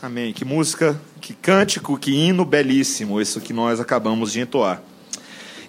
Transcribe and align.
Amém. 0.00 0.32
Que 0.32 0.44
música, 0.44 0.96
que 1.20 1.34
cântico, 1.34 1.98
que 1.98 2.12
hino 2.12 2.44
belíssimo, 2.44 3.20
isso 3.20 3.40
que 3.40 3.52
nós 3.52 3.80
acabamos 3.80 4.30
de 4.30 4.38
entoar. 4.38 4.80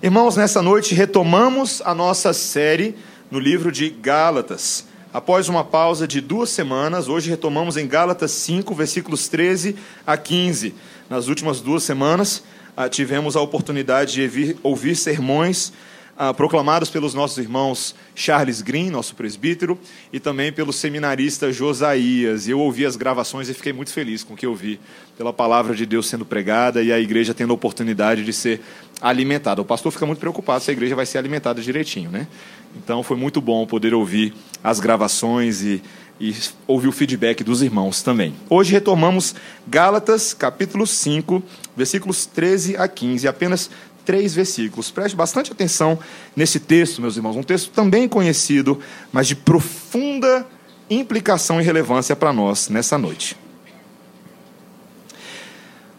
Irmãos, 0.04 0.36
nessa 0.36 0.62
noite 0.62 0.94
retomamos 0.94 1.82
a 1.83 1.95
nossa 1.95 2.31
série 2.31 2.95
no 3.31 3.39
livro 3.39 3.71
de 3.71 3.89
Gálatas. 3.89 4.85
Após 5.11 5.50
uma 5.50 5.63
pausa 5.63 6.07
de 6.07 6.21
duas 6.21 6.51
semanas, 6.51 7.07
hoje 7.07 7.27
retomamos 7.27 7.75
em 7.75 7.87
Gálatas 7.87 8.29
5, 8.29 8.75
versículos 8.75 9.27
13 9.27 9.76
a 10.05 10.16
15. 10.16 10.75
Nas 11.09 11.27
últimas 11.27 11.59
duas 11.59 11.82
semanas, 11.82 12.43
ah, 12.77 12.88
tivemos 12.88 13.36
a 13.36 13.41
oportunidade 13.41 14.30
de 14.30 14.55
ouvir 14.61 14.96
sermões 14.96 15.73
ah, 16.22 16.34
proclamados 16.34 16.90
pelos 16.90 17.14
nossos 17.14 17.38
irmãos 17.38 17.96
Charles 18.14 18.62
Green, 18.62 18.90
nosso 18.90 19.16
presbítero, 19.16 19.80
e 20.12 20.20
também 20.20 20.52
pelo 20.52 20.74
seminarista 20.74 21.50
Josias. 21.50 22.46
E 22.46 22.52
eu 22.52 22.60
ouvi 22.60 22.86
as 22.86 22.98
gravações 22.98 23.48
e 23.48 23.54
fiquei 23.54 23.72
muito 23.72 23.94
feliz 23.94 24.22
com 24.22 24.34
o 24.34 24.36
que 24.36 24.46
eu 24.46 24.54
vi, 24.54 24.82
pela 25.18 25.32
palavra 25.32 25.74
de 25.74 25.86
Deus 25.86 26.10
sendo 26.10 26.26
pregada 26.26 26.84
e 26.84 26.91
a 26.91 27.00
igreja 27.00 27.34
tendo 27.34 27.52
a 27.52 27.54
oportunidade 27.54 28.26
de 28.26 28.34
ser 28.34 28.60
alimentada. 29.02 29.62
O 29.62 29.66
pastor 29.66 29.94
fica 29.94 30.05
muito 30.05 30.20
preocupado 30.20 30.62
se 30.62 30.70
a 30.70 30.74
igreja 30.74 30.94
vai 30.94 31.05
ser 31.05 31.20
alimentada 31.20 31.62
direitinho, 31.62 32.12
né? 32.12 32.27
Então 32.76 33.02
foi 33.02 33.16
muito 33.16 33.40
bom 33.40 33.66
poder 33.66 33.94
ouvir 33.94 34.34
as 34.62 34.82
gravações 34.82 35.62
e, 35.62 35.82
e 36.20 36.36
ouvir 36.68 36.90
o 36.90 36.91
feedback 36.91 37.46
dos 37.46 37.62
irmãos 37.62 38.04
também. 38.04 38.36
Hoje 38.49 38.74
retomamos 38.74 39.34
Gálatas, 39.66 40.34
capítulo 40.34 40.86
5, 40.86 41.41
versículos 41.77 42.26
13 42.26 42.76
a 42.76 42.90
15, 42.90 43.26
apenas 43.26 43.72
três 44.09 44.34
versículos. 44.34 44.90
Preste 44.90 45.16
bastante 45.16 45.52
atenção 45.52 45.99
nesse 46.36 46.59
texto, 46.59 46.99
meus 46.99 47.16
irmãos. 47.16 47.36
Um 47.36 47.44
texto 47.44 47.70
também 47.70 48.09
conhecido, 48.09 48.80
mas 49.12 49.27
de 49.27 49.35
profunda 49.35 50.48
implicação 50.90 51.62
e 51.62 51.63
relevância 51.63 52.16
para 52.16 52.34
nós 52.34 52.70
nessa 52.70 52.98
noite. 52.98 53.38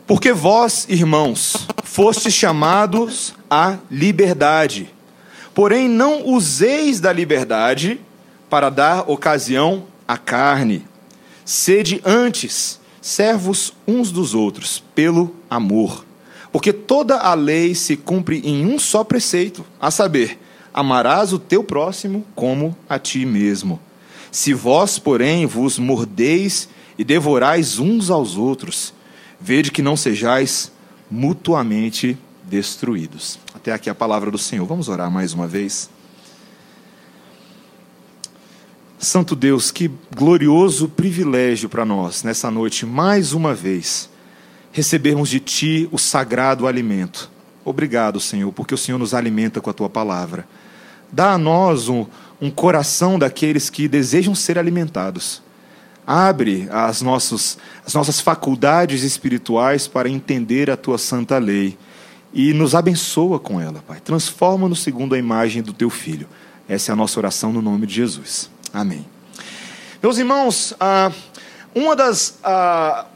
Porque 0.08 0.32
vós, 0.32 0.86
irmãos, 0.88 1.68
fostes 1.84 2.34
chamados 2.34 3.32
à 3.48 3.78
liberdade. 3.88 4.92
Porém, 5.54 5.88
não 5.88 6.26
useis 6.26 6.98
da 6.98 7.12
liberdade 7.12 8.00
para 8.48 8.70
dar 8.70 9.08
ocasião 9.08 9.84
à 10.08 10.18
carne. 10.18 10.84
Sede 11.44 12.02
antes 12.04 12.80
servos 13.00 13.72
uns 13.86 14.10
dos 14.10 14.34
outros, 14.34 14.82
pelo 14.96 15.32
amor. 15.48 16.09
Porque 16.52 16.72
toda 16.72 17.16
a 17.16 17.34
lei 17.34 17.74
se 17.74 17.96
cumpre 17.96 18.42
em 18.44 18.66
um 18.66 18.78
só 18.78 19.04
preceito, 19.04 19.64
a 19.80 19.90
saber, 19.90 20.38
amarás 20.74 21.32
o 21.32 21.38
teu 21.38 21.62
próximo 21.62 22.24
como 22.34 22.76
a 22.88 22.98
ti 22.98 23.24
mesmo. 23.24 23.80
Se 24.32 24.52
vós, 24.52 24.98
porém, 24.98 25.46
vos 25.46 25.78
mordeis 25.78 26.68
e 26.98 27.04
devorais 27.04 27.78
uns 27.78 28.10
aos 28.10 28.36
outros, 28.36 28.92
vede 29.40 29.70
que 29.70 29.82
não 29.82 29.96
sejais 29.96 30.72
mutuamente 31.10 32.16
destruídos. 32.44 33.38
Até 33.54 33.72
aqui 33.72 33.88
a 33.88 33.94
palavra 33.94 34.30
do 34.30 34.38
Senhor. 34.38 34.66
Vamos 34.66 34.88
orar 34.88 35.10
mais 35.10 35.32
uma 35.32 35.46
vez. 35.46 35.88
Santo 38.98 39.34
Deus, 39.34 39.70
que 39.70 39.90
glorioso 40.14 40.88
privilégio 40.88 41.68
para 41.68 41.86
nós 41.86 42.22
nessa 42.22 42.50
noite, 42.50 42.84
mais 42.84 43.32
uma 43.32 43.54
vez 43.54 44.10
recebermos 44.72 45.28
de 45.28 45.40
Ti 45.40 45.88
o 45.90 45.98
sagrado 45.98 46.66
alimento. 46.66 47.30
Obrigado, 47.64 48.20
Senhor, 48.20 48.52
porque 48.52 48.74
o 48.74 48.78
Senhor 48.78 48.98
nos 48.98 49.14
alimenta 49.14 49.60
com 49.60 49.70
a 49.70 49.72
Tua 49.72 49.88
palavra. 49.88 50.46
Dá 51.12 51.32
a 51.32 51.38
nós 51.38 51.88
um, 51.88 52.06
um 52.40 52.50
coração 52.50 53.18
daqueles 53.18 53.68
que 53.68 53.88
desejam 53.88 54.34
ser 54.34 54.58
alimentados. 54.58 55.42
Abre 56.06 56.68
as, 56.70 57.02
nossos, 57.02 57.58
as 57.86 57.94
nossas 57.94 58.20
faculdades 58.20 59.02
espirituais 59.02 59.86
para 59.86 60.08
entender 60.08 60.70
a 60.70 60.76
Tua 60.76 60.98
santa 60.98 61.38
lei 61.38 61.76
e 62.32 62.52
nos 62.52 62.74
abençoa 62.74 63.38
com 63.38 63.60
ela, 63.60 63.82
Pai. 63.86 64.00
Transforma-nos 64.00 64.82
segundo 64.82 65.14
a 65.14 65.18
imagem 65.18 65.62
do 65.62 65.72
Teu 65.72 65.90
Filho. 65.90 66.28
Essa 66.68 66.92
é 66.92 66.92
a 66.92 66.96
nossa 66.96 67.18
oração 67.18 67.52
no 67.52 67.60
nome 67.60 67.86
de 67.86 67.94
Jesus. 67.94 68.48
Amém. 68.72 69.04
Meus 70.02 70.16
irmãos, 70.16 70.72
ah, 70.78 71.12
uma 71.74 71.94
das 71.94 72.38
ah, 72.42 73.06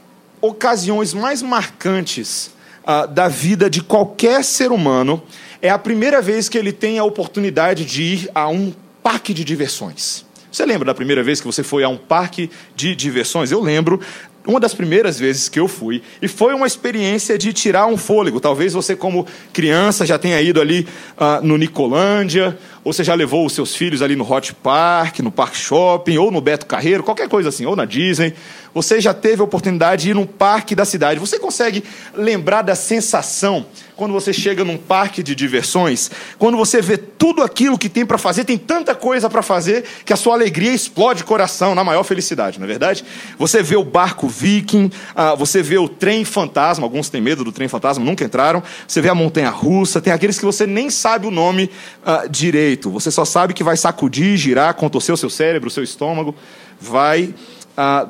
ocasiões 0.47 1.13
mais 1.13 1.41
marcantes 1.41 2.51
uh, 2.83 3.07
da 3.07 3.27
vida 3.27 3.69
de 3.69 3.81
qualquer 3.81 4.43
ser 4.43 4.71
humano 4.71 5.21
é 5.61 5.69
a 5.69 5.77
primeira 5.77 6.21
vez 6.21 6.47
que 6.47 6.57
ele 6.57 6.71
tem 6.71 6.99
a 6.99 7.03
oportunidade 7.03 7.85
de 7.85 8.03
ir 8.03 8.29
a 8.33 8.47
um 8.47 8.73
parque 9.01 9.33
de 9.33 9.43
diversões. 9.43 10.25
Você 10.51 10.65
lembra 10.65 10.85
da 10.85 10.93
primeira 10.93 11.21
vez 11.21 11.41
que 11.41 11.47
você 11.47 11.63
foi 11.63 11.83
a 11.83 11.89
um 11.89 11.97
parque 11.97 12.49
de 12.75 12.95
diversões? 12.95 13.51
Eu 13.51 13.61
lembro 13.61 13.99
uma 14.47 14.59
das 14.59 14.73
primeiras 14.73 15.19
vezes 15.19 15.49
que 15.49 15.59
eu 15.59 15.67
fui, 15.67 16.01
e 16.21 16.27
foi 16.27 16.53
uma 16.53 16.67
experiência 16.67 17.37
de 17.37 17.51
tirar 17.51 17.87
um 17.87 17.97
fôlego. 17.97 18.39
Talvez 18.39 18.73
você, 18.73 18.95
como 18.95 19.25
criança, 19.51 20.05
já 20.05 20.19
tenha 20.19 20.39
ido 20.41 20.61
ali 20.61 20.87
uh, 21.17 21.45
no 21.45 21.57
Nicolândia, 21.57 22.57
ou 22.83 22.93
você 22.93 23.03
já 23.03 23.15
levou 23.15 23.45
os 23.45 23.53
seus 23.53 23.75
filhos 23.75 24.01
ali 24.01 24.15
no 24.15 24.31
Hot 24.31 24.53
Park, 24.55 25.19
no 25.19 25.31
Park 25.31 25.55
Shopping, 25.55 26.17
ou 26.17 26.29
no 26.31 26.39
Beto 26.41 26.65
Carreiro, 26.67 27.03
qualquer 27.03 27.27
coisa 27.27 27.49
assim, 27.49 27.65
ou 27.65 27.75
na 27.75 27.85
Disney. 27.85 28.33
Você 28.75 28.99
já 28.99 29.13
teve 29.13 29.41
a 29.41 29.45
oportunidade 29.45 30.03
de 30.03 30.09
ir 30.09 30.13
num 30.13 30.25
parque 30.25 30.75
da 30.75 30.83
cidade. 30.83 31.17
Você 31.17 31.39
consegue 31.39 31.81
lembrar 32.13 32.61
da 32.61 32.75
sensação 32.75 33.65
quando 33.95 34.11
você 34.11 34.33
chega 34.33 34.65
num 34.65 34.77
parque 34.77 35.23
de 35.23 35.33
diversões, 35.33 36.11
quando 36.37 36.57
você 36.57 36.81
vê 36.81 36.97
tudo 36.97 37.41
aquilo 37.41 37.77
que 37.77 37.87
tem 37.87 38.05
para 38.05 38.17
fazer, 38.17 38.43
tem 38.43 38.57
tanta 38.57 38.93
coisa 38.93 39.29
para 39.29 39.41
fazer 39.41 39.85
que 40.03 40.11
a 40.11 40.17
sua 40.17 40.33
alegria 40.33 40.73
explode 40.73 41.23
o 41.23 41.25
coração 41.25 41.73
na 41.73 41.85
maior 41.85 42.03
felicidade, 42.03 42.59
não 42.59 42.65
é 42.65 42.67
verdade? 42.67 43.05
Você 43.39 43.63
vê 43.63 43.77
o 43.77 43.83
barco 43.85 44.27
viking, 44.27 44.91
ah, 45.15 45.33
você 45.35 45.61
vê 45.61 45.77
o 45.77 45.87
trem 45.87 46.25
fantasma, 46.25 46.85
alguns 46.85 47.09
têm 47.09 47.21
medo 47.21 47.45
do 47.45 47.53
trem 47.53 47.69
fantasma, 47.69 48.03
nunca 48.03 48.25
entraram. 48.25 48.61
Você 48.85 48.99
vê 48.99 49.07
a 49.07 49.15
montanha 49.15 49.49
russa, 49.49 50.01
tem 50.01 50.11
aqueles 50.11 50.37
que 50.37 50.43
você 50.43 50.67
nem 50.67 50.89
sabe 50.89 51.25
o 51.25 51.31
nome 51.31 51.71
ah, 52.05 52.25
direito, 52.29 52.91
você 52.91 53.09
só 53.09 53.23
sabe 53.23 53.53
que 53.53 53.63
vai 53.63 53.77
sacudir, 53.77 54.35
girar, 54.35 54.73
contorcer 54.73 55.13
o 55.15 55.17
seu 55.17 55.29
cérebro, 55.29 55.69
o 55.69 55.71
seu 55.71 55.83
estômago, 55.83 56.35
vai 56.81 57.33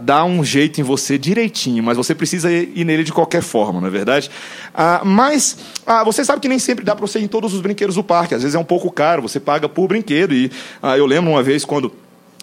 dá 0.02 0.24
um 0.24 0.44
jeito 0.44 0.80
em 0.80 0.84
você 0.84 1.18
direitinho, 1.18 1.84
mas 1.84 1.98
você 1.98 2.14
precisa 2.14 2.52
ir 2.52 2.86
nele 2.86 3.03
de 3.03 3.12
qualquer 3.12 3.42
forma, 3.42 3.81
não 3.81 3.88
é 3.88 3.92
verdade? 3.92 4.30
Ah, 4.74 5.02
mas 5.03 5.58
ah, 5.86 6.03
você 6.03 6.24
sabe 6.24 6.42
que 6.42 6.48
nem 6.48 6.59
sempre 6.59 6.86
dá 6.86 6.96
para 6.96 7.06
você 7.06 7.20
ir 7.20 7.24
em 7.24 7.28
todos 7.28 7.53
os 7.53 7.62
brinquedos 7.62 7.96
do 7.96 8.03
parque, 8.03 8.36
às 8.36 8.44
vezes 8.44 8.56
é 8.56 8.59
um 8.59 8.64
pouco 8.64 8.92
caro, 8.92 9.22
você 9.22 9.40
paga 9.40 9.68
por 9.68 9.88
brinquedo. 9.88 10.34
E 10.34 10.52
ah, 10.81 10.98
eu 10.98 11.06
lembro 11.06 11.31
uma 11.31 11.42
vez 11.42 11.66
quando 11.66 11.92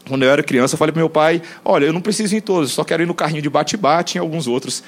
quando 0.09 0.25
eu 0.25 0.31
era 0.31 0.43
criança, 0.43 0.75
eu 0.75 0.78
falei 0.78 0.93
para 0.93 1.00
meu 1.00 1.09
pai: 1.09 1.41
olha, 1.65 1.84
eu 1.84 1.93
não 1.93 2.00
preciso 2.00 2.34
ir 2.34 2.38
em 2.38 2.41
todos, 2.41 2.72
só 2.72 2.83
quero 2.83 3.05
ir 3.05 3.06
no 3.06 3.15
carrinho 3.15 3.41
de 3.41 3.49
bate-bate, 3.49 4.19
em 4.19 4.21
alguns 4.21 4.49
outros 4.49 4.83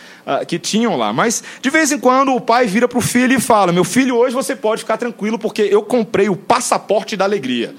que 0.49 0.59
tinham 0.59 0.97
lá. 0.97 1.13
Mas, 1.13 1.43
de 1.63 1.71
vez 1.71 1.93
em 1.93 2.01
quando, 2.01 2.35
o 2.35 2.41
pai 2.41 2.67
vira 2.67 2.89
para 2.89 2.99
o 2.99 3.01
filho 3.01 3.37
e 3.37 3.41
fala: 3.41 3.73
meu 3.73 3.85
filho, 3.85 4.17
hoje 4.17 4.35
você 4.35 4.57
pode 4.57 4.81
ficar 4.81 4.97
tranquilo, 4.97 5.39
porque 5.39 5.63
eu 5.63 5.83
comprei 5.83 6.29
o 6.29 6.35
passaporte 6.35 7.17
da 7.17 7.25
alegria. 7.25 7.77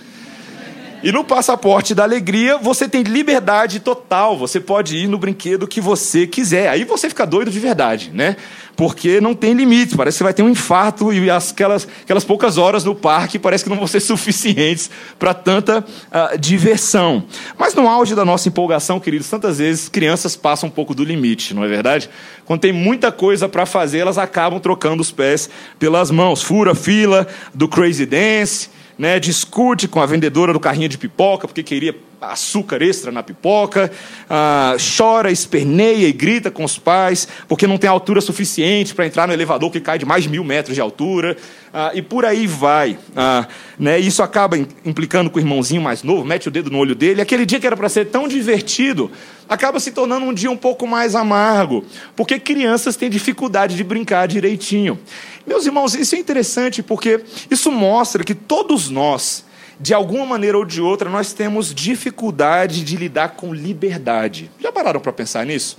E 1.05 1.11
no 1.11 1.23
passaporte 1.23 1.93
da 1.93 2.01
alegria, 2.01 2.57
você 2.57 2.89
tem 2.89 3.03
liberdade 3.03 3.79
total. 3.79 4.35
Você 4.39 4.59
pode 4.59 4.97
ir 4.97 5.07
no 5.07 5.19
brinquedo 5.19 5.67
que 5.67 5.79
você 5.79 6.25
quiser. 6.25 6.67
Aí 6.67 6.83
você 6.83 7.07
fica 7.07 7.27
doido 7.27 7.51
de 7.51 7.59
verdade, 7.59 8.09
né? 8.11 8.35
Porque 8.75 9.21
não 9.21 9.35
tem 9.35 9.53
limite. 9.53 9.95
Parece 9.95 10.17
que 10.17 10.23
vai 10.23 10.33
ter 10.33 10.41
um 10.41 10.49
infarto 10.49 11.13
e 11.13 11.29
aquelas, 11.29 11.87
aquelas 12.01 12.23
poucas 12.23 12.57
horas 12.57 12.83
no 12.83 12.95
parque 12.95 13.37
parece 13.37 13.63
que 13.63 13.69
não 13.69 13.77
vão 13.77 13.85
ser 13.85 13.99
suficientes 14.01 14.89
para 15.19 15.31
tanta 15.31 15.81
uh, 15.81 16.39
diversão. 16.39 17.25
Mas 17.55 17.75
no 17.75 17.87
auge 17.87 18.15
da 18.15 18.25
nossa 18.25 18.49
empolgação, 18.49 18.99
queridos, 18.99 19.29
tantas 19.29 19.59
vezes 19.59 19.87
crianças 19.87 20.35
passam 20.35 20.69
um 20.69 20.71
pouco 20.71 20.95
do 20.95 21.03
limite, 21.03 21.53
não 21.53 21.63
é 21.63 21.67
verdade? 21.67 22.09
Quando 22.45 22.61
tem 22.61 22.73
muita 22.73 23.11
coisa 23.11 23.47
para 23.47 23.67
fazer, 23.67 23.99
elas 23.99 24.17
acabam 24.17 24.59
trocando 24.59 25.03
os 25.03 25.11
pés 25.11 25.51
pelas 25.77 26.09
mãos. 26.09 26.41
Fura 26.41 26.73
fila 26.73 27.27
do 27.53 27.67
Crazy 27.67 28.07
Dance 28.07 28.73
né, 28.97 29.19
discute 29.19 29.87
com 29.87 29.99
a 29.99 30.05
vendedora 30.05 30.53
do 30.53 30.59
carrinho 30.59 30.89
de 30.89 30.97
pipoca 30.97 31.47
porque 31.47 31.63
queria 31.63 31.95
açúcar 32.21 32.81
extra 32.81 33.11
na 33.11 33.21
pipoca, 33.21 33.91
ah, 34.29 34.75
chora, 34.97 35.31
esperneia 35.31 36.07
e 36.07 36.11
grita 36.11 36.49
com 36.49 36.63
os 36.63 36.77
pais 36.77 37.27
porque 37.47 37.67
não 37.67 37.77
tem 37.77 37.89
altura 37.89 38.21
suficiente 38.21 38.93
para 38.93 39.05
entrar 39.05 39.27
no 39.27 39.33
elevador 39.33 39.71
que 39.71 39.79
cai 39.79 39.97
de 39.97 40.05
mais 40.05 40.23
de 40.23 40.29
mil 40.29 40.43
metros 40.43 40.75
de 40.75 40.81
altura, 40.81 41.37
ah, 41.73 41.91
e 41.93 42.01
por 42.01 42.25
aí 42.25 42.47
vai. 42.47 42.97
Ah, 43.15 43.47
né, 43.77 43.99
isso 43.99 44.23
acaba 44.23 44.57
implicando 44.57 45.29
com 45.29 45.37
o 45.37 45.41
irmãozinho 45.41 45.81
mais 45.81 46.03
novo, 46.03 46.25
mete 46.25 46.47
o 46.47 46.51
dedo 46.51 46.69
no 46.69 46.77
olho 46.77 46.95
dele, 46.95 47.21
aquele 47.21 47.45
dia 47.45 47.59
que 47.59 47.67
era 47.67 47.75
para 47.75 47.89
ser 47.89 48.05
tão 48.05 48.27
divertido 48.27 49.11
acaba 49.47 49.79
se 49.79 49.91
tornando 49.91 50.25
um 50.25 50.33
dia 50.33 50.49
um 50.49 50.57
pouco 50.57 50.87
mais 50.87 51.15
amargo, 51.15 51.85
porque 52.15 52.39
crianças 52.39 52.95
têm 52.95 53.09
dificuldade 53.09 53.75
de 53.75 53.83
brincar 53.83 54.27
direitinho. 54.27 54.99
Meus 55.45 55.65
irmãos, 55.65 55.93
isso 55.93 56.15
é 56.15 56.19
interessante 56.19 56.81
porque 56.81 57.21
isso 57.49 57.71
mostra 57.71 58.23
que 58.23 58.33
todos 58.33 58.89
nós, 58.89 59.45
de 59.79 59.93
alguma 59.93 60.25
maneira 60.25 60.57
ou 60.57 60.65
de 60.65 60.81
outra, 60.81 61.09
nós 61.09 61.33
temos 61.33 61.73
dificuldade 61.73 62.83
de 62.83 62.95
lidar 62.95 63.29
com 63.29 63.53
liberdade. 63.53 64.49
Já 64.59 64.71
pararam 64.71 64.99
para 64.99 65.11
pensar 65.11 65.45
nisso? 65.45 65.77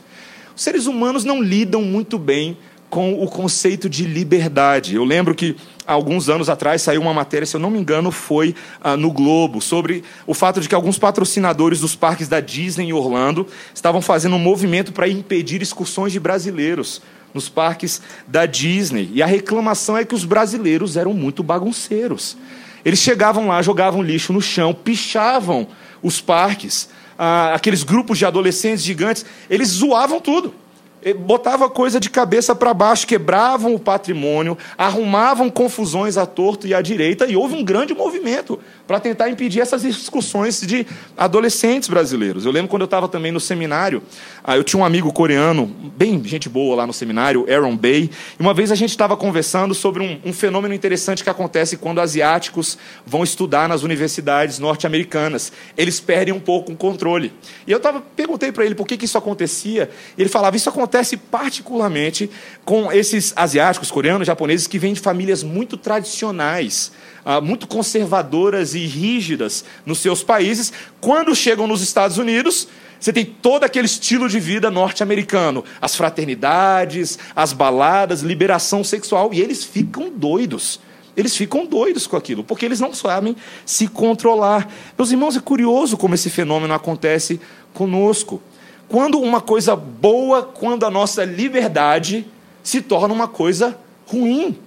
Os 0.54 0.62
seres 0.62 0.86
humanos 0.86 1.24
não 1.24 1.42
lidam 1.42 1.82
muito 1.82 2.18
bem 2.18 2.56
com 2.88 3.22
o 3.22 3.28
conceito 3.28 3.88
de 3.88 4.04
liberdade. 4.04 4.94
Eu 4.94 5.04
lembro 5.04 5.34
que 5.34 5.56
alguns 5.86 6.28
anos 6.28 6.48
atrás, 6.48 6.82
saiu 6.82 7.00
uma 7.00 7.12
matéria, 7.12 7.46
se 7.46 7.56
eu 7.56 7.60
não 7.60 7.70
me 7.70 7.78
engano, 7.78 8.10
foi 8.10 8.54
ah, 8.80 8.96
no 8.96 9.10
Globo, 9.10 9.60
sobre 9.60 10.04
o 10.26 10.34
fato 10.34 10.60
de 10.60 10.68
que 10.68 10.74
alguns 10.74 10.98
patrocinadores 10.98 11.80
dos 11.80 11.94
parques 11.94 12.28
da 12.28 12.40
Disney 12.40 12.86
em 12.86 12.92
Orlando 12.92 13.46
estavam 13.74 14.00
fazendo 14.00 14.36
um 14.36 14.40
movimento 14.40 14.92
para 14.92 15.08
impedir 15.08 15.62
excursões 15.62 16.12
de 16.12 16.20
brasileiros 16.20 17.02
nos 17.34 17.48
parques 17.48 18.00
da 18.26 18.46
Disney. 18.46 19.10
E 19.12 19.22
a 19.22 19.26
reclamação 19.26 19.96
é 19.96 20.04
que 20.04 20.14
os 20.14 20.24
brasileiros 20.24 20.96
eram 20.96 21.12
muito 21.12 21.42
bagunceiros. 21.42 22.36
Eles 22.86 23.00
chegavam 23.00 23.48
lá, 23.48 23.60
jogavam 23.62 24.00
lixo 24.00 24.32
no 24.32 24.40
chão, 24.40 24.72
pichavam 24.72 25.66
os 26.00 26.20
parques. 26.20 26.88
Ah, 27.18 27.52
aqueles 27.52 27.82
grupos 27.82 28.16
de 28.16 28.24
adolescentes 28.24 28.84
gigantes, 28.84 29.26
eles 29.50 29.70
zoavam 29.70 30.20
tudo 30.20 30.54
botava 31.14 31.70
coisa 31.70 32.00
de 32.00 32.10
cabeça 32.10 32.54
para 32.54 32.74
baixo, 32.74 33.06
quebravam 33.06 33.74
o 33.74 33.78
patrimônio, 33.78 34.58
arrumavam 34.76 35.48
confusões 35.48 36.16
à 36.16 36.26
torto 36.26 36.66
e 36.66 36.74
à 36.74 36.82
direita, 36.82 37.26
e 37.26 37.36
houve 37.36 37.54
um 37.54 37.62
grande 37.62 37.94
movimento 37.94 38.58
para 38.86 38.98
tentar 38.98 39.28
impedir 39.28 39.60
essas 39.60 39.82
discussões 39.82 40.60
de 40.60 40.86
adolescentes 41.16 41.88
brasileiros. 41.88 42.44
Eu 42.44 42.52
lembro 42.52 42.68
quando 42.68 42.82
eu 42.82 42.86
estava 42.86 43.08
também 43.08 43.30
no 43.30 43.40
seminário, 43.40 44.02
ah, 44.42 44.56
eu 44.56 44.64
tinha 44.64 44.80
um 44.80 44.84
amigo 44.84 45.12
coreano, 45.12 45.66
bem 45.96 46.22
gente 46.24 46.48
boa 46.48 46.76
lá 46.76 46.86
no 46.86 46.92
seminário, 46.92 47.46
Aaron 47.48 47.76
Bay, 47.76 48.10
e 48.38 48.42
uma 48.42 48.52
vez 48.52 48.72
a 48.72 48.74
gente 48.74 48.90
estava 48.90 49.16
conversando 49.16 49.74
sobre 49.74 50.02
um, 50.02 50.28
um 50.28 50.32
fenômeno 50.32 50.74
interessante 50.74 51.22
que 51.22 51.30
acontece 51.30 51.76
quando 51.76 52.00
asiáticos 52.00 52.78
vão 53.04 53.22
estudar 53.22 53.68
nas 53.68 53.82
universidades 53.82 54.58
norte-americanas. 54.58 55.52
Eles 55.76 56.00
perdem 56.00 56.34
um 56.34 56.40
pouco 56.40 56.72
o 56.72 56.76
controle. 56.76 57.32
E 57.66 57.72
eu 57.72 57.78
tava, 57.78 58.00
perguntei 58.00 58.50
para 58.50 58.64
ele 58.64 58.74
por 58.74 58.86
que, 58.86 58.96
que 58.96 59.04
isso 59.04 59.18
acontecia, 59.18 59.88
e 60.16 60.22
ele 60.22 60.28
falava: 60.28 60.56
Isso 60.56 60.68
acontece 60.68 60.95
particularmente 61.16 62.30
com 62.64 62.90
esses 62.92 63.32
asiáticos, 63.36 63.90
coreanos, 63.90 64.26
japoneses, 64.26 64.66
que 64.66 64.78
vêm 64.78 64.94
de 64.94 65.00
famílias 65.00 65.42
muito 65.42 65.76
tradicionais 65.76 66.92
ah, 67.28 67.40
muito 67.40 67.66
conservadoras 67.66 68.76
e 68.76 68.86
rígidas 68.86 69.64
nos 69.84 69.98
seus 69.98 70.22
países, 70.22 70.72
quando 71.00 71.34
chegam 71.34 71.66
nos 71.66 71.82
Estados 71.82 72.18
Unidos, 72.18 72.68
você 73.00 73.12
tem 73.12 73.24
todo 73.24 73.64
aquele 73.64 73.86
estilo 73.86 74.28
de 74.28 74.38
vida 74.38 74.70
norte-americano, 74.70 75.64
as 75.82 75.96
fraternidades, 75.96 77.18
as 77.34 77.52
baladas, 77.52 78.22
liberação 78.22 78.84
sexual, 78.84 79.34
e 79.34 79.40
eles 79.40 79.64
ficam 79.64 80.08
doidos. 80.08 80.78
Eles 81.16 81.36
ficam 81.36 81.66
doidos 81.66 82.06
com 82.06 82.16
aquilo, 82.16 82.44
porque 82.44 82.64
eles 82.64 82.78
não 82.78 82.94
sabem 82.94 83.34
se 83.64 83.88
controlar. 83.88 84.72
Meus 84.96 85.10
irmãos, 85.10 85.36
é 85.36 85.40
curioso 85.40 85.96
como 85.96 86.14
esse 86.14 86.30
fenômeno 86.30 86.74
acontece 86.74 87.40
conosco. 87.74 88.40
Quando 88.88 89.18
uma 89.20 89.40
coisa 89.40 89.74
boa, 89.74 90.42
quando 90.42 90.86
a 90.86 90.90
nossa 90.90 91.24
liberdade 91.24 92.26
se 92.62 92.80
torna 92.80 93.12
uma 93.12 93.28
coisa 93.28 93.78
ruim 94.06 94.58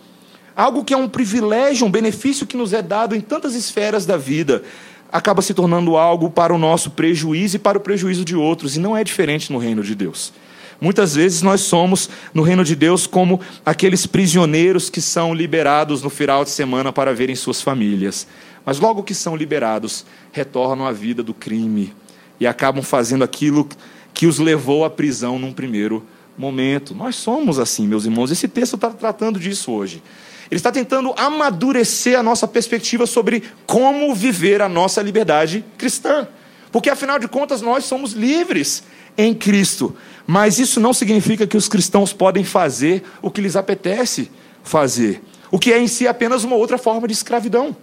algo 0.59 0.83
que 0.83 0.93
é 0.93 0.97
um 0.97 1.07
privilégio, 1.07 1.87
um 1.87 1.91
benefício 1.91 2.45
que 2.45 2.57
nos 2.57 2.73
é 2.73 2.81
dado 2.81 3.15
em 3.15 3.21
tantas 3.21 3.55
esferas 3.55 4.05
da 4.05 4.17
vida, 4.17 4.61
acaba 5.09 5.41
se 5.41 5.53
tornando 5.53 5.95
algo 5.95 6.29
para 6.29 6.53
o 6.53 6.57
nosso 6.57 6.91
prejuízo 6.91 7.55
e 7.55 7.59
para 7.59 7.77
o 7.77 7.81
prejuízo 7.81 8.25
de 8.25 8.35
outros, 8.35 8.75
e 8.75 8.79
não 8.79 8.95
é 8.95 9.01
diferente 9.01 9.53
no 9.53 9.57
reino 9.57 9.81
de 9.81 9.95
Deus. 9.95 10.33
Muitas 10.81 11.15
vezes 11.15 11.41
nós 11.41 11.61
somos, 11.61 12.09
no 12.33 12.43
reino 12.43 12.65
de 12.65 12.75
Deus, 12.75 13.07
como 13.07 13.39
aqueles 13.65 14.05
prisioneiros 14.05 14.89
que 14.89 14.99
são 14.99 15.33
liberados 15.33 16.03
no 16.03 16.09
final 16.09 16.43
de 16.43 16.49
semana 16.49 16.91
para 16.91 17.13
verem 17.13 17.37
suas 17.37 17.61
famílias. 17.61 18.27
Mas 18.65 18.79
logo 18.79 19.01
que 19.01 19.15
são 19.15 19.37
liberados, 19.37 20.05
retornam 20.29 20.85
à 20.85 20.91
vida 20.91 21.23
do 21.23 21.33
crime 21.33 21.93
e 22.37 22.45
acabam 22.45 22.83
fazendo 22.83 23.23
aquilo 23.23 23.67
que 24.13 24.27
os 24.27 24.39
levou 24.39 24.83
à 24.83 24.89
prisão 24.89 25.39
num 25.39 25.53
primeiro 25.53 26.05
momento. 26.37 26.95
Nós 26.95 27.15
somos 27.15 27.59
assim, 27.59 27.87
meus 27.87 28.05
irmãos. 28.05 28.31
Esse 28.31 28.47
texto 28.47 28.75
está 28.75 28.89
tratando 28.89 29.39
disso 29.39 29.71
hoje. 29.71 30.01
Ele 30.49 30.57
está 30.57 30.71
tentando 30.71 31.13
amadurecer 31.15 32.17
a 32.17 32.23
nossa 32.23 32.47
perspectiva 32.47 33.05
sobre 33.05 33.43
como 33.67 34.13
viver 34.15 34.61
a 34.61 34.69
nossa 34.69 35.01
liberdade 35.01 35.63
cristã. 35.77 36.27
Porque, 36.71 36.89
afinal 36.89 37.19
de 37.19 37.27
contas, 37.27 37.61
nós 37.61 37.85
somos 37.85 38.13
livres 38.13 38.83
em 39.17 39.33
Cristo. 39.33 39.95
Mas 40.25 40.59
isso 40.59 40.79
não 40.79 40.93
significa 40.93 41.45
que 41.45 41.57
os 41.57 41.67
cristãos 41.67 42.13
podem 42.13 42.43
fazer 42.43 43.03
o 43.21 43.29
que 43.29 43.41
lhes 43.41 43.55
apetece 43.55 44.31
fazer. 44.63 45.21
O 45.51 45.59
que 45.59 45.73
é 45.73 45.79
em 45.79 45.87
si 45.87 46.07
apenas 46.07 46.43
uma 46.43 46.55
outra 46.55 46.77
forma 46.77 47.07
de 47.07 47.13
escravidão. 47.13 47.75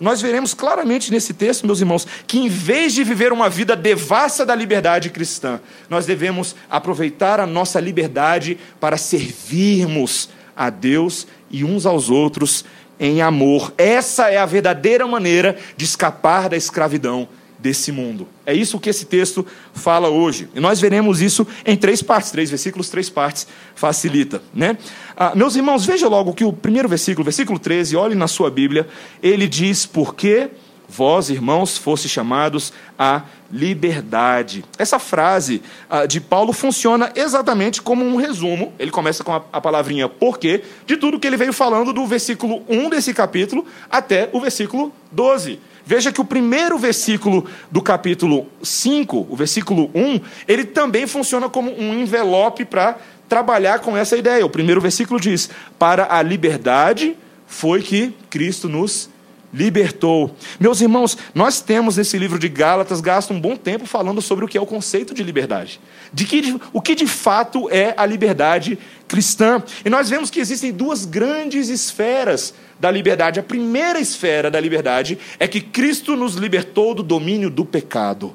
Nós 0.00 0.20
veremos 0.20 0.54
claramente 0.54 1.10
nesse 1.10 1.32
texto, 1.32 1.66
meus 1.66 1.80
irmãos, 1.80 2.06
que 2.26 2.38
em 2.38 2.48
vez 2.48 2.92
de 2.92 3.04
viver 3.04 3.32
uma 3.32 3.48
vida 3.48 3.76
devassa 3.76 4.44
da 4.44 4.54
liberdade 4.54 5.10
cristã, 5.10 5.60
nós 5.88 6.06
devemos 6.06 6.56
aproveitar 6.68 7.38
a 7.40 7.46
nossa 7.46 7.78
liberdade 7.78 8.58
para 8.80 8.96
servirmos 8.96 10.28
a 10.56 10.70
Deus 10.70 11.26
e 11.50 11.64
uns 11.64 11.86
aos 11.86 12.10
outros 12.10 12.64
em 12.98 13.22
amor. 13.22 13.72
Essa 13.76 14.28
é 14.28 14.38
a 14.38 14.46
verdadeira 14.46 15.06
maneira 15.06 15.56
de 15.76 15.84
escapar 15.84 16.48
da 16.48 16.56
escravidão 16.56 17.28
desse 17.62 17.92
mundo. 17.92 18.26
É 18.44 18.52
isso 18.52 18.80
que 18.80 18.90
esse 18.90 19.06
texto 19.06 19.46
fala 19.72 20.08
hoje. 20.08 20.48
E 20.52 20.58
nós 20.58 20.80
veremos 20.80 21.22
isso 21.22 21.46
em 21.64 21.76
três 21.76 22.02
partes, 22.02 22.32
três 22.32 22.50
versículos, 22.50 22.88
três 22.88 23.08
partes, 23.08 23.46
facilita. 23.76 24.42
Né? 24.52 24.76
Ah, 25.16 25.32
meus 25.36 25.54
irmãos, 25.54 25.86
veja 25.86 26.08
logo 26.08 26.34
que 26.34 26.44
o 26.44 26.52
primeiro 26.52 26.88
versículo, 26.88 27.24
versículo 27.24 27.58
13, 27.58 27.96
olhe 27.96 28.16
na 28.16 28.26
sua 28.26 28.50
Bíblia, 28.50 28.88
ele 29.22 29.46
diz: 29.46 29.86
Porque 29.86 30.50
vós, 30.88 31.30
irmãos, 31.30 31.78
fosse 31.78 32.08
chamados 32.08 32.72
à 32.98 33.22
liberdade. 33.50 34.64
Essa 34.76 34.98
frase 34.98 35.62
uh, 35.88 36.06
de 36.08 36.20
Paulo 36.20 36.52
funciona 36.52 37.12
exatamente 37.14 37.80
como 37.80 38.04
um 38.04 38.16
resumo. 38.16 38.72
Ele 38.78 38.90
começa 38.90 39.22
com 39.22 39.32
a, 39.32 39.42
a 39.52 39.60
palavrinha 39.60 40.08
porquê, 40.08 40.64
de 40.84 40.96
tudo 40.96 41.20
que 41.20 41.26
ele 41.26 41.36
veio 41.36 41.52
falando 41.52 41.92
do 41.92 42.06
versículo 42.06 42.62
1 42.68 42.90
desse 42.90 43.14
capítulo 43.14 43.64
até 43.88 44.28
o 44.32 44.40
versículo 44.40 44.92
12. 45.12 45.60
Veja 45.84 46.12
que 46.12 46.20
o 46.20 46.24
primeiro 46.24 46.78
versículo 46.78 47.46
do 47.70 47.82
capítulo 47.82 48.46
5, 48.62 49.26
o 49.28 49.36
versículo 49.36 49.90
1, 49.94 50.20
ele 50.46 50.64
também 50.64 51.06
funciona 51.06 51.48
como 51.48 51.72
um 51.72 51.94
envelope 51.94 52.64
para 52.64 52.96
trabalhar 53.28 53.80
com 53.80 53.96
essa 53.96 54.16
ideia. 54.16 54.44
O 54.46 54.50
primeiro 54.50 54.80
versículo 54.80 55.20
diz: 55.20 55.50
Para 55.78 56.14
a 56.14 56.22
liberdade 56.22 57.16
foi 57.46 57.82
que 57.82 58.14
Cristo 58.30 58.68
nos 58.68 59.10
libertou. 59.52 60.34
Meus 60.58 60.80
irmãos, 60.80 61.16
nós 61.34 61.60
temos 61.60 61.96
nesse 61.96 62.16
livro 62.16 62.38
de 62.38 62.48
Gálatas 62.48 63.00
gasto 63.00 63.32
um 63.32 63.40
bom 63.40 63.56
tempo 63.56 63.84
falando 63.86 64.22
sobre 64.22 64.44
o 64.44 64.48
que 64.48 64.56
é 64.56 64.60
o 64.60 64.66
conceito 64.66 65.12
de 65.12 65.22
liberdade. 65.22 65.80
De 66.12 66.24
que, 66.24 66.58
o 66.72 66.80
que 66.80 66.94
de 66.94 67.06
fato 67.06 67.68
é 67.70 67.94
a 67.96 68.06
liberdade 68.06 68.78
cristã. 69.06 69.62
E 69.84 69.90
nós 69.90 70.08
vemos 70.08 70.30
que 70.30 70.40
existem 70.40 70.72
duas 70.72 71.04
grandes 71.04 71.68
esferas 71.68 72.54
da 72.80 72.90
liberdade. 72.90 73.38
A 73.38 73.42
primeira 73.42 74.00
esfera 74.00 74.50
da 74.50 74.58
liberdade 74.58 75.18
é 75.38 75.46
que 75.46 75.60
Cristo 75.60 76.16
nos 76.16 76.34
libertou 76.34 76.94
do 76.94 77.02
domínio 77.02 77.50
do 77.50 77.64
pecado. 77.64 78.34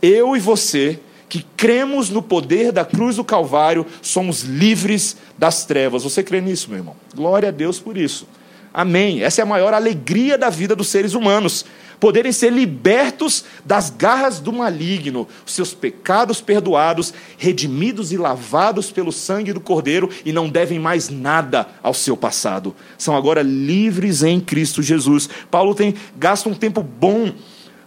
Eu 0.00 0.36
e 0.36 0.40
você, 0.40 1.00
que 1.28 1.44
cremos 1.56 2.08
no 2.10 2.22
poder 2.22 2.70
da 2.70 2.84
cruz 2.84 3.16
do 3.16 3.24
Calvário, 3.24 3.84
somos 4.00 4.42
livres 4.42 5.16
das 5.36 5.64
trevas. 5.66 6.04
Você 6.04 6.22
crê 6.22 6.40
nisso, 6.40 6.68
meu 6.68 6.78
irmão? 6.78 6.96
Glória 7.14 7.48
a 7.48 7.52
Deus 7.52 7.80
por 7.80 7.98
isso. 7.98 8.26
Amém. 8.78 9.24
Essa 9.24 9.40
é 9.40 9.42
a 9.42 9.46
maior 9.46 9.74
alegria 9.74 10.38
da 10.38 10.48
vida 10.48 10.76
dos 10.76 10.86
seres 10.86 11.12
humanos. 11.12 11.64
Poderem 11.98 12.30
ser 12.30 12.52
libertos 12.52 13.44
das 13.64 13.90
garras 13.90 14.38
do 14.38 14.52
maligno, 14.52 15.26
seus 15.44 15.74
pecados 15.74 16.40
perdoados, 16.40 17.12
redimidos 17.36 18.12
e 18.12 18.16
lavados 18.16 18.92
pelo 18.92 19.10
sangue 19.10 19.52
do 19.52 19.58
Cordeiro 19.58 20.08
e 20.24 20.30
não 20.30 20.48
devem 20.48 20.78
mais 20.78 21.08
nada 21.08 21.66
ao 21.82 21.92
seu 21.92 22.16
passado. 22.16 22.72
São 22.96 23.16
agora 23.16 23.42
livres 23.42 24.22
em 24.22 24.38
Cristo 24.38 24.80
Jesus. 24.80 25.28
Paulo 25.50 25.74
tem 25.74 25.96
gasta 26.16 26.48
um 26.48 26.54
tempo 26.54 26.80
bom 26.80 27.32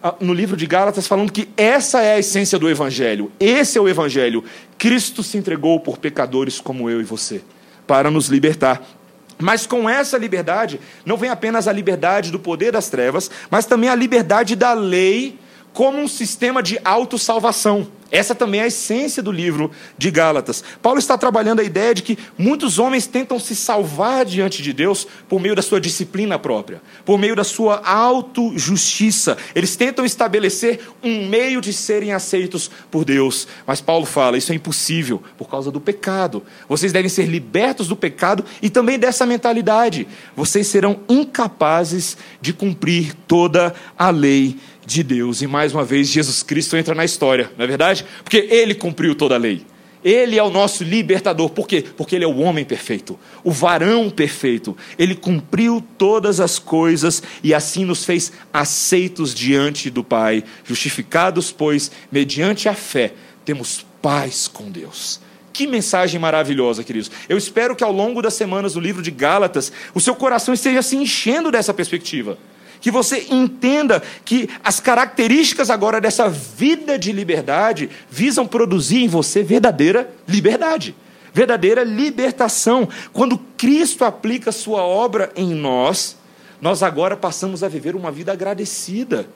ah, 0.04 0.16
no 0.20 0.34
livro 0.34 0.58
de 0.58 0.66
Gálatas 0.66 1.08
falando 1.08 1.32
que 1.32 1.48
essa 1.56 2.02
é 2.02 2.16
a 2.16 2.20
essência 2.20 2.60
do 2.60 2.70
evangelho. 2.70 3.32
Esse 3.40 3.78
é 3.78 3.82
o 3.82 3.88
evangelho. 3.88 4.44
Cristo 4.78 5.24
se 5.24 5.38
entregou 5.38 5.80
por 5.80 6.00
pecadores 6.00 6.60
como 6.60 6.90
eu 6.90 7.00
e 7.00 7.06
você, 7.06 7.42
para 7.88 8.12
nos 8.12 8.28
libertar. 8.28 9.00
Mas 9.42 9.66
com 9.66 9.90
essa 9.90 10.18
liberdade, 10.18 10.80
não 11.06 11.18
vem 11.18 11.30
apenas 11.30 11.68
a 11.68 11.74
liberdade 11.74 12.32
do 12.32 12.40
poder 12.40 12.72
das 12.72 12.90
trevas, 12.90 13.30
mas 13.50 13.66
também 13.66 13.90
a 13.90 13.96
liberdade 13.96 14.56
da 14.56 14.74
lei 14.74 15.40
como 15.74 16.00
um 16.00 16.08
sistema 16.08 16.62
de 16.62 16.80
autossalvação. 16.84 17.88
Essa 18.12 18.36
também 18.36 18.60
é 18.60 18.66
a 18.66 18.68
essência 18.68 19.24
do 19.24 19.32
livro 19.32 19.72
de 19.98 20.12
Gálatas. 20.12 20.62
Paulo 20.82 21.00
está 21.00 21.18
trabalhando 21.18 21.62
a 21.62 21.64
ideia 21.64 21.96
de 21.96 22.02
que 22.02 22.18
muitos 22.38 22.78
homens 22.78 23.08
tentam 23.08 23.40
se 23.40 23.56
salvar 23.56 24.26
diante 24.26 24.62
de 24.62 24.74
Deus 24.74 25.08
por 25.30 25.40
meio 25.40 25.56
da 25.56 25.62
sua 25.62 25.80
disciplina 25.80 26.38
própria, 26.38 26.82
por 27.06 27.18
meio 27.18 27.38
da 27.38 27.46
sua 27.46 27.82
autojustiça. 27.86 29.38
Eles 29.56 29.78
tentam 29.78 30.04
estabelecer 30.04 30.82
um 31.02 31.26
meio 31.30 31.62
de 31.62 31.72
serem 31.72 32.12
aceitos 32.12 32.70
por 32.92 33.06
Deus. 33.06 33.48
Mas 33.66 33.80
Paulo 33.80 34.06
fala: 34.06 34.38
isso 34.38 34.52
é 34.52 34.56
impossível 34.56 35.24
por 35.38 35.50
causa 35.50 35.72
do 35.72 35.80
pecado. 35.80 36.44
Vocês 36.68 36.92
devem 36.92 37.08
ser 37.08 37.28
libertos 37.28 37.88
do 37.88 37.96
pecado 37.96 38.44
e 38.62 38.70
também 38.70 39.00
dessa 39.00 39.26
mentalidade. 39.26 40.06
Vocês 40.36 40.68
serão 40.68 41.00
incapazes 41.08 42.18
de 42.42 42.52
cumprir 42.52 43.16
toda 43.26 43.74
a 43.98 44.10
lei 44.10 44.58
de 44.92 45.04
Deus. 45.04 45.42
E 45.42 45.48
mais 45.48 45.74
uma 45.74 45.84
vez, 45.84 46.08
Jesus 46.08 46.44
Cristo 46.44 46.76
entra 46.76 46.94
na 46.94 47.06
história, 47.06 47.52
não 47.58 47.64
é 47.64 47.68
verdade? 47.68 48.06
Porque 48.24 48.48
ele 48.50 48.76
cumpriu 48.76 49.16
toda 49.16 49.36
a 49.36 49.38
lei. 49.38 49.66
Ele 50.04 50.38
é 50.38 50.44
o 50.44 50.50
nosso 50.50 50.84
libertador. 50.84 51.50
Por 51.50 51.68
quê? 51.68 51.86
Porque 51.96 52.16
ele 52.16 52.26
é 52.26 52.28
o 52.28 52.40
homem 52.40 52.66
perfeito, 52.66 53.20
o 53.44 53.52
varão 53.52 54.10
perfeito. 54.10 54.76
Ele 54.98 55.16
cumpriu 55.16 55.84
todas 55.98 56.40
as 56.40 56.58
coisas 56.58 57.22
e 57.44 57.54
assim 57.54 57.86
nos 57.86 58.04
fez 58.04 58.32
aceitos 58.52 59.34
diante 59.34 59.90
do 59.90 60.04
Pai, 60.04 60.44
justificados, 60.64 61.52
pois, 61.52 61.92
mediante 62.12 62.68
a 62.68 62.74
fé, 62.74 63.14
temos 63.46 63.86
paz 64.02 64.48
com 64.48 64.72
Deus. 64.72 65.22
Que 65.54 65.68
mensagem 65.68 66.20
maravilhosa, 66.20 66.84
queridos. 66.84 67.12
Eu 67.30 67.38
espero 67.38 67.76
que 67.76 67.84
ao 67.84 67.92
longo 67.92 68.22
das 68.22 68.34
semanas 68.34 68.74
do 68.74 68.80
livro 68.80 69.04
de 69.04 69.12
Gálatas, 69.12 69.72
o 69.94 70.00
seu 70.00 70.16
coração 70.16 70.54
esteja 70.54 70.82
se 70.82 70.96
enchendo 70.96 71.52
dessa 71.52 71.74
perspectiva 71.74 72.38
que 72.82 72.90
você 72.90 73.28
entenda 73.30 74.02
que 74.26 74.50
as 74.64 74.80
características 74.80 75.70
agora 75.70 76.02
dessa 76.02 76.28
vida 76.28 76.98
de 76.98 77.12
liberdade 77.12 77.90
visam 78.10 78.48
produzir 78.48 79.04
em 79.04 79.08
você 79.08 79.44
verdadeira 79.44 80.12
liberdade, 80.28 80.96
verdadeira 81.32 81.84
libertação. 81.84 82.90
Quando 83.14 83.38
Cristo 83.56 84.04
aplica 84.04 84.52
sua 84.52 84.82
obra 84.82 85.32
em 85.36 85.54
nós, 85.54 86.18
nós 86.60 86.82
agora 86.82 87.16
passamos 87.16 87.64
a 87.64 87.68
viver 87.68 87.96
uma 87.96 88.12
vida 88.12 88.32
agradecida, 88.32 89.28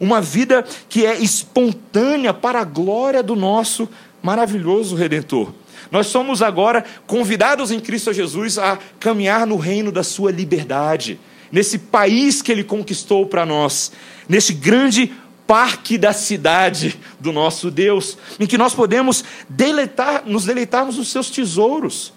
uma 0.00 0.20
vida 0.20 0.64
que 0.88 1.04
é 1.04 1.14
espontânea 1.14 2.32
para 2.32 2.60
a 2.60 2.64
glória 2.64 3.22
do 3.22 3.36
nosso 3.36 3.88
maravilhoso 4.22 4.96
redentor. 4.96 5.52
Nós 5.90 6.06
somos 6.06 6.40
agora 6.40 6.84
convidados 7.06 7.70
em 7.70 7.78
Cristo 7.78 8.12
Jesus 8.12 8.58
a 8.58 8.78
caminhar 8.98 9.46
no 9.46 9.56
reino 9.56 9.92
da 9.92 10.02
sua 10.02 10.32
liberdade 10.32 11.20
nesse 11.54 11.78
país 11.78 12.42
que 12.42 12.50
ele 12.50 12.64
conquistou 12.64 13.26
para 13.26 13.46
nós, 13.46 13.92
nesse 14.28 14.52
grande 14.52 15.12
parque 15.46 15.96
da 15.96 16.12
cidade 16.12 16.98
do 17.20 17.32
nosso 17.32 17.70
Deus, 17.70 18.18
em 18.40 18.46
que 18.46 18.58
nós 18.58 18.74
podemos 18.74 19.22
deleitar, 19.48 20.24
nos 20.26 20.46
deleitarmos 20.46 20.96
nos 20.96 21.12
seus 21.12 21.30
tesouros. 21.30 22.12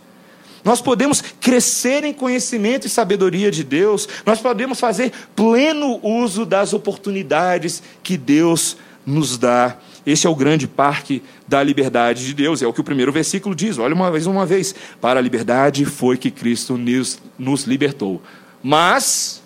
Nós 0.63 0.81
podemos 0.81 1.21
crescer 1.39 2.03
em 2.03 2.13
conhecimento 2.13 2.87
e 2.87 2.89
sabedoria 2.89 3.51
de 3.51 3.63
Deus, 3.63 4.09
nós 4.25 4.39
podemos 4.39 4.79
fazer 4.79 5.11
pleno 5.35 5.99
uso 6.01 6.43
das 6.43 6.73
oportunidades 6.73 7.83
que 8.01 8.17
Deus 8.17 8.75
nos 9.05 9.37
dá. 9.37 9.77
Este 10.03 10.25
é 10.25 10.29
o 10.31 10.35
grande 10.35 10.67
parque 10.67 11.21
da 11.47 11.61
liberdade 11.61 12.25
de 12.25 12.33
Deus, 12.33 12.63
é 12.63 12.67
o 12.67 12.73
que 12.73 12.81
o 12.81 12.83
primeiro 12.83 13.11
versículo 13.11 13.53
diz. 13.53 13.77
Olha 13.77 13.93
uma 13.93 14.09
vez, 14.09 14.25
uma 14.25 14.47
vez. 14.47 14.73
Para 14.99 15.19
a 15.19 15.21
liberdade 15.21 15.85
foi 15.85 16.17
que 16.17 16.31
Cristo 16.31 16.75
nos, 16.75 17.19
nos 17.37 17.65
libertou. 17.65 18.19
Mas, 18.61 19.41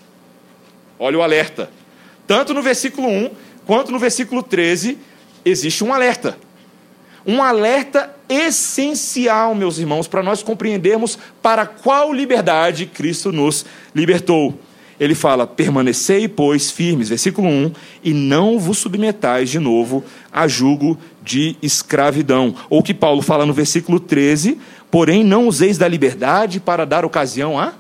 olha 1.00 1.18
o 1.18 1.22
alerta. 1.22 1.70
Tanto 2.26 2.54
no 2.54 2.62
versículo 2.62 3.08
1 3.08 3.32
quanto 3.66 3.92
no 3.92 4.00
versículo 4.00 4.42
13, 4.44 4.98
existe 5.46 5.84
um 5.84 5.94
alerta. 5.94 6.38
Um 7.26 7.42
alerta 7.44 8.16
essencial, 8.28 9.54
meus 9.54 9.78
irmãos, 9.78 10.08
para 10.08 10.24
nós 10.24 10.42
compreendermos 10.42 11.18
para 11.42 11.66
qual 11.66 12.12
liberdade 12.12 12.86
Cristo 12.86 13.32
nos 13.32 13.66
libertou. 13.94 14.58
Ele 15.00 15.16
fala: 15.16 15.46
permanecei, 15.46 16.28
pois, 16.28 16.72
firmes, 16.72 17.10
versículo 17.10 17.48
1, 17.48 17.72
e 18.04 18.14
não 18.14 18.60
vos 18.60 18.78
submetais 18.78 19.50
de 19.50 19.60
novo 19.60 20.04
a 20.32 20.48
jugo 20.48 20.98
de 21.24 21.56
escravidão. 21.62 22.56
Ou 22.70 22.82
que 22.82 22.94
Paulo 22.94 23.22
fala 23.22 23.46
no 23.46 23.54
versículo 23.54 24.00
13: 24.00 24.60
porém, 24.90 25.24
não 25.24 25.48
useis 25.48 25.78
da 25.78 25.88
liberdade 25.88 26.60
para 26.60 26.86
dar 26.86 27.04
ocasião 27.04 27.60
a 27.60 27.74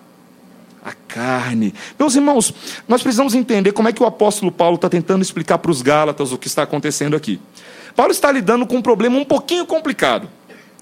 a 0.83 0.93
carne. 0.93 1.73
Meus 1.97 2.15
irmãos, 2.15 2.53
nós 2.87 3.01
precisamos 3.01 3.35
entender 3.35 3.71
como 3.71 3.87
é 3.87 3.93
que 3.93 4.01
o 4.01 4.05
apóstolo 4.05 4.51
Paulo 4.51 4.75
está 4.75 4.89
tentando 4.89 5.21
explicar 5.21 5.57
para 5.57 5.71
os 5.71 5.81
Gálatas 5.81 6.31
o 6.31 6.37
que 6.37 6.47
está 6.47 6.63
acontecendo 6.63 7.15
aqui. 7.15 7.39
Paulo 7.95 8.11
está 8.11 8.31
lidando 8.31 8.65
com 8.65 8.77
um 8.77 8.81
problema 8.81 9.17
um 9.17 9.25
pouquinho 9.25 9.65
complicado. 9.65 10.27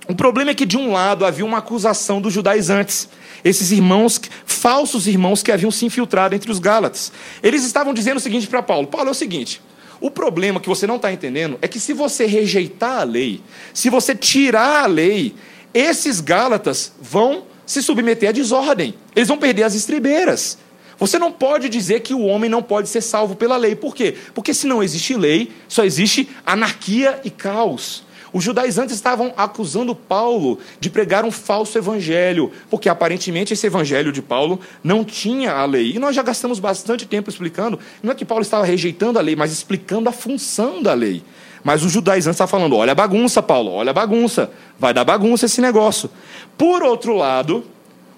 O 0.08 0.15
problema 0.15 0.51
é 0.51 0.56
que, 0.56 0.65
de 0.65 0.77
um 0.77 0.91
lado, 0.91 1.25
havia 1.25 1.46
uma 1.46 1.60
acusação 1.60 2.20
dos 2.20 2.34
judaizantes, 2.34 3.08
esses 3.44 3.72
irmãos, 3.72 4.20
falsos 4.46 5.06
irmãos 5.06 5.44
que 5.44 5.51
haviam 5.51 5.70
se 5.70 5.86
infiltrado 5.86 6.34
entre 6.34 6.51
os 6.51 6.58
Gálatas. 6.58 7.12
Eles 7.44 7.63
estavam 7.63 7.94
dizendo 7.94 8.18
o 8.18 8.20
seguinte 8.20 8.48
para 8.48 8.63
Paulo: 8.63 8.88
Paulo, 8.88 9.10
é 9.10 9.12
o 9.12 9.15
seguinte. 9.15 9.62
O 10.01 10.10
problema 10.10 10.60
que 10.60 10.70
você 10.70 10.88
não 10.88 10.96
está 10.96 11.12
entendendo 11.12 11.60
é 11.62 11.68
que 11.68 11.79
se 11.79 11.94
você 11.94 12.25
rejeitar 12.25 13.01
a 13.01 13.03
lei, 13.03 13.41
se 13.74 13.89
você 13.89 14.15
tirar 14.15 14.84
a 14.84 14.88
lei, 14.88 15.36
esses 15.74 16.22
Gálatas 16.22 16.94
vão 17.00 17.44
se 17.69 17.83
submeter 17.83 18.29
à 18.29 18.31
desordem. 18.31 18.95
Eles 19.15 19.27
vão 19.27 19.38
perder 19.38 19.61
as 19.61 19.75
estribeiras. 19.75 20.57
Você 20.97 21.19
não 21.19 21.31
pode 21.31 21.69
dizer 21.69 21.99
que 21.99 22.15
o 22.15 22.25
homem 22.25 22.49
não 22.49 22.63
pode 22.63 22.89
ser 22.89 22.99
salvo 22.99 23.35
pela 23.35 23.55
lei. 23.57 23.75
Por 23.75 23.95
quê? 23.95 24.15
Porque 24.33 24.55
se 24.55 24.65
não 24.65 24.81
existe 24.81 25.15
lei, 25.15 25.51
só 25.67 25.85
existe 25.85 26.27
anarquia 26.43 27.21
e 27.23 27.29
caos. 27.29 28.03
Os 28.33 28.43
judaizantes 28.43 28.95
estavam 28.95 29.31
acusando 29.38 29.93
Paulo 29.93 30.57
de 30.79 30.89
pregar 30.89 31.23
um 31.23 31.31
falso 31.31 31.77
evangelho, 31.77 32.51
porque 32.71 32.89
aparentemente 32.89 33.53
esse 33.53 33.67
evangelho 33.67 34.11
de 34.11 34.21
Paulo 34.21 34.59
não 34.83 35.05
tinha 35.05 35.51
a 35.53 35.63
lei. 35.63 35.91
E 35.95 35.99
nós 35.99 36.15
já 36.15 36.23
gastamos 36.23 36.59
bastante 36.59 37.05
tempo 37.05 37.29
explicando, 37.29 37.79
não 38.01 38.13
é 38.13 38.15
que 38.15 38.25
Paulo 38.25 38.41
estava 38.41 38.65
rejeitando 38.65 39.19
a 39.19 39.21
lei, 39.21 39.35
mas 39.35 39.51
explicando 39.51 40.09
a 40.09 40.11
função 40.11 40.81
da 40.81 40.95
lei. 40.95 41.21
Mas 41.63 41.83
os 41.83 41.91
judaizantes 41.91 42.35
estavam 42.35 42.59
falando: 42.59 42.75
olha 42.75 42.91
a 42.91 42.95
bagunça, 42.95 43.41
Paulo, 43.41 43.71
olha 43.71 43.91
a 43.91 43.93
bagunça, 43.93 44.51
vai 44.77 44.93
dar 44.93 45.03
bagunça 45.03 45.45
esse 45.45 45.61
negócio. 45.61 46.09
Por 46.57 46.83
outro 46.83 47.15
lado, 47.15 47.65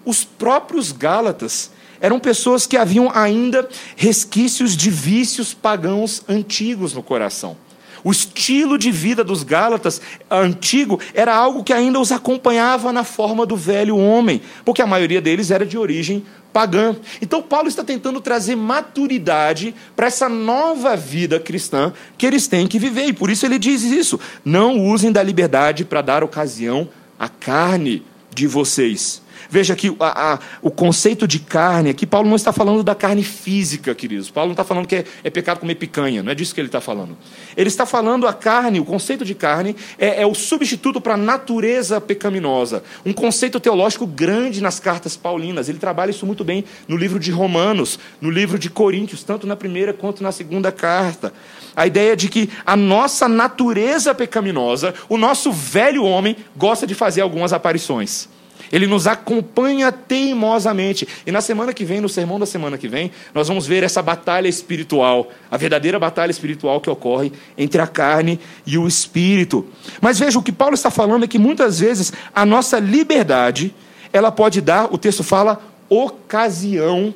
os 0.06 0.24
próprios 0.24 0.92
Gálatas 0.92 1.72
eram 2.00 2.20
pessoas 2.20 2.66
que 2.66 2.78
haviam 2.78 3.12
ainda 3.14 3.68
resquícios 3.96 4.76
de 4.76 4.90
vícios 4.90 5.54
pagãos 5.54 6.24
antigos 6.28 6.94
no 6.94 7.04
coração. 7.04 7.56
O 8.04 8.12
estilo 8.12 8.78
de 8.78 8.92
vida 8.92 9.24
dos 9.24 9.44
Gálatas 9.44 10.02
antigo 10.30 11.00
era 11.14 11.36
algo 11.36 11.64
que 11.64 11.74
ainda 11.74 12.00
os 12.00 12.12
acompanhava 12.12 12.92
na 12.92 13.04
forma 13.04 13.46
do 13.46 13.56
velho 13.56 13.98
homem, 13.98 14.42
porque 14.66 14.82
a 14.82 14.88
maioria 14.88 15.22
deles 15.22 15.52
era 15.52 15.66
de 15.66 15.78
origem 15.78 16.24
pagã. 16.52 16.96
Então, 17.22 17.42
Paulo 17.42 17.68
está 17.68 17.84
tentando 17.84 18.20
trazer 18.20 18.56
maturidade 18.56 19.74
para 19.96 20.08
essa 20.08 20.28
nova 20.28 20.96
vida 20.96 21.40
cristã 21.40 21.94
que 22.18 22.26
eles 22.26 22.48
têm 22.48 22.68
que 22.68 22.80
viver, 22.80 23.06
e 23.06 23.14
por 23.14 23.30
isso 23.30 23.46
ele 23.46 23.58
diz 23.58 23.84
isso: 23.84 24.20
não 24.44 24.80
usem 24.80 25.12
da 25.12 25.24
liberdade 25.24 25.86
para 25.86 26.02
dar 26.02 26.24
ocasião 26.24 26.90
à 27.18 27.30
carne 27.30 28.04
de 28.34 28.48
vocês. 28.48 29.21
Veja 29.52 29.76
que 29.76 29.94
a, 30.00 30.36
a, 30.36 30.40
o 30.62 30.72
conceito 30.72 31.28
de 31.28 31.38
carne 31.38 31.90
aqui, 31.90 32.08
Paulo 32.08 32.30
não 32.30 32.38
está 32.38 32.54
falando 32.54 32.82
da 32.86 32.96
carne 32.96 33.22
física, 33.22 33.94
queridos. 33.94 34.30
Paulo 34.30 34.48
não 34.48 34.54
está 34.54 34.64
falando 34.64 34.88
que 34.88 34.96
é, 34.96 35.06
é 35.26 35.30
pecado 35.30 35.60
comer 35.60 35.76
picanha, 35.76 36.24
não 36.24 36.32
é 36.32 36.36
disso 36.36 36.56
que 36.56 36.62
ele 36.62 36.70
está 36.70 36.80
falando. 36.80 37.18
Ele 37.58 37.68
está 37.68 37.86
falando 37.86 38.26
a 38.26 38.32
carne, 38.34 38.80
o 38.80 38.86
conceito 38.86 39.26
de 39.26 39.36
carne 39.36 39.76
é, 40.00 40.22
é 40.22 40.26
o 40.26 40.34
substituto 40.34 41.02
para 41.02 41.16
a 41.16 41.18
natureza 41.18 42.00
pecaminosa. 42.00 42.82
Um 43.06 43.12
conceito 43.12 43.60
teológico 43.60 44.08
grande 44.08 44.62
nas 44.62 44.80
cartas 44.80 45.18
paulinas. 45.18 45.68
Ele 45.68 45.80
trabalha 45.80 46.12
isso 46.12 46.26
muito 46.26 46.46
bem 46.46 46.64
no 46.88 46.96
livro 46.96 47.20
de 47.20 47.30
Romanos, 47.30 48.00
no 48.22 48.30
livro 48.30 48.58
de 48.58 48.70
Coríntios, 48.70 49.22
tanto 49.22 49.46
na 49.46 49.58
primeira 49.58 49.92
quanto 49.92 50.24
na 50.24 50.32
segunda 50.32 50.72
carta. 50.72 51.34
A 51.76 51.86
ideia 51.86 52.16
de 52.16 52.30
que 52.30 52.50
a 52.66 52.78
nossa 52.78 53.28
natureza 53.28 54.16
pecaminosa, 54.16 54.94
o 55.10 55.18
nosso 55.18 55.52
velho 55.52 56.06
homem, 56.06 56.38
gosta 56.56 56.88
de 56.88 56.96
fazer 56.96 57.20
algumas 57.20 57.52
aparições. 57.52 58.30
Ele 58.72 58.88
nos 58.88 59.06
acompanha 59.06 59.92
teimosamente. 59.92 61.08
E 61.26 61.32
na 61.32 61.42
semana 61.42 61.74
que 61.74 61.84
vem, 61.84 62.00
no 62.00 62.08
sermão 62.08 62.40
da 62.40 62.46
semana 62.46 62.78
que 62.78 62.88
vem, 62.88 63.12
nós 63.34 63.48
vamos 63.48 63.68
ver 63.68 63.84
essa 63.84 64.02
batalha 64.02 64.48
espiritual, 64.48 65.30
a 65.50 65.58
verdadeira 65.58 66.00
batalha 66.00 66.32
espiritual 66.32 66.80
que 66.80 66.90
ocorre 66.90 67.32
entre 67.58 67.82
a 67.82 67.88
carne 67.88 68.40
e 68.66 68.78
o 68.78 68.88
espírito. 68.88 69.68
Mas 70.00 70.20
veja, 70.20 70.40
o 70.40 70.44
que 70.44 70.52
Paulo 70.52 70.76
está 70.76 70.90
falando 70.90 71.26
é 71.26 71.28
que 71.28 71.38
muitas 71.40 71.80
vezes 71.80 72.14
a 72.34 72.46
nossa 72.46 72.80
liberdade, 72.80 73.74
ela 74.14 74.32
pode 74.32 74.62
dar, 74.62 74.94
o 74.94 74.98
texto 74.98 75.24
fala, 75.24 75.62
ocasião 75.90 77.14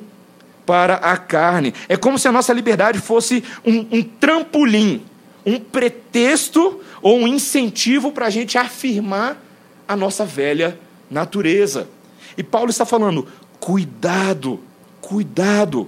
para 0.66 0.96
a 0.96 1.16
carne. 1.16 1.74
É 1.88 1.96
como 1.96 2.20
se 2.20 2.28
a 2.28 2.32
nossa 2.32 2.52
liberdade 2.52 3.00
fosse 3.00 3.44
um, 3.66 3.86
um 3.92 4.04
trampolim, 4.04 5.04
um 5.46 5.60
pretexto 5.60 6.82
ou 7.02 7.20
um 7.20 7.28
incentivo 7.28 8.12
para 8.12 8.26
a 8.26 8.30
gente 8.30 8.58
afirmar 8.58 9.42
a 9.88 9.96
nossa 9.96 10.26
velha 10.26 10.78
natureza. 11.16 11.88
E 12.38 12.44
Paulo 12.44 12.70
está 12.70 12.86
falando: 12.86 13.26
cuidado, 13.60 14.60
cuidado. 15.02 15.88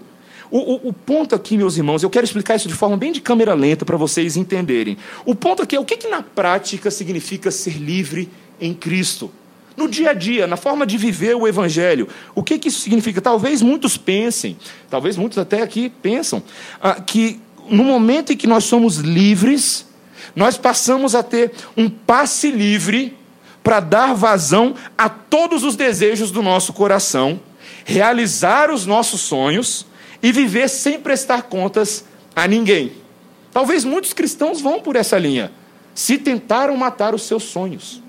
O, 0.50 0.60
o, 0.60 0.88
o, 0.90 0.94
ponto 0.94 1.36
aqui, 1.36 1.58
meus 1.58 1.76
irmãos, 1.76 2.02
eu 2.02 2.10
quero 2.10 2.24
explicar 2.24 2.56
isso 2.56 2.70
de 2.70 2.74
forma 2.74 2.96
bem 2.96 3.12
de 3.12 3.20
câmera 3.20 3.54
lenta 3.54 3.84
para 3.84 3.98
vocês 3.98 4.38
entenderem. 4.38 4.98
O 5.26 5.36
ponto 5.36 5.62
aqui 5.62 5.76
é 5.76 5.80
o 5.80 5.84
que, 5.84 5.98
que 5.98 6.08
na 6.08 6.24
prática 6.24 6.90
significa 6.90 7.52
ser 7.52 7.74
livre 7.74 8.30
em 8.60 8.74
Cristo. 8.74 9.30
No 9.76 9.90
dia 9.90 10.12
a 10.12 10.14
dia, 10.14 10.48
na 10.48 10.56
forma 10.56 10.88
de 10.88 10.98
viver 10.98 11.36
o 11.36 11.46
Evangelho. 11.46 12.08
O 12.34 12.42
que, 12.42 12.58
que 12.58 12.70
isso 12.70 12.80
significa? 12.80 13.20
Talvez 13.20 13.62
muitos 13.62 13.98
pensem, 13.98 14.58
talvez 14.90 15.18
muitos 15.18 15.38
até 15.38 15.62
aqui 15.62 15.90
pensam, 16.02 16.42
ah, 16.82 16.96
que 16.96 17.42
no 17.70 17.84
momento 17.84 18.32
em 18.32 18.38
que 18.38 18.48
nós 18.48 18.64
somos 18.64 19.00
livres, 19.00 19.86
nós 20.34 20.58
passamos 20.58 21.14
a 21.14 21.22
ter 21.22 21.52
um 21.76 21.90
passe 21.90 22.50
livre 22.50 23.17
para 23.68 23.82
dar 23.82 24.14
vazão 24.14 24.76
a 24.98 25.10
todos 25.10 25.66
os 25.66 25.76
desejos 25.76 26.32
do 26.32 26.42
nosso 26.42 26.72
coração, 26.72 27.38
realizar 27.84 28.72
os 28.72 28.86
nossos 28.86 29.20
sonhos 29.20 29.86
e 30.24 30.32
viver 30.32 30.70
sem 30.70 31.02
prestar 31.02 31.42
contas 31.42 32.06
a 32.34 32.48
ninguém. 32.48 32.94
Talvez 33.52 33.84
muitos 33.84 34.14
cristãos 34.14 34.62
vão 34.62 34.80
por 34.80 34.96
essa 34.96 35.18
linha. 35.18 35.52
Se 35.94 36.18
tentaram 36.18 36.78
matar 36.78 37.14
os 37.14 37.24
seus 37.24 37.44
sonhos. 37.44 38.02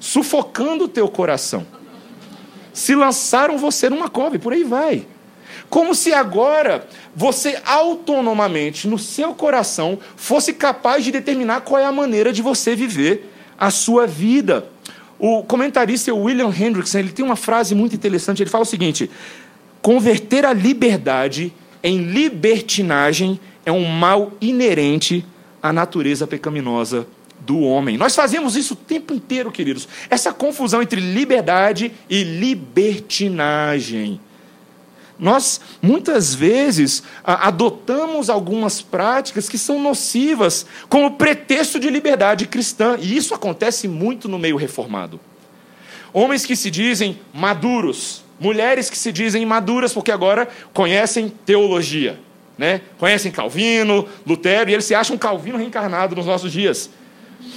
sufocando 0.00 0.84
o 0.84 0.88
teu 0.88 1.08
coração. 1.08 1.66
Se 2.72 2.94
lançaram 2.94 3.58
você 3.58 3.90
numa 3.90 4.08
cova, 4.08 4.36
e 4.36 4.38
por 4.38 4.54
aí 4.54 4.64
vai. 4.64 5.06
Como 5.68 5.94
se 5.94 6.14
agora 6.14 6.88
você 7.14 7.60
autonomamente, 7.66 8.88
no 8.88 8.98
seu 8.98 9.34
coração, 9.34 9.98
fosse 10.16 10.54
capaz 10.54 11.04
de 11.04 11.12
determinar 11.12 11.60
qual 11.60 11.78
é 11.78 11.84
a 11.84 11.92
maneira 11.92 12.32
de 12.32 12.40
você 12.40 12.74
viver 12.74 13.33
a 13.58 13.70
sua 13.70 14.06
vida. 14.06 14.68
O 15.18 15.42
comentarista 15.42 16.12
William 16.12 16.50
Hendrickson 16.50 16.98
ele 16.98 17.12
tem 17.12 17.24
uma 17.24 17.36
frase 17.36 17.74
muito 17.74 17.94
interessante. 17.94 18.42
Ele 18.42 18.50
fala 18.50 18.62
o 18.62 18.66
seguinte: 18.66 19.10
converter 19.80 20.44
a 20.44 20.52
liberdade 20.52 21.52
em 21.82 21.98
libertinagem 21.98 23.38
é 23.64 23.72
um 23.72 23.86
mal 23.86 24.32
inerente 24.40 25.24
à 25.62 25.72
natureza 25.72 26.26
pecaminosa 26.26 27.06
do 27.40 27.60
homem. 27.60 27.96
Nós 27.96 28.14
fazemos 28.14 28.56
isso 28.56 28.74
o 28.74 28.76
tempo 28.76 29.14
inteiro, 29.14 29.52
queridos. 29.52 29.88
Essa 30.08 30.32
confusão 30.32 30.82
entre 30.82 31.00
liberdade 31.00 31.92
e 32.08 32.22
libertinagem. 32.22 34.20
Nós, 35.18 35.60
muitas 35.80 36.34
vezes, 36.34 37.02
adotamos 37.22 38.28
algumas 38.28 38.82
práticas 38.82 39.48
que 39.48 39.56
são 39.56 39.80
nocivas 39.80 40.66
como 40.88 41.12
pretexto 41.12 41.78
de 41.78 41.88
liberdade 41.88 42.46
cristã, 42.46 42.96
e 43.00 43.16
isso 43.16 43.32
acontece 43.34 43.86
muito 43.86 44.28
no 44.28 44.38
meio 44.38 44.56
reformado. 44.56 45.20
Homens 46.12 46.44
que 46.44 46.56
se 46.56 46.70
dizem 46.70 47.20
maduros, 47.32 48.24
mulheres 48.40 48.90
que 48.90 48.98
se 48.98 49.12
dizem 49.12 49.46
maduras 49.46 49.92
porque 49.92 50.10
agora 50.10 50.48
conhecem 50.72 51.28
teologia, 51.28 52.18
né? 52.58 52.80
conhecem 52.98 53.30
Calvino, 53.30 54.08
Lutero, 54.26 54.70
e 54.70 54.72
eles 54.72 54.84
se 54.84 54.94
acham 54.94 55.16
Calvino 55.16 55.58
reencarnado 55.58 56.16
nos 56.16 56.26
nossos 56.26 56.52
dias. 56.52 56.90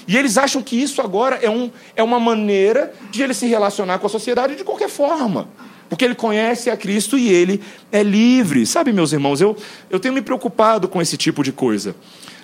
E 0.07 0.15
eles 0.15 0.37
acham 0.37 0.61
que 0.61 0.79
isso 0.79 1.01
agora 1.01 1.39
é, 1.41 1.49
um, 1.49 1.71
é 1.95 2.03
uma 2.03 2.19
maneira 2.19 2.93
de 3.09 3.23
ele 3.23 3.33
se 3.33 3.47
relacionar 3.47 3.99
com 3.99 4.07
a 4.07 4.09
sociedade 4.09 4.55
de 4.55 4.63
qualquer 4.63 4.89
forma 4.89 5.47
porque 5.89 6.05
ele 6.05 6.15
conhece 6.15 6.69
a 6.69 6.77
Cristo 6.77 7.17
e 7.17 7.29
ele 7.29 7.61
é 7.91 8.03
livre. 8.03 8.65
Sabe, 8.65 8.91
meus 8.91 9.13
irmãos, 9.13 9.41
eu, 9.41 9.55
eu 9.89 9.99
tenho 9.99 10.13
me 10.13 10.21
preocupado 10.21 10.87
com 10.87 11.01
esse 11.01 11.17
tipo 11.17 11.43
de 11.43 11.51
coisa. 11.51 11.95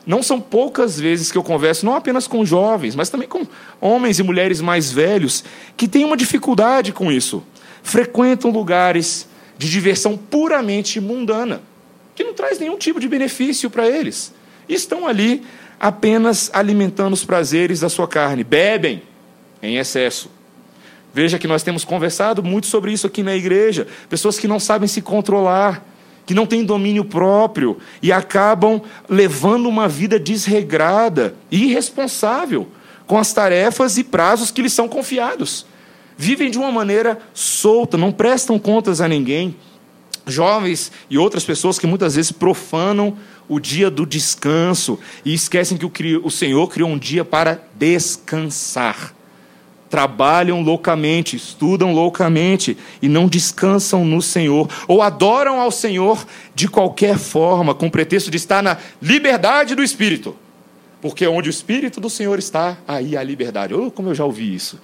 Não 0.06 0.22
são 0.22 0.40
poucas 0.40 1.00
vezes 1.00 1.32
que 1.32 1.38
eu 1.38 1.44
converso, 1.44 1.86
não 1.86 1.96
apenas 1.96 2.28
com 2.28 2.46
jovens, 2.46 2.96
mas 2.96 3.10
também 3.10 3.28
com 3.28 3.48
homens 3.80 4.20
e 4.20 4.24
mulheres 4.24 4.60
mais 4.60 4.92
velhos, 4.92 5.44
que 5.78 5.88
têm 5.88 6.04
uma 6.04 6.18
dificuldade 6.18 6.92
com 6.92 7.12
isso. 7.12 7.44
Frequentam 7.82 8.52
lugares 8.52 9.28
de 9.58 9.70
diversão 9.70 10.18
puramente 10.18 11.00
mundana, 11.00 11.62
que 12.16 12.24
não 12.24 12.34
traz 12.34 12.60
nenhum 12.60 12.78
tipo 12.78 13.00
de 13.00 13.08
benefício 13.08 13.70
para 13.70 13.88
eles. 13.88 14.34
E 14.68 14.74
estão 14.74 15.08
ali 15.08 15.44
apenas 15.80 16.50
alimentando 16.54 17.14
os 17.14 17.24
prazeres 17.24 17.80
da 17.80 17.90
sua 17.90 18.08
carne. 18.08 18.44
Bebem 18.44 19.04
em 19.62 19.78
excesso 19.78 20.30
Veja 21.14 21.38
que 21.38 21.48
nós 21.48 21.62
temos 21.62 21.86
conversado 21.86 22.42
muito 22.42 22.66
sobre 22.66 22.92
isso 22.92 23.06
aqui 23.06 23.22
na 23.22 23.36
igreja. 23.36 23.86
Pessoas 24.10 24.40
que 24.40 24.48
não 24.48 24.60
sabem 24.60 24.88
se 24.88 25.00
controlar, 25.00 25.86
que 26.26 26.34
não 26.34 26.48
têm 26.48 26.66
domínio 26.66 27.06
próprio 27.06 27.78
e 28.02 28.12
acabam 28.12 28.82
levando 29.08 29.68
uma 29.68 29.88
vida 29.88 30.20
desregrada 30.20 31.36
e 31.52 31.66
irresponsável 31.66 32.68
com 33.06 33.18
as 33.18 33.32
tarefas 33.32 33.98
e 33.98 34.04
prazos 34.04 34.50
que 34.50 34.62
lhes 34.62 34.74
são 34.74 34.88
confiados. 34.88 35.68
Vivem 36.18 36.50
de 36.50 36.58
uma 36.58 36.72
maneira 36.72 37.20
solta, 37.34 37.96
não 37.96 38.12
prestam 38.12 38.58
contas 38.58 39.00
a 39.00 39.08
ninguém. 39.08 39.56
Jovens 40.26 40.92
e 41.10 41.18
outras 41.18 41.44
pessoas 41.44 41.78
que 41.78 41.86
muitas 41.86 42.16
vezes 42.16 42.32
profanam 42.32 43.18
o 43.48 43.60
dia 43.60 43.92
do 43.92 44.06
descanso 44.06 44.98
e 45.24 45.34
esquecem 45.34 45.78
que 45.78 45.86
o 46.24 46.32
Senhor 46.32 46.68
criou 46.70 46.90
um 46.90 46.98
dia 46.98 47.26
para 47.26 47.62
descansar 47.78 49.14
trabalham 49.94 50.64
loucamente, 50.64 51.36
estudam 51.36 51.94
loucamente 51.94 52.76
e 53.00 53.08
não 53.08 53.28
descansam 53.28 54.04
no 54.04 54.24
Senhor, 54.24 54.68
ou 54.88 55.04
adoram 55.04 55.62
ao 55.62 55.70
Senhor 55.70 56.26
de 56.56 56.68
qualquer 56.68 57.20
forma, 57.20 57.76
com 57.76 57.92
pretexto 57.92 58.32
de 58.32 58.38
estar 58.38 58.64
na 58.64 58.76
liberdade 59.00 59.76
do 59.76 59.84
Espírito. 59.84 60.36
Porque 61.00 61.28
onde 61.28 61.48
o 61.48 61.52
Espírito 61.52 62.02
do 62.02 62.10
Senhor 62.10 62.40
está, 62.40 62.76
aí 62.88 63.16
há 63.16 63.22
liberdade. 63.22 63.76
Oh, 63.76 63.92
como 63.92 64.10
eu 64.10 64.16
já 64.16 64.26
ouvi 64.26 64.56
isso. 64.56 64.80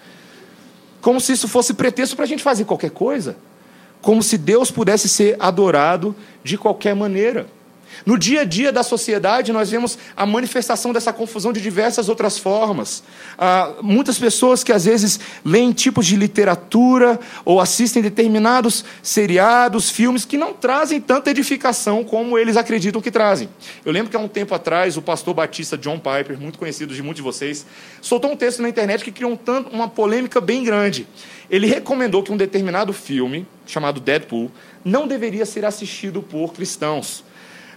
Como 1.01 1.19
se 1.19 1.31
isso 1.31 1.47
fosse 1.47 1.73
pretexto 1.73 2.15
para 2.15 2.25
a 2.25 2.27
gente 2.27 2.43
fazer 2.43 2.65
qualquer 2.65 2.91
coisa. 2.91 3.35
Como 4.03 4.21
se 4.21 4.37
Deus 4.37 4.69
pudesse 4.69 5.09
ser 5.09 5.35
adorado 5.39 6.15
de 6.43 6.55
qualquer 6.55 6.95
maneira. 6.95 7.47
No 8.05 8.17
dia 8.17 8.41
a 8.41 8.43
dia 8.43 8.71
da 8.71 8.83
sociedade, 8.83 9.51
nós 9.51 9.69
vemos 9.69 9.97
a 10.15 10.25
manifestação 10.25 10.93
dessa 10.93 11.11
confusão 11.11 11.51
de 11.51 11.61
diversas 11.61 12.09
outras 12.09 12.37
formas. 12.37 13.03
Ah, 13.37 13.73
muitas 13.81 14.17
pessoas 14.17 14.63
que 14.63 14.71
às 14.71 14.85
vezes 14.85 15.19
leem 15.43 15.71
tipos 15.71 16.05
de 16.05 16.15
literatura 16.15 17.19
ou 17.43 17.59
assistem 17.59 18.01
determinados 18.01 18.85
seriados, 19.03 19.89
filmes 19.89 20.25
que 20.25 20.37
não 20.37 20.53
trazem 20.53 20.99
tanta 21.01 21.29
edificação 21.29 22.03
como 22.03 22.37
eles 22.37 22.57
acreditam 22.57 23.01
que 23.01 23.11
trazem. 23.11 23.49
Eu 23.85 23.91
lembro 23.91 24.09
que 24.09 24.17
há 24.17 24.19
um 24.19 24.27
tempo 24.27 24.53
atrás, 24.55 24.97
o 24.97 25.01
pastor 25.01 25.33
batista 25.33 25.77
John 25.77 25.99
Piper, 25.99 26.39
muito 26.39 26.57
conhecido 26.57 26.93
de 26.93 27.01
muitos 27.01 27.17
de 27.17 27.23
vocês, 27.23 27.65
soltou 28.01 28.31
um 28.31 28.35
texto 28.35 28.61
na 28.61 28.69
internet 28.69 29.03
que 29.03 29.11
criou 29.11 29.31
um 29.31 29.35
tanto, 29.35 29.69
uma 29.69 29.87
polêmica 29.87 30.39
bem 30.39 30.63
grande. 30.63 31.07
Ele 31.49 31.67
recomendou 31.67 32.21
que 32.23 32.31
um 32.31 32.37
determinado 32.37 32.93
filme, 32.93 33.47
chamado 33.65 33.99
Deadpool, 33.99 34.51
não 34.85 35.07
deveria 35.07 35.45
ser 35.45 35.65
assistido 35.65 36.21
por 36.21 36.53
cristãos 36.53 37.23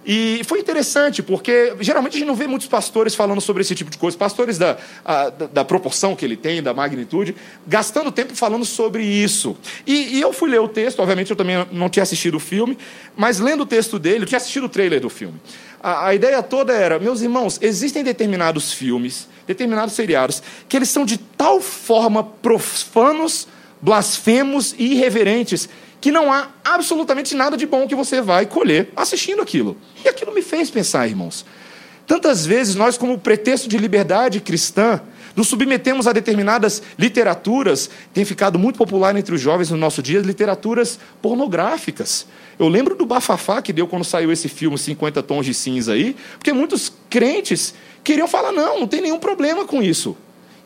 e 0.04 0.42
foi 0.44 0.58
interessante, 0.58 1.22
porque 1.22 1.74
geralmente 1.80 2.16
a 2.16 2.18
gente 2.18 2.26
não 2.26 2.34
vê 2.34 2.48
muitos 2.48 2.66
pastores 2.66 3.14
falando 3.14 3.40
sobre 3.40 3.60
esse 3.62 3.74
tipo 3.74 3.90
de 3.90 3.96
coisa, 3.96 4.16
pastores 4.16 4.58
da, 4.58 4.76
a, 5.04 5.30
da, 5.30 5.46
da, 5.46 5.64
proporção 5.64 6.16
que 6.16 6.24
ele 6.24 6.36
tem, 6.36 6.60
da 6.60 6.74
magnitude, 6.74 7.36
gastando 7.66 8.10
tempo 8.10 8.34
falando 8.34 8.64
sobre 8.64 9.04
isso. 9.04 9.56
E, 9.86 10.16
e, 10.16 10.20
eu 10.20 10.32
fui 10.32 10.50
ler 10.50 10.60
o 10.60 10.66
texto, 10.66 10.98
obviamente 11.00 11.30
eu 11.30 11.36
também 11.36 11.64
não 11.70 11.88
tinha 11.88 12.02
assistido 12.02 12.36
o 12.36 12.40
filme, 12.40 12.76
mas 13.16 13.38
lendo 13.38 13.62
o 13.62 13.66
texto 13.66 13.96
dele, 13.98 14.24
eu 14.24 14.26
tinha 14.26 14.38
assistido 14.38 14.64
o 14.64 14.68
trailer 14.68 15.00
do 15.00 15.08
filme. 15.08 15.40
A, 15.80 16.08
a 16.08 16.14
ideia 16.14 16.42
toda 16.42 16.72
era, 16.72 16.98
meus 16.98 17.20
irmãos, 17.20 17.58
existem 17.62 18.02
determinados 18.02 18.72
filmes, 18.72 19.28
determinados 19.46 19.94
seriados, 19.94 20.42
que 20.68 20.76
eles 20.76 20.88
são 20.88 21.04
de 21.04 21.16
tal 21.16 21.60
forma 21.60 22.24
profanos, 22.24 23.46
blasfemos 23.80 24.74
e 24.76 24.94
irreverentes 24.94 25.68
que 26.02 26.10
não 26.10 26.32
há 26.32 26.48
absolutamente 26.64 27.32
nada 27.36 27.56
de 27.56 27.64
bom 27.64 27.86
que 27.86 27.94
você 27.94 28.20
vai 28.20 28.44
colher 28.44 28.90
assistindo 28.96 29.40
aquilo. 29.40 29.76
E 30.04 30.08
aquilo 30.08 30.34
me 30.34 30.42
fez 30.42 30.68
pensar, 30.68 31.06
irmãos. 31.06 31.46
Tantas 32.08 32.44
vezes 32.44 32.74
nós, 32.74 32.98
como 32.98 33.16
pretexto 33.16 33.68
de 33.68 33.78
liberdade 33.78 34.40
cristã, 34.40 35.00
nos 35.36 35.46
submetemos 35.46 36.08
a 36.08 36.12
determinadas 36.12 36.82
literaturas, 36.98 37.88
tem 38.12 38.24
ficado 38.24 38.58
muito 38.58 38.76
popular 38.76 39.14
entre 39.16 39.32
os 39.32 39.40
jovens 39.40 39.70
no 39.70 39.76
nosso 39.76 40.02
dia, 40.02 40.18
literaturas 40.18 40.98
pornográficas. 41.22 42.26
Eu 42.58 42.66
lembro 42.66 42.96
do 42.96 43.06
bafafá 43.06 43.62
que 43.62 43.72
deu 43.72 43.86
quando 43.86 44.04
saiu 44.04 44.32
esse 44.32 44.48
filme 44.48 44.76
50 44.76 45.22
Tons 45.22 45.46
de 45.46 45.54
Cinza 45.54 45.92
aí, 45.92 46.16
porque 46.36 46.52
muitos 46.52 46.92
crentes 47.08 47.74
queriam 48.02 48.26
falar: 48.26 48.50
não, 48.50 48.80
não 48.80 48.88
tem 48.88 49.00
nenhum 49.00 49.20
problema 49.20 49.64
com 49.64 49.80
isso. 49.80 50.16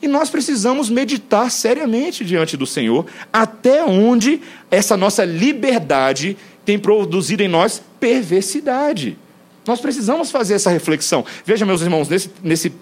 E 0.07 0.09
nós 0.09 0.31
precisamos 0.31 0.89
meditar 0.89 1.51
seriamente 1.51 2.25
diante 2.25 2.57
do 2.57 2.65
Senhor 2.65 3.07
até 3.33 3.85
onde 3.85 4.41
essa 4.71 4.97
nossa 4.97 5.25
liberdade 5.25 6.37
tem 6.65 6.79
produzido 6.79 7.43
em 7.43 7.49
nós 7.49 7.83
perversidade. 7.99 9.19
Nós 9.67 9.81
precisamos 9.81 10.31
fazer 10.31 10.55
essa 10.55 10.71
reflexão. 10.71 11.25
Veja, 11.45 11.67
meus 11.67 11.83
irmãos, 11.83 12.09
nesse, 12.09 12.31
nesse 12.41 12.73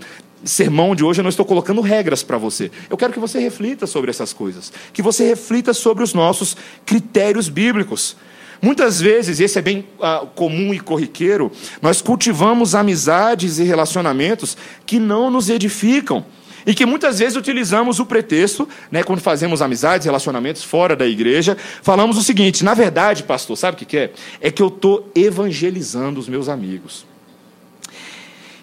sermão 0.44 0.94
de 0.94 1.02
hoje 1.02 1.20
eu 1.20 1.22
não 1.22 1.30
estou 1.30 1.46
colocando 1.46 1.80
regras 1.80 2.22
para 2.22 2.36
você. 2.36 2.70
Eu 2.90 2.96
quero 2.98 3.10
que 3.10 3.18
você 3.18 3.38
reflita 3.38 3.86
sobre 3.86 4.10
essas 4.10 4.34
coisas. 4.34 4.70
Que 4.92 5.00
você 5.00 5.26
reflita 5.26 5.72
sobre 5.72 6.04
os 6.04 6.12
nossos 6.12 6.54
critérios 6.84 7.48
bíblicos. 7.48 8.18
Muitas 8.60 9.00
vezes, 9.00 9.40
esse 9.40 9.58
é 9.58 9.62
bem 9.62 9.86
uh, 9.98 10.26
comum 10.26 10.74
e 10.74 10.78
corriqueiro, 10.78 11.50
nós 11.80 12.02
cultivamos 12.02 12.74
amizades 12.74 13.58
e 13.58 13.64
relacionamentos 13.64 14.58
que 14.84 14.98
não 14.98 15.30
nos 15.30 15.48
edificam. 15.48 16.26
E 16.66 16.74
que 16.74 16.86
muitas 16.86 17.18
vezes 17.18 17.36
utilizamos 17.36 18.00
o 18.00 18.06
pretexto, 18.06 18.68
né, 18.90 19.02
quando 19.02 19.20
fazemos 19.20 19.60
amizades, 19.60 20.06
relacionamentos 20.06 20.64
fora 20.64 20.96
da 20.96 21.06
igreja, 21.06 21.56
falamos 21.82 22.16
o 22.16 22.22
seguinte: 22.22 22.64
na 22.64 22.74
verdade, 22.74 23.22
pastor, 23.22 23.56
sabe 23.56 23.82
o 23.82 23.86
que 23.86 23.96
é? 23.96 24.12
É 24.40 24.50
que 24.50 24.62
eu 24.62 24.68
estou 24.68 25.10
evangelizando 25.14 26.18
os 26.18 26.28
meus 26.28 26.48
amigos. 26.48 27.04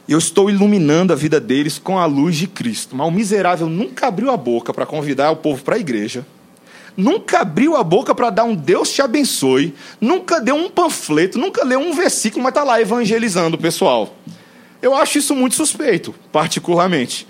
Eu 0.10 0.18
estou 0.18 0.50
iluminando 0.50 1.14
a 1.14 1.16
vida 1.16 1.40
deles 1.40 1.78
com 1.78 1.98
a 1.98 2.06
luz 2.06 2.36
de 2.36 2.48
Cristo. 2.48 2.96
Mas 2.96 3.08
o 3.08 3.12
miserável 3.12 3.68
nunca 3.70 4.08
abriu 4.08 4.32
a 4.32 4.36
boca 4.36 4.74
para 4.74 4.86
convidar 4.86 5.32
o 5.32 5.38
povo 5.38 5.64
para 5.64 5.76
a 5.76 5.80
igreja, 5.80 6.26
nunca 6.98 7.40
abriu 7.42 7.78
a 7.78 7.84
boca 7.84 8.14
para 8.14 8.30
dar 8.30 8.44
um 8.44 8.56
Deus 8.56 8.92
te 8.92 9.02
abençoe, 9.02 9.74
nunca 10.02 10.42
deu 10.42 10.56
um 10.56 10.70
panfleto, 10.70 11.38
nunca 11.38 11.64
leu 11.64 11.80
um 11.80 11.94
versículo, 11.94 12.44
mas 12.44 12.52
está 12.52 12.64
lá 12.64 12.82
evangelizando 12.82 13.56
o 13.56 13.60
pessoal. 13.60 14.16
Eu 14.82 14.96
acho 14.96 15.20
isso 15.20 15.36
muito 15.36 15.56
suspeito, 15.56 16.14
particularmente. 16.32 17.28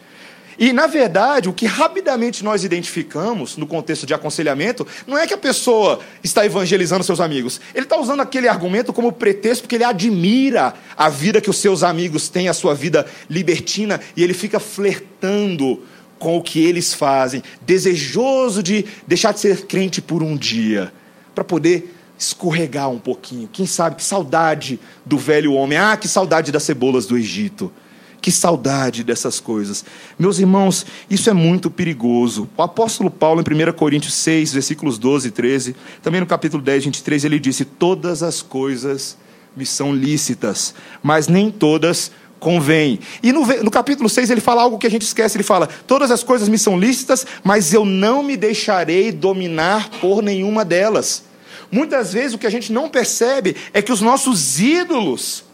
E, 0.61 0.71
na 0.71 0.85
verdade, 0.85 1.49
o 1.49 1.53
que 1.53 1.65
rapidamente 1.65 2.43
nós 2.43 2.63
identificamos 2.63 3.57
no 3.57 3.65
contexto 3.65 4.05
de 4.05 4.13
aconselhamento 4.13 4.85
não 5.07 5.17
é 5.17 5.25
que 5.25 5.33
a 5.33 5.37
pessoa 5.37 5.99
está 6.23 6.45
evangelizando 6.45 7.03
seus 7.03 7.19
amigos. 7.19 7.59
Ele 7.73 7.85
está 7.85 7.99
usando 7.99 8.19
aquele 8.19 8.47
argumento 8.47 8.93
como 8.93 9.11
pretexto 9.11 9.63
porque 9.63 9.73
ele 9.73 9.83
admira 9.83 10.75
a 10.95 11.09
vida 11.09 11.41
que 11.41 11.49
os 11.49 11.57
seus 11.57 11.81
amigos 11.81 12.29
têm, 12.29 12.47
a 12.47 12.53
sua 12.53 12.75
vida 12.75 13.07
libertina, 13.27 13.99
e 14.15 14.23
ele 14.23 14.35
fica 14.35 14.59
flertando 14.59 15.81
com 16.19 16.37
o 16.37 16.43
que 16.43 16.63
eles 16.63 16.93
fazem, 16.93 17.41
desejoso 17.63 18.61
de 18.61 18.85
deixar 19.07 19.33
de 19.33 19.39
ser 19.39 19.65
crente 19.65 19.99
por 19.99 20.21
um 20.21 20.37
dia, 20.37 20.93
para 21.33 21.43
poder 21.43 21.91
escorregar 22.19 22.87
um 22.87 22.99
pouquinho. 22.99 23.49
Quem 23.51 23.65
sabe 23.65 23.95
que 23.95 24.03
saudade 24.03 24.79
do 25.03 25.17
velho 25.17 25.53
homem. 25.53 25.79
Ah, 25.79 25.97
que 25.97 26.07
saudade 26.07 26.51
das 26.51 26.61
cebolas 26.61 27.07
do 27.07 27.17
Egito. 27.17 27.73
Que 28.21 28.31
saudade 28.31 29.03
dessas 29.03 29.39
coisas. 29.39 29.83
Meus 30.17 30.37
irmãos, 30.37 30.85
isso 31.09 31.29
é 31.29 31.33
muito 31.33 31.71
perigoso. 31.71 32.47
O 32.55 32.61
apóstolo 32.61 33.09
Paulo, 33.09 33.41
em 33.41 33.69
1 33.69 33.73
Coríntios 33.73 34.13
6, 34.13 34.53
versículos 34.53 34.99
12 34.99 35.29
e 35.29 35.31
13, 35.31 35.75
também 36.03 36.21
no 36.21 36.27
capítulo 36.27 36.61
10, 36.61 36.85
23, 36.85 37.25
ele 37.25 37.39
disse: 37.39 37.65
Todas 37.65 38.21
as 38.21 38.41
coisas 38.41 39.17
me 39.57 39.65
são 39.65 39.93
lícitas, 39.93 40.75
mas 41.01 41.27
nem 41.27 41.49
todas 41.49 42.11
convêm. 42.39 42.99
E 43.23 43.31
no, 43.31 43.45
no 43.63 43.71
capítulo 43.71 44.09
6 44.09 44.29
ele 44.29 44.41
fala 44.41 44.63
algo 44.63 44.77
que 44.77 44.87
a 44.87 44.91
gente 44.91 45.03
esquece: 45.03 45.37
ele 45.37 45.43
fala: 45.43 45.67
Todas 45.87 46.11
as 46.11 46.23
coisas 46.23 46.49
me 46.49 46.57
são 46.57 46.77
lícitas, 46.77 47.25
mas 47.43 47.73
eu 47.73 47.85
não 47.85 48.21
me 48.21 48.35
deixarei 48.35 49.11
dominar 49.11 49.89
por 50.01 50.21
nenhuma 50.21 50.65
delas. 50.65 51.23
Muitas 51.71 52.11
vezes 52.11 52.33
o 52.33 52.37
que 52.37 52.47
a 52.47 52.51
gente 52.51 52.73
não 52.73 52.89
percebe 52.89 53.55
é 53.73 53.81
que 53.81 53.93
os 53.93 54.01
nossos 54.01 54.59
ídolos 54.59 55.45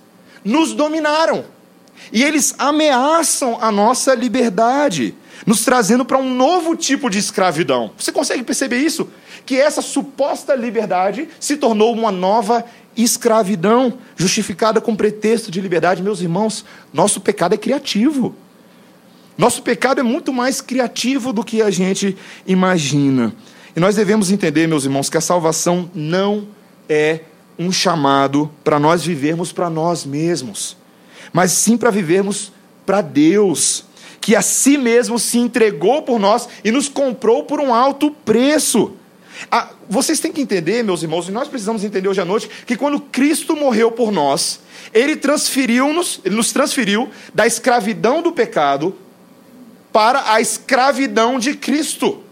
nos 0.44 0.74
dominaram. 0.74 1.46
E 2.12 2.24
eles 2.24 2.56
ameaçam 2.58 3.58
a 3.62 3.72
nossa 3.72 4.14
liberdade, 4.14 5.16
nos 5.46 5.64
trazendo 5.64 6.06
para 6.06 6.18
um 6.18 6.34
novo 6.34 6.76
tipo 6.76 7.10
de 7.10 7.18
escravidão. 7.20 7.92
Você 7.98 8.12
consegue 8.12 8.44
perceber 8.44 8.78
isso? 8.78 9.10
Que 9.46 9.56
essa 9.56 9.82
suposta 9.82 10.56
liberdade 10.56 11.28
se 11.40 11.58
tornou 11.58 11.94
uma 11.94 12.12
nova 12.12 12.66
escravidão, 12.96 13.98
justificada 14.16 14.82
com 14.82 14.96
pretexto 14.96 15.52
de 15.52 15.62
liberdade. 15.62 16.02
Meus 16.02 16.22
irmãos, 16.22 16.66
nosso 16.92 17.22
pecado 17.22 17.54
é 17.54 17.58
criativo. 17.58 18.36
Nosso 19.38 19.62
pecado 19.62 20.00
é 20.00 20.04
muito 20.04 20.34
mais 20.34 20.62
criativo 20.62 21.32
do 21.32 21.44
que 21.44 21.62
a 21.62 21.70
gente 21.70 22.18
imagina. 22.48 23.34
E 23.76 23.80
nós 23.80 23.96
devemos 23.96 24.32
entender, 24.32 24.68
meus 24.68 24.86
irmãos, 24.86 25.10
que 25.10 25.18
a 25.18 25.22
salvação 25.22 25.92
não 25.94 26.48
é 26.90 27.22
um 27.60 27.72
chamado 27.72 28.50
para 28.64 28.80
nós 28.80 29.04
vivermos 29.06 29.52
para 29.52 29.70
nós 29.70 30.06
mesmos 30.06 30.76
mas 31.34 31.52
sim 31.52 31.78
para 31.78 31.92
vivermos 31.92 32.52
para 32.86 33.02
Deus, 33.02 33.86
que 34.22 34.36
a 34.36 34.42
si 34.42 34.78
mesmo 34.78 35.20
se 35.20 35.38
entregou 35.38 36.02
por 36.02 36.20
nós 36.20 36.48
e 36.64 36.72
nos 36.72 36.88
comprou 36.90 37.44
por 37.44 37.60
um 37.60 37.74
alto 37.74 38.12
preço. 38.12 38.94
Ah, 39.52 39.70
vocês 39.90 40.20
têm 40.20 40.32
que 40.32 40.42
entender, 40.42 40.84
meus 40.84 41.04
irmãos, 41.04 41.30
e 41.30 41.32
nós 41.32 41.48
precisamos 41.48 41.84
entender 41.84 42.08
hoje 42.08 42.22
à 42.22 42.26
noite, 42.26 42.50
que 42.66 42.76
quando 42.76 43.00
Cristo 43.00 43.56
morreu 43.56 43.92
por 43.92 44.12
nós, 44.12 44.60
Ele 44.94 45.16
transferiu-nos, 45.16 46.20
Ele 46.26 46.36
nos 46.36 46.52
transferiu 46.52 47.10
da 47.34 47.46
escravidão 47.46 48.22
do 48.22 48.32
pecado 48.32 48.96
para 49.92 50.34
a 50.34 50.42
escravidão 50.42 51.40
de 51.40 51.56
Cristo. 51.56 52.24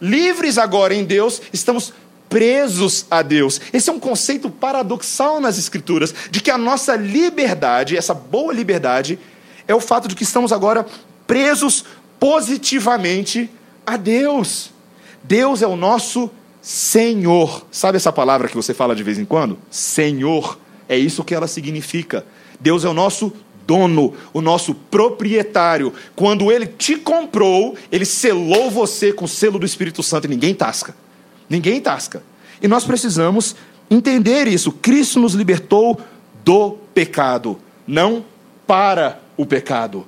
Livres 0.00 0.58
agora 0.58 0.94
em 0.94 1.04
Deus, 1.04 1.42
estamos 1.52 1.92
presos 2.28 3.06
a 3.10 3.22
Deus. 3.22 3.60
Esse 3.72 3.90
é 3.90 3.92
um 3.92 4.00
conceito 4.00 4.50
paradoxal 4.50 5.40
nas 5.40 5.58
Escrituras, 5.58 6.14
de 6.30 6.40
que 6.40 6.50
a 6.50 6.58
nossa 6.58 6.94
liberdade, 6.96 7.96
essa 7.96 8.14
boa 8.14 8.52
liberdade, 8.52 9.18
é 9.66 9.74
o 9.74 9.80
fato 9.80 10.08
de 10.08 10.14
que 10.14 10.22
estamos 10.22 10.52
agora 10.52 10.86
presos 11.26 11.84
positivamente 12.18 13.50
a 13.86 13.96
Deus. 13.96 14.70
Deus 15.22 15.62
é 15.62 15.66
o 15.66 15.76
nosso 15.76 16.30
Senhor. 16.60 17.66
Sabe 17.70 17.96
essa 17.96 18.12
palavra 18.12 18.48
que 18.48 18.56
você 18.56 18.74
fala 18.74 18.94
de 18.94 19.02
vez 19.02 19.18
em 19.18 19.24
quando? 19.24 19.58
Senhor. 19.70 20.58
É 20.88 20.96
isso 20.96 21.22
que 21.22 21.34
ela 21.34 21.46
significa. 21.46 22.24
Deus 22.58 22.84
é 22.84 22.88
o 22.88 22.94
nosso 22.94 23.32
dono, 23.66 24.14
o 24.32 24.40
nosso 24.40 24.74
proprietário. 24.74 25.92
Quando 26.16 26.50
ele 26.50 26.66
te 26.66 26.96
comprou, 26.96 27.76
ele 27.92 28.06
selou 28.06 28.70
você 28.70 29.12
com 29.12 29.26
o 29.26 29.28
selo 29.28 29.58
do 29.58 29.66
Espírito 29.66 30.02
Santo 30.02 30.24
e 30.24 30.28
ninguém 30.28 30.54
tasca. 30.54 30.94
Ninguém 31.48 31.80
tasca. 31.80 32.22
E 32.60 32.68
nós 32.68 32.84
precisamos 32.84 33.56
entender 33.90 34.46
isso. 34.46 34.72
Cristo 34.72 35.20
nos 35.20 35.34
libertou 35.34 36.00
do 36.44 36.72
pecado, 36.94 37.58
não 37.86 38.24
para 38.66 39.20
o 39.36 39.46
pecado. 39.46 40.06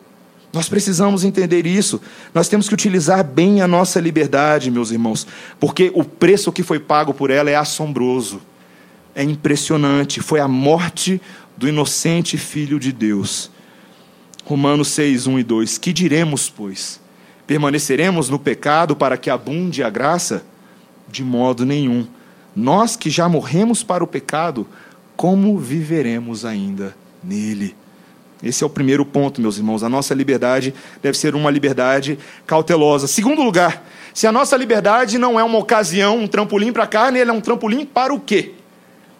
Nós 0.53 0.68
precisamos 0.68 1.24
entender 1.24 1.64
isso. 1.64 2.00
Nós 2.35 2.48
temos 2.48 2.68
que 2.68 2.74
utilizar 2.74 3.22
bem 3.22 3.62
a 3.62 3.68
nossa 3.68 4.00
liberdade, 4.00 4.70
meus 4.70 4.90
irmãos, 4.90 5.26
porque 5.61 5.92
o 5.94 6.03
preço 6.03 6.50
que 6.50 6.62
foi 6.62 6.81
pago 6.81 7.14
por 7.14 7.31
ela 7.31 7.48
é 7.48 7.55
assombroso, 7.55 8.40
é 9.14 9.22
impressionante. 9.22 10.20
Foi 10.20 10.40
a 10.40 10.48
morte 10.48 11.20
do 11.57 11.68
inocente 11.68 12.37
Filho 12.37 12.81
de 12.81 12.90
Deus. 12.90 13.50
Romanos 14.44 14.88
6, 14.88 15.29
1 15.29 15.38
e 15.38 15.42
2. 15.44 15.79
Que 15.79 15.92
diremos, 15.92 16.50
pois? 16.50 17.00
Permaneceremos 17.46 18.29
no 18.29 18.38
pecado 18.38 18.96
para 18.96 19.16
que 19.16 19.31
abunde 19.31 19.83
a 19.83 19.90
graça? 19.90 20.44
De 21.10 21.24
modo 21.24 21.66
nenhum. 21.66 22.06
Nós 22.54 22.96
que 22.96 23.10
já 23.10 23.28
morremos 23.28 23.82
para 23.82 24.04
o 24.04 24.06
pecado, 24.06 24.66
como 25.16 25.58
viveremos 25.58 26.44
ainda 26.44 26.96
nele? 27.22 27.76
Esse 28.42 28.64
é 28.64 28.66
o 28.66 28.70
primeiro 28.70 29.04
ponto, 29.04 29.40
meus 29.40 29.58
irmãos. 29.58 29.82
A 29.82 29.88
nossa 29.88 30.14
liberdade 30.14 30.72
deve 31.02 31.18
ser 31.18 31.34
uma 31.34 31.50
liberdade 31.50 32.18
cautelosa. 32.46 33.06
Segundo 33.06 33.42
lugar, 33.42 33.84
se 34.14 34.26
a 34.26 34.32
nossa 34.32 34.56
liberdade 34.56 35.18
não 35.18 35.38
é 35.38 35.44
uma 35.44 35.58
ocasião, 35.58 36.18
um 36.18 36.26
trampolim 36.26 36.72
para 36.72 36.84
a 36.84 36.86
carne, 36.86 37.18
ela 37.18 37.30
é 37.30 37.34
um 37.34 37.40
trampolim 37.40 37.84
para 37.84 38.14
o 38.14 38.20
quê? 38.20 38.54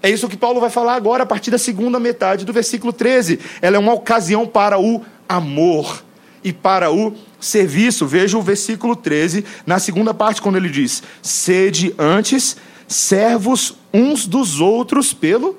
É 0.03 0.09
isso 0.09 0.29
que 0.29 0.37
Paulo 0.37 0.61
vai 0.61 0.71
falar 0.71 0.95
agora, 0.95 1.25
a 1.25 1.27
partir 1.27 1.51
da 1.51 1.59
segunda 1.59 2.01
metade 2.01 2.47
do 2.47 2.53
versículo 2.53 2.93
13. 2.93 3.39
Ela 3.61 3.77
é 3.77 3.79
uma 3.79 3.93
ocasião 3.93 4.47
para 4.47 4.81
o 4.81 5.03
amor 5.29 6.03
e 6.43 6.53
para 6.53 6.91
o 6.91 7.15
serviço. 7.41 8.07
Veja 8.07 8.39
o 8.39 8.43
versículo 8.43 8.97
13, 8.97 9.45
na 9.67 9.79
segunda 9.79 10.13
parte, 10.15 10.43
quando 10.43 10.57
ele 10.57 10.69
diz: 10.69 11.03
Sede 11.23 11.95
antes 11.99 12.57
servos 12.87 13.77
uns 13.93 14.27
dos 14.27 14.61
outros 14.61 15.13
pelo 15.13 15.57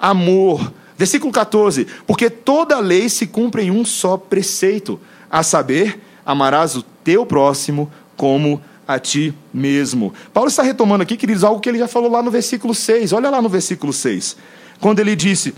amor. 0.00 0.72
Versículo 0.96 1.32
14: 1.32 1.86
Porque 2.06 2.30
toda 2.30 2.78
lei 2.78 3.08
se 3.08 3.26
cumpre 3.26 3.62
em 3.62 3.70
um 3.70 3.84
só 3.84 4.16
preceito, 4.16 5.00
a 5.30 5.42
saber, 5.42 6.00
amarás 6.24 6.76
o 6.76 6.82
teu 6.82 7.26
próximo 7.26 7.90
como 8.16 8.60
a 8.86 8.98
ti 8.98 9.34
mesmo. 9.52 10.12
Paulo 10.32 10.48
está 10.48 10.62
retomando 10.62 11.02
aqui, 11.02 11.16
queridos, 11.16 11.44
algo 11.44 11.60
que 11.60 11.68
ele 11.68 11.78
já 11.78 11.88
falou 11.88 12.10
lá 12.10 12.22
no 12.22 12.30
versículo 12.30 12.74
6. 12.74 13.12
Olha 13.12 13.30
lá 13.30 13.40
no 13.40 13.48
versículo 13.48 13.92
6. 13.92 14.36
Quando 14.80 15.00
ele 15.00 15.16
disse 15.16 15.54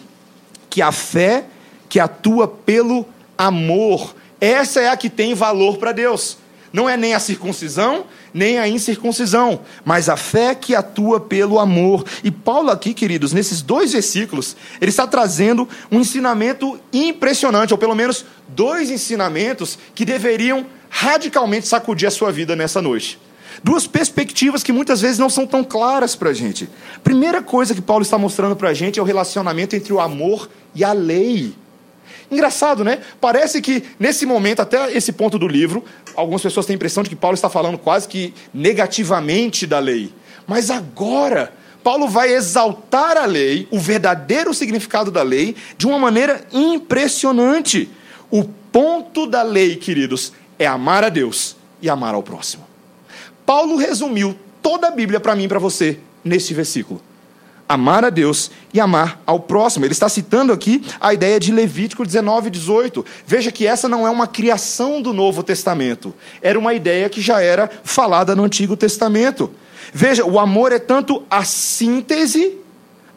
que 0.71 0.81
a 0.81 0.93
fé 0.93 1.45
que 1.89 2.01
atua 2.01 2.47
pelo 2.47 3.07
amor 3.37 4.15
essa 4.41 4.81
é 4.81 4.89
a 4.89 4.97
que 4.97 5.11
tem 5.11 5.35
valor 5.35 5.79
para 5.79 5.93
Deus. 5.93 6.39
Não 6.73 6.89
é 6.89 6.97
nem 6.97 7.15
a 7.15 7.21
circuncisão, 7.21 8.05
nem 8.33 8.59
a 8.59 8.67
incircuncisão, 8.67 9.61
mas 9.85 10.09
a 10.09 10.17
fé 10.17 10.57
que 10.57 10.75
atua 10.75 11.21
pelo 11.21 11.61
amor. 11.61 12.05
E 12.25 12.33
Paulo, 12.33 12.69
aqui, 12.69 12.93
queridos, 12.93 13.33
nesses 13.33 13.63
dois 13.63 13.93
versículos, 13.93 14.57
ele 14.81 14.91
está 14.91 15.07
trazendo 15.07 15.69
um 15.89 16.01
ensinamento 16.01 16.81
impressionante, 16.93 17.73
ou 17.73 17.79
pelo 17.79 17.95
menos 17.95 18.25
dois 18.49 18.91
ensinamentos 18.91 19.79
que 19.95 20.05
deveriam 20.05 20.67
radicalmente 20.91 21.69
sacudir 21.69 22.09
a 22.09 22.11
sua 22.11 22.33
vida 22.33 22.57
nessa 22.57 22.83
noite. 22.83 23.21
Duas 23.63 23.87
perspectivas 23.87 24.65
que 24.65 24.73
muitas 24.73 25.01
vezes 25.01 25.19
não 25.19 25.31
são 25.31 25.47
tão 25.47 25.63
claras 25.63 26.17
para 26.17 26.31
a 26.31 26.35
gente. 26.35 26.69
Primeira 27.05 27.41
coisa 27.41 27.73
que 27.73 27.81
Paulo 27.81 28.03
está 28.03 28.19
mostrando 28.19 28.57
para 28.57 28.71
a 28.71 28.75
gente 28.75 28.99
é 28.99 29.03
o 29.03 29.07
relacionamento 29.07 29.77
entre 29.77 29.93
o 29.93 30.01
amor 30.01 30.51
e 30.75 30.83
a 30.83 30.93
lei. 30.93 31.55
Engraçado, 32.31 32.83
né? 32.83 33.01
Parece 33.21 33.61
que 33.61 33.83
nesse 33.99 34.27
momento, 34.27 34.61
até 34.61 34.93
esse 34.93 35.13
ponto 35.13 35.39
do 35.39 35.47
livro, 35.47 35.85
algumas 36.15 36.43
pessoas 36.43 36.67
têm 36.67 36.75
a 36.75 36.77
impressão 36.77 37.03
de 37.03 37.11
que 37.11 37.17
Paulo 37.17 37.35
está 37.35 37.49
falando 37.49 37.79
quase 37.79 38.09
que 38.09 38.35
negativamente 38.53 39.67
da 39.67 39.79
lei. 39.79 40.13
Mas 40.47 40.71
agora, 40.71 41.53
Paulo 41.83 42.09
vai 42.09 42.33
exaltar 42.33 43.17
a 43.17 43.27
lei, 43.27 43.69
o 43.71 43.79
verdadeiro 43.79 44.55
significado 44.55 45.11
da 45.11 45.23
lei, 45.23 45.55
de 45.77 45.87
uma 45.87 45.99
maneira 45.99 46.45
impressionante. 46.53 47.89
O 48.31 48.45
ponto 48.45 49.27
da 49.27 49.43
lei, 49.43 49.77
queridos, 49.77 50.33
é 50.59 50.67
amar 50.67 51.05
a 51.05 51.09
Deus 51.09 51.57
e 51.81 51.89
amar 51.89 52.15
ao 52.15 52.23
próximo. 52.23 52.67
Paulo 53.45 53.77
resumiu 53.77 54.37
toda 54.63 54.89
a 54.89 54.91
Bíblia 54.91 55.21
para 55.21 55.37
mim 55.37 55.45
e 55.45 55.49
para 55.49 55.59
você 55.59 55.99
neste 56.25 56.55
versículo 56.55 57.01
amar 57.69 58.05
a 58.05 58.11
Deus 58.11 58.51
e 58.73 58.81
amar 58.81 59.21
ao 59.27 59.41
próximo. 59.41 59.85
Ele 59.85 59.93
está 59.93 60.09
citando 60.09 60.53
aqui 60.53 60.85
a 61.01 61.15
ideia 61.15 61.41
de 61.41 61.53
Levítico 61.53 62.05
19, 62.05 62.51
18. 62.51 63.05
Veja 63.27 63.51
que 63.51 63.67
essa 63.67 63.89
não 63.89 64.07
é 64.07 64.11
uma 64.11 64.27
criação 64.27 65.01
do 65.01 65.13
Novo 65.13 65.43
Testamento, 65.43 66.15
era 66.43 66.59
uma 66.59 66.75
ideia 66.75 67.09
que 67.09 67.21
já 67.21 67.41
era 67.41 67.71
falada 67.83 68.35
no 68.35 68.45
Antigo 68.45 68.77
Testamento. 68.77 69.51
Veja, 69.93 70.25
o 70.25 70.39
amor 70.39 70.73
é 70.73 70.79
tanto 70.79 71.23
a 71.31 71.45
síntese, 71.45 72.59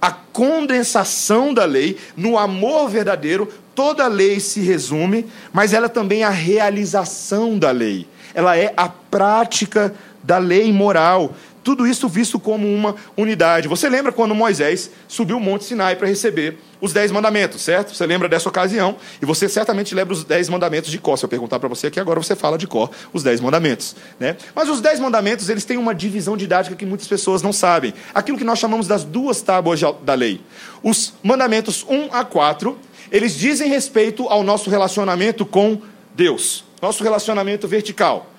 a 0.02 0.12
condensação 0.12 1.54
da 1.54 1.66
lei, 1.66 1.98
no 2.16 2.38
amor 2.38 2.90
verdadeiro, 2.90 3.48
toda 3.74 4.06
a 4.06 4.08
lei 4.08 4.40
se 4.40 4.62
resume, 4.62 5.26
mas 5.52 5.74
ela 5.74 5.90
também 5.90 6.22
é 6.22 6.26
a 6.26 6.30
realização 6.30 7.58
da 7.58 7.72
lei. 7.72 8.08
Ela 8.34 8.58
é 8.58 8.74
a 8.78 8.88
prática 8.90 9.94
da 10.24 10.38
lei 10.38 10.72
moral 10.72 11.34
tudo 11.68 11.86
isso 11.86 12.08
visto 12.08 12.40
como 12.40 12.66
uma 12.66 12.96
unidade. 13.18 13.68
Você 13.68 13.90
lembra 13.90 14.14
quando 14.14 14.34
Moisés 14.34 14.90
subiu 15.06 15.36
o 15.36 15.40
Monte 15.42 15.66
Sinai 15.66 15.98
para 15.98 16.08
receber 16.08 16.58
os 16.80 16.94
dez 16.94 17.12
mandamentos, 17.12 17.62
certo? 17.62 17.94
Você 17.94 18.06
lembra 18.06 18.30
dessa 18.30 18.48
ocasião? 18.48 18.96
E 19.22 19.26
você 19.26 19.50
certamente 19.50 19.94
lembra 19.94 20.14
os 20.14 20.24
dez 20.24 20.48
mandamentos 20.48 20.90
de 20.90 20.98
cor. 20.98 21.18
Se 21.18 21.26
eu 21.26 21.30
perguntar 21.30 21.60
para 21.60 21.68
você 21.68 21.88
aqui 21.88 22.00
agora, 22.00 22.24
você 22.24 22.38
fala 22.38 22.58
de 22.58 22.66
cor 22.66 22.90
os 23.12 23.22
dez 23.22 23.42
mandamentos. 23.42 23.98
Né? 24.18 24.38
Mas 24.56 24.70
os 24.70 24.80
dez 24.80 24.98
mandamentos, 24.98 25.50
eles 25.50 25.66
têm 25.66 25.76
uma 25.76 25.94
divisão 25.94 26.38
didática 26.38 26.74
que 26.74 26.86
muitas 26.86 27.06
pessoas 27.06 27.42
não 27.42 27.52
sabem. 27.52 27.94
Aquilo 28.14 28.38
que 28.38 28.46
nós 28.46 28.60
chamamos 28.60 28.88
das 28.88 29.04
duas 29.04 29.42
tábuas 29.42 29.82
da 30.04 30.14
lei. 30.14 30.40
Os 30.82 31.16
mandamentos 31.22 31.86
1 31.90 32.14
a 32.14 32.24
4, 32.24 32.78
eles 33.12 33.36
dizem 33.36 33.68
respeito 33.68 34.26
ao 34.30 34.42
nosso 34.42 34.70
relacionamento 34.70 35.46
com 35.46 35.82
Deus. 36.16 36.64
Nosso 36.82 37.04
relacionamento 37.04 37.68
vertical. 37.68 38.32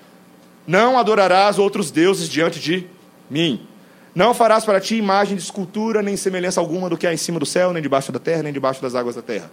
Não 0.65 0.97
adorarás 0.97 1.59
outros 1.59 1.91
deuses 1.91 2.27
diante 2.27 2.59
de 2.59 2.87
mim. 3.29 3.67
Não 4.13 4.33
farás 4.33 4.65
para 4.65 4.79
ti 4.79 4.95
imagem 4.95 5.35
de 5.35 5.43
escultura, 5.43 6.01
nem 6.01 6.17
semelhança 6.17 6.59
alguma 6.59 6.89
do 6.89 6.97
que 6.97 7.07
há 7.07 7.13
em 7.13 7.17
cima 7.17 7.39
do 7.39 7.45
céu, 7.45 7.71
nem 7.71 7.81
debaixo 7.81 8.11
da 8.11 8.19
terra, 8.19 8.43
nem 8.43 8.51
debaixo 8.51 8.81
das 8.81 8.95
águas 8.95 9.15
da 9.15 9.21
terra. 9.21 9.49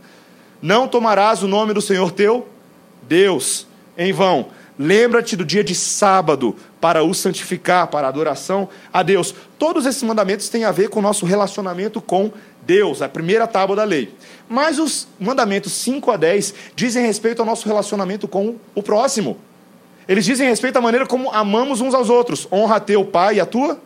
Não 0.60 0.88
tomarás 0.88 1.42
o 1.42 1.48
nome 1.48 1.74
do 1.74 1.82
Senhor 1.82 2.10
teu 2.12 2.48
Deus 3.06 3.66
em 3.96 4.12
vão. 4.12 4.46
Lembra-te 4.78 5.36
do 5.36 5.44
dia 5.44 5.64
de 5.64 5.74
sábado 5.74 6.54
para 6.80 7.02
o 7.02 7.14
santificar, 7.14 7.86
para 7.86 8.06
a 8.06 8.10
adoração 8.10 8.68
a 8.92 9.02
Deus. 9.02 9.34
Todos 9.58 9.86
esses 9.86 10.02
mandamentos 10.02 10.48
têm 10.48 10.64
a 10.64 10.72
ver 10.72 10.90
com 10.90 10.98
o 10.98 11.02
nosso 11.02 11.24
relacionamento 11.24 12.00
com 12.00 12.30
Deus, 12.62 13.00
a 13.00 13.08
primeira 13.08 13.46
tábua 13.46 13.76
da 13.76 13.84
lei. 13.84 14.12
Mas 14.48 14.78
os 14.78 15.08
mandamentos 15.18 15.72
5 15.72 16.10
a 16.10 16.16
10 16.16 16.54
dizem 16.74 17.06
respeito 17.06 17.40
ao 17.40 17.46
nosso 17.46 17.66
relacionamento 17.66 18.28
com 18.28 18.56
o 18.74 18.82
próximo. 18.82 19.38
Eles 20.08 20.24
dizem 20.24 20.48
respeito 20.48 20.76
à 20.76 20.80
maneira 20.80 21.06
como 21.06 21.30
amamos 21.30 21.80
uns 21.80 21.94
aos 21.94 22.08
outros. 22.08 22.46
Honra 22.52 22.78
teu 22.80 23.04
pai 23.04 23.36
e 23.36 23.40
a 23.40 23.46
tua 23.46 23.80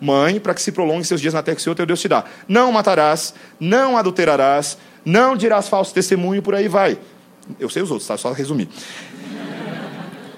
mãe, 0.00 0.38
para 0.40 0.54
que 0.54 0.62
se 0.62 0.72
prolongue 0.72 1.04
seus 1.04 1.20
dias 1.20 1.34
na 1.34 1.42
terra 1.42 1.56
que 1.56 1.60
o 1.60 1.64
Senhor 1.64 1.74
teu 1.74 1.86
Deus 1.86 2.00
te 2.00 2.08
dá. 2.08 2.24
Não 2.48 2.70
matarás, 2.72 3.34
não 3.58 3.96
adulterarás, 3.96 4.78
não 5.04 5.36
dirás 5.36 5.68
falso 5.68 5.92
testemunho, 5.92 6.42
por 6.42 6.54
aí 6.54 6.68
vai. 6.68 6.98
Eu 7.60 7.68
sei 7.68 7.82
os 7.82 7.90
outros, 7.90 8.08
tá? 8.08 8.16
Só 8.16 8.32
resumir. 8.32 8.68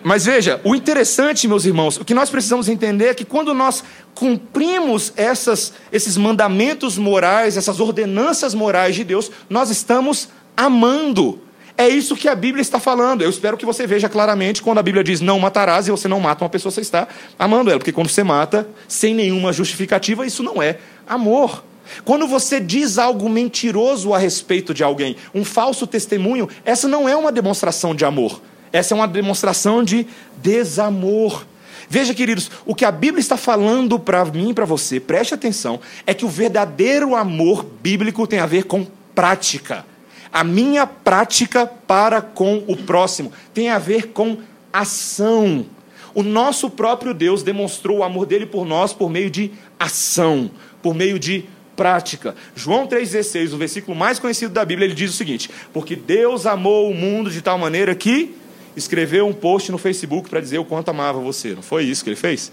Mas 0.03 0.25
veja, 0.25 0.61
o 0.65 0.75
interessante, 0.75 1.49
meus 1.49 1.65
irmãos, 1.65 1.97
o 1.97 2.05
que 2.05 2.15
nós 2.15 2.31
precisamos 2.31 2.69
entender 2.69 3.09
é 3.09 3.15
que 3.15 3.25
quando 3.25 3.53
nós 3.53 3.83
cumprimos 4.15 5.13
essas, 5.17 5.73
esses 5.91 6.17
mandamentos 6.17 6.97
morais, 6.97 7.57
essas 7.57 7.81
ordenanças 7.81 8.55
morais 8.55 8.95
de 8.95 9.05
Deus, 9.05 9.31
nós 9.51 9.71
estamos 9.71 10.29
amando. 10.57 11.41
É 11.79 11.89
isso 11.89 12.17
que 12.17 12.29
a 12.29 12.35
Bíblia 12.35 12.61
está 12.61 12.81
falando. 12.81 13.23
Eu 13.23 13.31
espero 13.31 13.57
que 13.57 13.65
você 13.65 13.87
veja 13.87 14.09
claramente 14.09 14.61
quando 14.61 14.79
a 14.79 14.83
Bíblia 14.83 15.05
diz 15.05 15.21
não 15.21 15.39
matarás 15.39 15.87
e 15.87 15.93
você 15.93 16.09
não 16.09 16.19
mata 16.19 16.43
uma 16.43 16.51
pessoa, 16.51 16.73
você 16.73 16.81
está 16.81 17.07
amando 17.39 17.71
ela. 17.71 17.79
Porque 17.79 17.93
quando 17.93 18.09
você 18.09 18.25
mata, 18.25 18.69
sem 18.89 19.15
nenhuma 19.15 19.53
justificativa, 19.53 20.27
isso 20.27 20.43
não 20.43 20.61
é 20.61 20.79
amor. 21.07 21.63
Quando 22.05 22.27
você 22.27 22.59
diz 22.59 22.99
algo 22.99 23.29
mentiroso 23.29 24.13
a 24.13 24.19
respeito 24.19 24.75
de 24.75 24.83
alguém, 24.83 25.15
um 25.33 25.45
falso 25.45 25.87
testemunho, 25.87 26.49
essa 26.65 26.89
não 26.89 27.09
é 27.09 27.15
uma 27.15 27.31
demonstração 27.31 27.95
de 27.95 28.05
amor. 28.05 28.43
Essa 28.73 28.93
é 28.93 28.97
uma 28.97 29.07
demonstração 29.07 29.85
de 29.85 30.05
desamor. 30.39 31.47
Veja, 31.89 32.13
queridos, 32.13 32.51
o 32.67 32.75
que 32.75 32.85
a 32.85 32.91
Bíblia 32.91 33.21
está 33.21 33.37
falando 33.37 34.01
para 34.01 34.25
mim 34.25 34.51
e 34.51 34.55
para 34.55 34.65
você, 34.65 34.99
preste 34.99 35.33
atenção, 35.33 35.79
é 36.05 36.13
que 36.13 36.25
o 36.25 36.29
verdadeiro 36.29 37.15
amor 37.15 37.65
bíblico 37.65 38.27
tem 38.27 38.41
a 38.41 38.47
ver 38.47 38.65
com 38.65 38.85
prática. 39.15 39.87
A 40.33 40.45
minha 40.45 40.87
prática 40.87 41.67
para 41.67 42.21
com 42.21 42.63
o 42.67 42.77
próximo 42.77 43.33
tem 43.55 43.71
a 43.71 43.79
ver 43.79 44.09
com 44.09 44.39
ação. 44.73 45.67
O 46.15 46.23
nosso 46.23 46.71
próprio 46.71 47.15
Deus 47.15 47.43
demonstrou 47.43 47.99
o 47.99 48.03
amor 48.03 48.27
dele 48.27 48.47
por 48.47 48.67
nós 48.67 48.93
por 48.93 49.11
meio 49.11 49.31
de 49.31 49.53
ação, 49.79 50.51
por 50.83 50.95
meio 50.95 51.19
de 51.19 51.45
prática. 51.77 52.35
João 52.57 52.87
3,16, 52.87 53.55
o 53.55 53.57
versículo 53.57 53.97
mais 53.97 54.19
conhecido 54.19 54.53
da 54.53 54.65
Bíblia, 54.65 54.87
ele 54.87 54.95
diz 54.95 55.13
o 55.13 55.17
seguinte: 55.17 55.49
Porque 55.73 55.95
Deus 55.95 56.45
amou 56.45 56.91
o 56.91 56.95
mundo 56.95 57.31
de 57.31 57.41
tal 57.41 57.57
maneira 57.57 57.95
que 57.95 58.35
escreveu 58.77 59.27
um 59.27 59.33
post 59.33 59.71
no 59.71 59.79
Facebook 59.79 60.29
para 60.29 60.41
dizer 60.41 60.59
o 60.59 60.65
quanto 60.65 60.89
amava 60.89 61.21
você. 61.21 61.55
Não 61.55 61.63
foi 61.63 61.85
isso 61.85 62.03
que 62.03 62.11
ele 62.11 62.17
fez? 62.17 62.51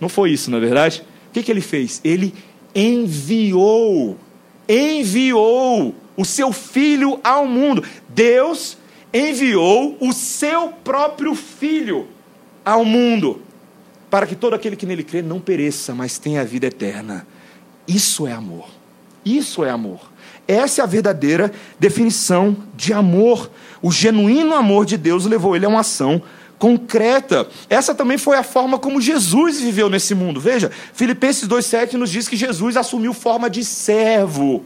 Não 0.00 0.08
foi 0.08 0.30
isso, 0.30 0.50
na 0.50 0.58
é 0.58 0.60
verdade? 0.60 1.02
O 1.28 1.32
que, 1.32 1.42
que 1.42 1.50
ele 1.50 1.60
fez? 1.60 2.00
Ele 2.04 2.34
enviou, 2.74 4.18
enviou 4.68 5.94
o 6.16 6.24
seu 6.24 6.52
filho 6.52 7.20
ao 7.22 7.46
mundo. 7.46 7.84
Deus 8.08 8.78
enviou 9.12 9.96
o 10.00 10.12
seu 10.12 10.68
próprio 10.68 11.34
filho 11.34 12.08
ao 12.64 12.84
mundo, 12.84 13.42
para 14.10 14.26
que 14.26 14.34
todo 14.34 14.54
aquele 14.54 14.76
que 14.76 14.86
nele 14.86 15.04
crê 15.04 15.22
não 15.22 15.40
pereça, 15.40 15.94
mas 15.94 16.18
tenha 16.18 16.40
a 16.40 16.44
vida 16.44 16.66
eterna. 16.66 17.26
Isso 17.86 18.26
é 18.26 18.32
amor. 18.32 18.68
Isso 19.24 19.64
é 19.64 19.70
amor. 19.70 20.00
Essa 20.48 20.80
é 20.80 20.84
a 20.84 20.86
verdadeira 20.86 21.52
definição 21.78 22.56
de 22.74 22.92
amor. 22.92 23.50
O 23.82 23.90
genuíno 23.90 24.54
amor 24.54 24.86
de 24.86 24.96
Deus 24.96 25.26
levou 25.26 25.56
ele 25.56 25.66
a 25.66 25.68
uma 25.68 25.80
ação 25.80 26.22
concreta. 26.58 27.48
Essa 27.68 27.94
também 27.94 28.16
foi 28.16 28.36
a 28.36 28.42
forma 28.42 28.78
como 28.78 29.00
Jesus 29.00 29.60
viveu 29.60 29.90
nesse 29.90 30.14
mundo. 30.14 30.40
Veja, 30.40 30.70
Filipenses 30.92 31.48
2,7 31.48 31.94
nos 31.94 32.10
diz 32.10 32.28
que 32.28 32.36
Jesus 32.36 32.76
assumiu 32.76 33.12
forma 33.12 33.50
de 33.50 33.64
servo 33.64 34.64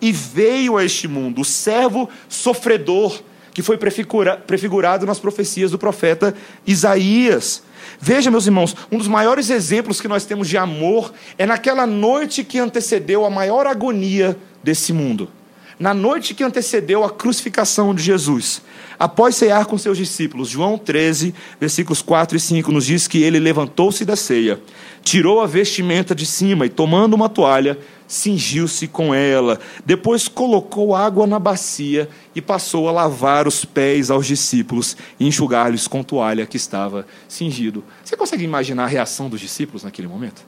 e 0.00 0.12
veio 0.12 0.76
a 0.76 0.84
este 0.84 1.08
mundo, 1.08 1.40
o 1.40 1.44
servo 1.44 2.08
sofredor, 2.28 3.20
que 3.52 3.62
foi 3.62 3.78
prefigurado 3.78 5.06
nas 5.06 5.20
profecias 5.20 5.70
do 5.70 5.78
profeta 5.78 6.34
Isaías. 6.66 7.62
Veja, 8.00 8.30
meus 8.30 8.46
irmãos, 8.46 8.74
um 8.90 8.98
dos 8.98 9.06
maiores 9.06 9.48
exemplos 9.48 10.00
que 10.00 10.08
nós 10.08 10.24
temos 10.24 10.48
de 10.48 10.58
amor 10.58 11.12
é 11.38 11.46
naquela 11.46 11.86
noite 11.86 12.42
que 12.42 12.58
antecedeu 12.58 13.24
a 13.24 13.30
maior 13.30 13.66
agonia 13.66 14.36
desse 14.62 14.92
mundo. 14.92 15.30
Na 15.78 15.92
noite 15.92 16.34
que 16.34 16.44
antecedeu 16.44 17.02
a 17.04 17.10
crucificação 17.10 17.94
de 17.94 18.02
Jesus, 18.02 18.62
após 18.98 19.34
cear 19.34 19.66
com 19.66 19.76
seus 19.76 19.98
discípulos, 19.98 20.48
João 20.48 20.78
13, 20.78 21.34
versículos 21.60 22.00
4 22.00 22.36
e 22.36 22.40
5 22.40 22.70
nos 22.70 22.86
diz 22.86 23.08
que 23.08 23.22
ele 23.22 23.40
levantou-se 23.40 24.04
da 24.04 24.14
ceia, 24.14 24.60
tirou 25.02 25.40
a 25.40 25.46
vestimenta 25.46 26.14
de 26.14 26.26
cima 26.26 26.64
e, 26.64 26.68
tomando 26.68 27.14
uma 27.14 27.28
toalha, 27.28 27.78
cingiu-se 28.06 28.86
com 28.86 29.14
ela. 29.14 29.58
Depois 29.84 30.28
colocou 30.28 30.94
água 30.94 31.26
na 31.26 31.38
bacia 31.38 32.08
e 32.34 32.40
passou 32.40 32.88
a 32.88 32.92
lavar 32.92 33.46
os 33.48 33.64
pés 33.64 34.10
aos 34.10 34.26
discípulos 34.26 34.96
e 35.18 35.26
enxugar-lhes 35.26 35.88
com 35.88 36.02
toalha 36.02 36.46
que 36.46 36.56
estava 36.56 37.06
cingido. 37.28 37.84
Você 38.04 38.16
consegue 38.16 38.44
imaginar 38.44 38.84
a 38.84 38.88
reação 38.88 39.28
dos 39.28 39.40
discípulos 39.40 39.82
naquele 39.84 40.08
momento? 40.08 40.44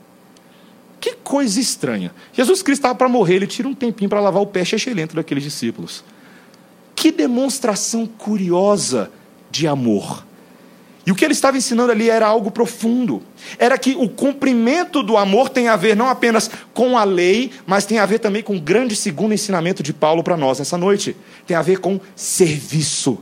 Que 1.01 1.13
coisa 1.13 1.61
estranha. 1.61 2.13
Jesus 2.33 2.63
Cristo 2.63 2.81
estava 2.81 2.95
para 2.95 3.09
morrer, 3.09 3.37
ele 3.37 3.47
tira 3.47 3.69
um 3.69 3.75
tempinho 3.75 4.11
para 4.11 4.21
lavar 4.21 4.43
o 4.43 4.47
pé 4.47 4.65
chechelento 4.65 5.15
daqueles 5.15 5.45
discípulos. 5.45 6.03
Que 6.95 7.13
demonstração 7.13 8.07
curiosa 8.07 9.11
de 9.51 9.69
amor. 9.69 10.25
E 11.07 11.13
o 11.13 11.15
que 11.15 11.25
ele 11.25 11.33
estava 11.33 11.57
ensinando 11.57 11.93
ali 11.93 12.11
era 12.11 12.27
algo 12.27 12.51
profundo. 12.51 13.23
Era 13.61 13.79
que 13.79 13.95
o 13.97 14.09
cumprimento 14.09 15.05
do 15.05 15.17
amor 15.17 15.49
tem 15.49 15.69
a 15.69 15.77
ver 15.77 15.95
não 15.95 16.09
apenas 16.09 16.51
com 16.75 16.99
a 16.99 17.05
lei, 17.05 17.53
mas 17.65 17.87
tem 17.87 18.01
a 18.01 18.07
ver 18.07 18.19
também 18.19 18.43
com 18.43 18.57
o 18.57 18.61
grande 18.61 18.97
segundo 18.97 19.33
ensinamento 19.33 19.85
de 19.85 19.93
Paulo 19.93 20.25
para 20.25 20.37
nós 20.37 20.59
nessa 20.59 20.77
noite. 20.77 21.17
Tem 21.47 21.57
a 21.57 21.63
ver 21.63 21.79
com 21.79 22.01
serviço. 22.17 23.19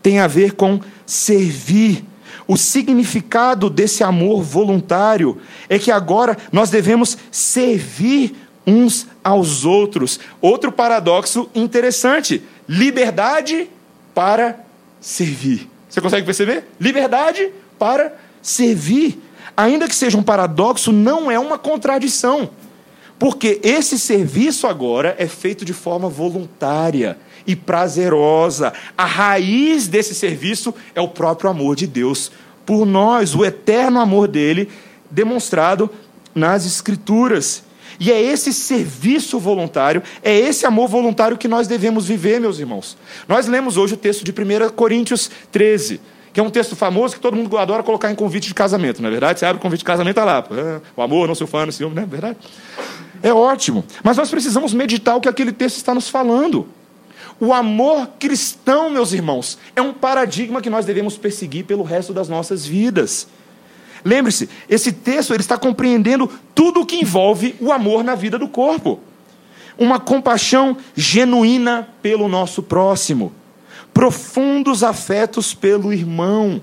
Tem 0.00 0.20
a 0.20 0.28
ver 0.28 0.52
com 0.52 0.80
servir. 1.04 2.04
O 2.46 2.56
significado 2.56 3.68
desse 3.68 4.04
amor 4.04 4.40
voluntário 4.40 5.38
é 5.68 5.76
que 5.76 5.90
agora 5.90 6.38
nós 6.52 6.70
devemos 6.70 7.18
servir 7.32 8.36
uns 8.64 9.08
aos 9.24 9.64
outros. 9.64 10.20
Outro 10.40 10.70
paradoxo 10.70 11.50
interessante: 11.52 12.44
liberdade 12.68 13.68
para 14.14 14.60
servir. 15.00 15.68
Você 15.88 16.00
consegue 16.00 16.26
perceber? 16.26 16.64
Liberdade 16.78 17.50
para 17.78 18.14
servir. 18.42 19.20
Ainda 19.56 19.88
que 19.88 19.94
seja 19.94 20.16
um 20.16 20.22
paradoxo, 20.22 20.92
não 20.92 21.30
é 21.30 21.38
uma 21.38 21.58
contradição. 21.58 22.50
Porque 23.18 23.60
esse 23.62 23.98
serviço 23.98 24.66
agora 24.66 25.16
é 25.18 25.26
feito 25.26 25.64
de 25.64 25.72
forma 25.72 26.08
voluntária 26.08 27.18
e 27.46 27.56
prazerosa. 27.56 28.72
A 28.96 29.04
raiz 29.04 29.88
desse 29.88 30.14
serviço 30.14 30.72
é 30.94 31.00
o 31.00 31.08
próprio 31.08 31.50
amor 31.50 31.74
de 31.74 31.86
Deus 31.86 32.30
por 32.64 32.84
nós, 32.86 33.34
o 33.34 33.44
eterno 33.44 33.98
amor 33.98 34.28
dele 34.28 34.68
demonstrado 35.10 35.90
nas 36.34 36.66
Escrituras. 36.66 37.64
E 38.00 38.12
é 38.12 38.20
esse 38.20 38.52
serviço 38.52 39.38
voluntário, 39.38 40.02
é 40.22 40.36
esse 40.36 40.64
amor 40.64 40.88
voluntário 40.88 41.36
que 41.36 41.48
nós 41.48 41.66
devemos 41.66 42.06
viver, 42.06 42.40
meus 42.40 42.58
irmãos. 42.58 42.96
Nós 43.26 43.46
lemos 43.46 43.76
hoje 43.76 43.94
o 43.94 43.96
texto 43.96 44.24
de 44.24 44.30
1 44.30 44.70
Coríntios 44.70 45.30
13, 45.50 46.00
que 46.32 46.38
é 46.38 46.42
um 46.42 46.50
texto 46.50 46.76
famoso 46.76 47.14
que 47.16 47.20
todo 47.20 47.36
mundo 47.36 47.58
adora 47.58 47.82
colocar 47.82 48.10
em 48.10 48.14
convite 48.14 48.48
de 48.48 48.54
casamento, 48.54 49.02
não 49.02 49.08
é 49.08 49.10
verdade? 49.10 49.40
Você 49.40 49.46
abre 49.46 49.58
o 49.58 49.62
convite 49.62 49.80
de 49.80 49.84
casamento, 49.84 50.18
está 50.18 50.24
lá. 50.24 50.46
É, 50.52 50.80
o 50.96 51.02
amor, 51.02 51.26
não 51.26 51.34
se 51.34 51.42
ufana, 51.42 51.72
ciúme, 51.72 51.96
não 51.96 52.02
é 52.04 52.06
verdade? 52.06 52.36
É 53.20 53.32
ótimo. 53.32 53.84
Mas 54.04 54.16
nós 54.16 54.30
precisamos 54.30 54.72
meditar 54.72 55.16
o 55.16 55.20
que 55.20 55.28
aquele 55.28 55.50
texto 55.50 55.76
está 55.76 55.92
nos 55.92 56.08
falando. 56.08 56.68
O 57.40 57.52
amor 57.52 58.08
cristão, 58.18 58.90
meus 58.90 59.12
irmãos, 59.12 59.58
é 59.74 59.82
um 59.82 59.92
paradigma 59.92 60.60
que 60.60 60.70
nós 60.70 60.84
devemos 60.84 61.16
perseguir 61.16 61.64
pelo 61.64 61.82
resto 61.82 62.12
das 62.12 62.28
nossas 62.28 62.66
vidas. 62.66 63.28
Lembre-se, 64.04 64.48
esse 64.68 64.92
texto 64.92 65.32
ele 65.32 65.42
está 65.42 65.58
compreendendo 65.58 66.30
tudo 66.54 66.80
o 66.80 66.86
que 66.86 66.96
envolve 66.96 67.54
o 67.60 67.72
amor 67.72 68.02
na 68.02 68.14
vida 68.14 68.38
do 68.38 68.48
corpo. 68.48 69.00
Uma 69.78 70.00
compaixão 70.00 70.76
genuína 70.96 71.88
pelo 72.02 72.28
nosso 72.28 72.62
próximo, 72.62 73.32
profundos 73.94 74.82
afetos 74.82 75.54
pelo 75.54 75.92
irmão, 75.92 76.60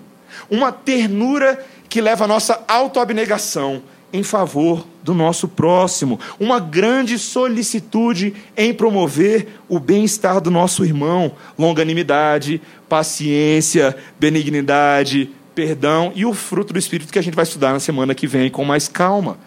uma 0.50 0.72
ternura 0.72 1.66
que 1.88 2.02
leva 2.02 2.26
a 2.26 2.28
nossa 2.28 2.62
autoabnegação 2.68 3.82
em 4.12 4.24
favor 4.24 4.86
do 5.04 5.14
nosso 5.14 5.48
próximo, 5.48 6.20
uma 6.40 6.60
grande 6.60 7.20
solicitude 7.20 8.34
em 8.56 8.74
promover 8.74 9.60
o 9.68 9.80
bem-estar 9.80 10.40
do 10.40 10.50
nosso 10.50 10.86
irmão, 10.86 11.34
longanimidade, 11.58 12.62
paciência, 12.88 13.96
benignidade, 14.20 15.30
perdão 15.56 16.12
e 16.14 16.26
o 16.26 16.34
fruto 16.34 16.74
do 16.74 16.80
Espírito 16.80 17.12
que 17.12 17.18
a 17.18 17.22
gente 17.22 17.34
vai 17.34 17.44
estudar 17.44 17.72
na 17.72 17.80
semana 17.80 18.14
que 18.14 18.28
vem 18.28 18.50
com 18.50 18.66
mais 18.66 18.88
calma. 18.88 19.38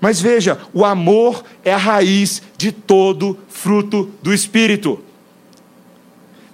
Mas 0.00 0.20
veja, 0.20 0.58
o 0.74 0.84
amor 0.84 1.44
é 1.64 1.72
a 1.72 1.78
raiz 1.78 2.42
de 2.58 2.72
todo 2.72 3.38
fruto 3.48 4.10
do 4.22 4.34
Espírito. 4.34 5.02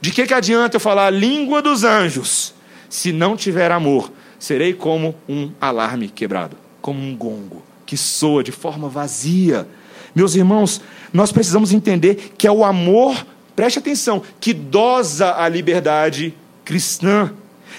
De 0.00 0.10
que, 0.10 0.26
que 0.26 0.34
adianta 0.34 0.76
eu 0.76 0.80
falar 0.80 1.06
a 1.06 1.10
língua 1.10 1.60
dos 1.60 1.82
anjos 1.82 2.54
se 2.88 3.12
não 3.12 3.36
tiver 3.36 3.72
amor? 3.72 4.12
Serei 4.38 4.72
como 4.72 5.14
um 5.28 5.50
alarme 5.60 6.08
quebrado, 6.08 6.56
como 6.80 7.00
um 7.00 7.16
gongo 7.16 7.62
que 7.90 7.96
soa 7.96 8.44
de 8.44 8.52
forma 8.52 8.88
vazia. 8.88 9.66
Meus 10.14 10.36
irmãos, 10.36 10.80
nós 11.12 11.32
precisamos 11.32 11.72
entender 11.72 12.34
que 12.38 12.46
é 12.46 12.52
o 12.52 12.64
amor, 12.64 13.26
preste 13.56 13.80
atenção, 13.80 14.22
que 14.38 14.54
dosa 14.54 15.34
a 15.34 15.48
liberdade 15.48 16.32
cristã. 16.64 17.32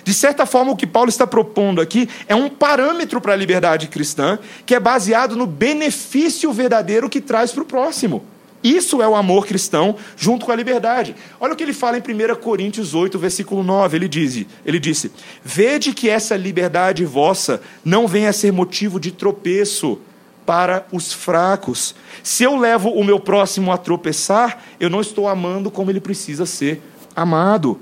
De 0.04 0.14
certa 0.14 0.46
forma, 0.46 0.72
o 0.72 0.76
que 0.76 0.88
Paulo 0.88 1.10
está 1.10 1.28
propondo 1.28 1.82
aqui 1.82 2.10
é 2.28 2.36
um 2.36 2.50
parâmetro 2.50 3.22
para 3.22 3.34
a 3.34 3.36
liberdade 3.36 3.88
cristã, 3.88 4.40
que 4.66 4.76
é 4.76 4.80
baseado 4.80 5.36
no 5.36 5.46
benefício 5.46 6.52
verdadeiro 6.52 7.10
que 7.10 7.22
traz 7.22 7.52
para 7.52 7.64
o 7.64 7.66
próximo. 7.66 8.24
Isso 8.64 9.02
é 9.02 9.08
o 9.08 9.16
amor 9.16 9.48
cristão 9.48 9.96
junto 10.16 10.46
com 10.46 10.52
a 10.52 10.56
liberdade. 10.56 11.16
Olha 11.40 11.54
o 11.54 11.56
que 11.56 11.64
ele 11.64 11.74
fala 11.74 11.98
em 11.98 12.02
1 12.02 12.36
Coríntios 12.36 12.94
8, 12.94 13.18
versículo 13.18 13.64
9. 13.64 13.98
Ele, 13.98 14.08
diz, 14.08 14.46
ele 14.66 14.80
disse: 14.80 15.12
Vede 15.44 15.94
que 15.94 16.10
essa 16.10 16.36
liberdade 16.36 17.04
vossa 17.04 17.62
não 17.84 18.08
venha 18.08 18.30
a 18.30 18.34
ser 18.34 18.52
motivo 18.52 19.00
de 19.00 19.12
tropeço 19.12 20.00
para 20.46 20.86
os 20.92 21.12
fracos. 21.12 21.96
Se 22.22 22.44
eu 22.44 22.56
levo 22.56 22.90
o 22.90 23.04
meu 23.04 23.20
próximo 23.20 23.72
a 23.72 23.78
tropeçar, 23.78 24.64
eu 24.80 24.90
não 24.90 25.02
estou 25.02 25.28
amando 25.28 25.72
como 25.72 25.90
ele 25.90 26.00
precisa 26.00 26.46
ser 26.46 26.82
amado. 27.16 27.80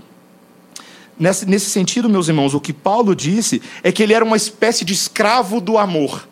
Nesse, 1.19 1.45
nesse 1.45 1.69
sentido, 1.69 2.09
meus 2.09 2.29
irmãos, 2.29 2.53
o 2.53 2.61
que 2.61 2.71
Paulo 2.71 3.13
disse 3.13 3.61
é 3.83 3.91
que 3.91 4.01
ele 4.01 4.13
era 4.13 4.23
uma 4.23 4.37
espécie 4.37 4.85
de 4.85 4.93
escravo 4.93 5.59
do 5.59 5.77
amor, 5.77 6.25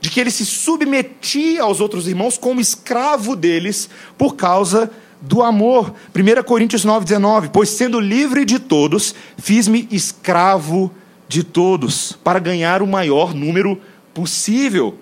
de 0.00 0.10
que 0.10 0.18
ele 0.18 0.30
se 0.30 0.44
submetia 0.44 1.62
aos 1.62 1.80
outros 1.80 2.08
irmãos 2.08 2.36
como 2.36 2.60
escravo 2.60 3.36
deles 3.36 3.88
por 4.18 4.34
causa 4.34 4.90
do 5.20 5.40
amor. 5.40 5.94
1 6.14 6.42
Coríntios 6.42 6.84
9,19: 6.84 7.50
Pois 7.52 7.70
sendo 7.70 8.00
livre 8.00 8.44
de 8.44 8.58
todos, 8.58 9.14
fiz-me 9.38 9.88
escravo 9.90 10.90
de 11.28 11.44
todos, 11.44 12.18
para 12.24 12.38
ganhar 12.38 12.82
o 12.82 12.86
maior 12.86 13.34
número 13.34 13.80
possível. 14.12 14.98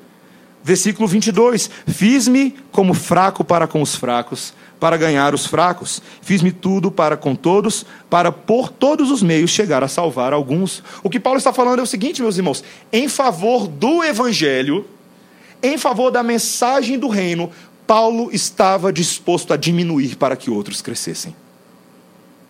Versículo 0.62 1.08
22: 1.08 1.68
Fiz-me 1.86 2.54
como 2.70 2.94
fraco 2.94 3.42
para 3.44 3.66
com 3.66 3.82
os 3.82 3.96
fracos, 3.96 4.54
para 4.78 4.96
ganhar 4.96 5.34
os 5.34 5.46
fracos. 5.46 6.00
Fiz-me 6.20 6.52
tudo 6.52 6.90
para 6.90 7.16
com 7.16 7.34
todos, 7.34 7.84
para 8.08 8.30
por 8.30 8.68
todos 8.68 9.10
os 9.10 9.22
meios 9.22 9.50
chegar 9.50 9.82
a 9.82 9.88
salvar 9.88 10.32
alguns. 10.32 10.82
O 11.02 11.10
que 11.10 11.18
Paulo 11.20 11.38
está 11.38 11.52
falando 11.52 11.80
é 11.80 11.82
o 11.82 11.86
seguinte, 11.86 12.22
meus 12.22 12.36
irmãos: 12.36 12.62
em 12.92 13.08
favor 13.08 13.66
do 13.66 14.04
evangelho, 14.04 14.86
em 15.62 15.76
favor 15.76 16.10
da 16.10 16.22
mensagem 16.22 16.98
do 16.98 17.08
reino, 17.08 17.50
Paulo 17.86 18.30
estava 18.32 18.92
disposto 18.92 19.52
a 19.52 19.56
diminuir 19.56 20.16
para 20.16 20.36
que 20.36 20.50
outros 20.50 20.80
crescessem. 20.80 21.34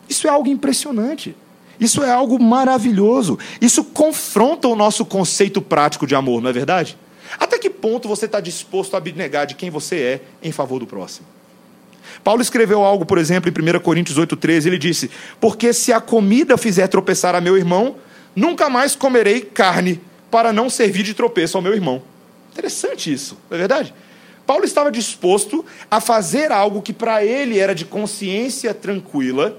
Isso 0.09 0.27
é 0.27 0.31
algo 0.31 0.48
impressionante. 0.48 1.35
Isso 1.81 2.03
é 2.03 2.11
algo 2.11 2.40
maravilhoso. 2.40 3.38
Isso 3.61 3.83
confronta 3.83 4.68
o 4.68 4.77
nosso 4.77 5.05
conceito 5.05 5.61
prático 5.61 6.07
de 6.07 6.14
amor, 6.14 6.42
não 6.42 6.51
é 6.51 6.53
verdade? 6.53 6.96
Até 7.38 7.59
que 7.59 7.71
ponto 7.71 8.09
você 8.09 8.27
está 8.27 8.40
disposto 8.40 8.95
a 8.95 8.99
abnegar 8.99 9.47
de 9.47 9.55
quem 9.55 9.71
você 9.71 9.97
é 9.97 10.21
em 10.42 10.53
favor 10.53 10.79
do 10.79 10.87
próximo? 10.87 11.27
Paulo 12.23 12.42
escreveu 12.42 12.83
algo, 12.83 13.07
por 13.07 13.18
exemplo, 13.18 13.51
em 13.51 13.77
1 13.77 13.81
Coríntios 13.81 14.18
8,13, 14.18 14.66
ele 14.66 14.79
disse: 14.79 15.11
Porque 15.40 15.73
se 15.73 15.92
a 15.92 16.01
comida 16.01 16.57
fizer 16.57 16.87
tropeçar 16.88 17.35
a 17.35 17.40
meu 17.40 17.57
irmão, 17.57 17.97
nunca 18.35 18.68
mais 18.68 18.95
comerei 18.95 19.40
carne, 19.40 20.01
para 20.31 20.53
não 20.53 20.71
servir 20.71 21.03
de 21.03 21.14
tropeço 21.14 21.57
ao 21.57 21.62
meu 21.62 21.75
irmão. 21.75 22.03
Interessante 22.53 23.12
isso, 23.12 23.37
não 23.51 23.57
é 23.57 23.59
verdade? 23.59 23.95
Paulo 24.47 24.64
estava 24.64 24.90
disposto 24.90 25.64
a 25.90 26.01
fazer 26.01 26.51
algo 26.51 26.83
que 26.83 26.92
para 26.92 27.25
ele 27.25 27.59
era 27.59 27.75
de 27.75 27.85
consciência 27.85 28.75
tranquila, 28.75 29.57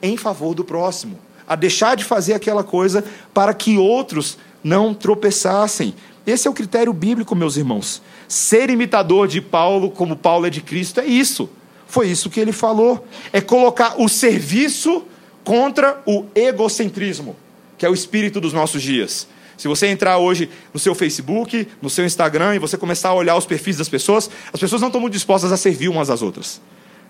em 0.00 0.16
favor 0.16 0.54
do 0.54 0.64
próximo, 0.64 1.18
a 1.48 1.56
deixar 1.56 1.96
de 1.96 2.04
fazer 2.04 2.34
aquela 2.34 2.62
coisa 2.62 3.04
para 3.34 3.52
que 3.52 3.76
outros 3.76 4.38
não 4.62 4.94
tropeçassem. 4.94 5.94
Esse 6.26 6.48
é 6.48 6.50
o 6.50 6.54
critério 6.54 6.92
bíblico, 6.92 7.36
meus 7.36 7.56
irmãos. 7.56 8.02
Ser 8.26 8.68
imitador 8.68 9.28
de 9.28 9.40
Paulo, 9.40 9.90
como 9.90 10.16
Paulo 10.16 10.46
é 10.46 10.50
de 10.50 10.60
Cristo, 10.60 11.00
é 11.00 11.06
isso. 11.06 11.48
Foi 11.86 12.08
isso 12.08 12.28
que 12.28 12.40
ele 12.40 12.52
falou. 12.52 13.06
É 13.32 13.40
colocar 13.40 14.00
o 14.00 14.08
serviço 14.08 15.04
contra 15.44 16.02
o 16.04 16.24
egocentrismo, 16.34 17.36
que 17.78 17.86
é 17.86 17.88
o 17.88 17.94
espírito 17.94 18.40
dos 18.40 18.52
nossos 18.52 18.82
dias. 18.82 19.28
Se 19.56 19.68
você 19.68 19.86
entrar 19.86 20.18
hoje 20.18 20.50
no 20.74 20.80
seu 20.80 20.94
Facebook, 20.94 21.68
no 21.80 21.88
seu 21.88 22.04
Instagram 22.04 22.56
e 22.56 22.58
você 22.58 22.76
começar 22.76 23.10
a 23.10 23.14
olhar 23.14 23.36
os 23.36 23.46
perfis 23.46 23.76
das 23.76 23.88
pessoas, 23.88 24.28
as 24.52 24.58
pessoas 24.58 24.82
não 24.82 24.88
estão 24.88 25.00
muito 25.00 25.14
dispostas 25.14 25.52
a 25.52 25.56
servir 25.56 25.88
umas 25.88 26.10
às 26.10 26.22
outras. 26.22 26.60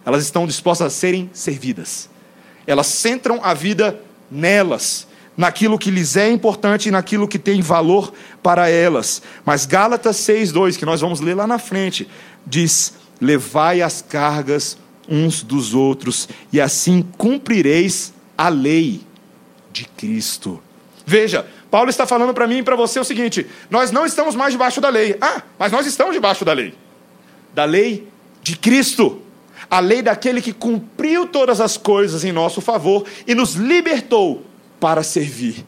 Elas 0.04 0.22
estão 0.22 0.46
dispostas 0.46 0.86
a 0.88 0.90
serem 0.90 1.30
servidas. 1.32 2.08
Elas 2.66 2.86
centram 2.86 3.40
a 3.42 3.54
vida 3.54 3.98
nelas 4.30 5.08
naquilo 5.36 5.78
que 5.78 5.90
lhes 5.90 6.16
é 6.16 6.30
importante 6.30 6.88
e 6.88 6.92
naquilo 6.92 7.28
que 7.28 7.38
tem 7.38 7.60
valor 7.60 8.12
para 8.42 8.68
elas. 8.68 9.22
Mas 9.44 9.66
Gálatas 9.66 10.16
6:2, 10.16 10.76
que 10.76 10.86
nós 10.86 11.00
vamos 11.00 11.20
ler 11.20 11.34
lá 11.34 11.46
na 11.46 11.58
frente, 11.58 12.08
diz: 12.46 12.94
"Levai 13.20 13.82
as 13.82 14.00
cargas 14.00 14.78
uns 15.08 15.42
dos 15.42 15.74
outros, 15.74 16.28
e 16.52 16.60
assim 16.60 17.04
cumprireis 17.16 18.12
a 18.36 18.48
lei 18.48 19.02
de 19.72 19.84
Cristo." 19.84 20.62
Veja, 21.04 21.46
Paulo 21.70 21.90
está 21.90 22.06
falando 22.06 22.34
para 22.34 22.46
mim 22.46 22.58
e 22.58 22.62
para 22.62 22.74
você 22.74 22.98
o 22.98 23.04
seguinte: 23.04 23.46
nós 23.70 23.90
não 23.90 24.06
estamos 24.06 24.34
mais 24.34 24.52
debaixo 24.52 24.80
da 24.80 24.88
lei. 24.88 25.16
Ah, 25.20 25.42
mas 25.58 25.70
nós 25.70 25.86
estamos 25.86 26.14
debaixo 26.14 26.44
da 26.44 26.52
lei. 26.52 26.74
Da 27.54 27.64
lei 27.64 28.08
de 28.42 28.56
Cristo. 28.56 29.22
A 29.68 29.80
lei 29.80 30.00
daquele 30.00 30.40
que 30.40 30.52
cumpriu 30.52 31.26
todas 31.26 31.60
as 31.60 31.76
coisas 31.76 32.24
em 32.24 32.30
nosso 32.30 32.60
favor 32.60 33.04
e 33.26 33.34
nos 33.34 33.54
libertou 33.54 34.44
para 34.86 35.02
servir. 35.02 35.66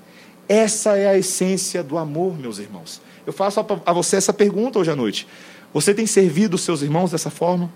Essa 0.49 0.97
é 0.97 1.09
a 1.09 1.19
essência 1.19 1.83
do 1.83 1.99
amor, 1.99 2.39
meus 2.39 2.61
irmãos. 2.61 3.03
Eu 3.27 3.33
faço 3.33 3.59
a 3.85 3.93
você 3.93 4.15
essa 4.15 4.33
pergunta 4.33 4.79
hoje 4.79 4.93
à 4.93 4.95
noite. 4.95 5.27
Você 5.75 5.93
tem 5.93 6.07
servido 6.07 6.55
os 6.55 6.63
seus 6.63 6.83
irmãos 6.83 7.11
dessa 7.11 7.29
forma? 7.29 7.69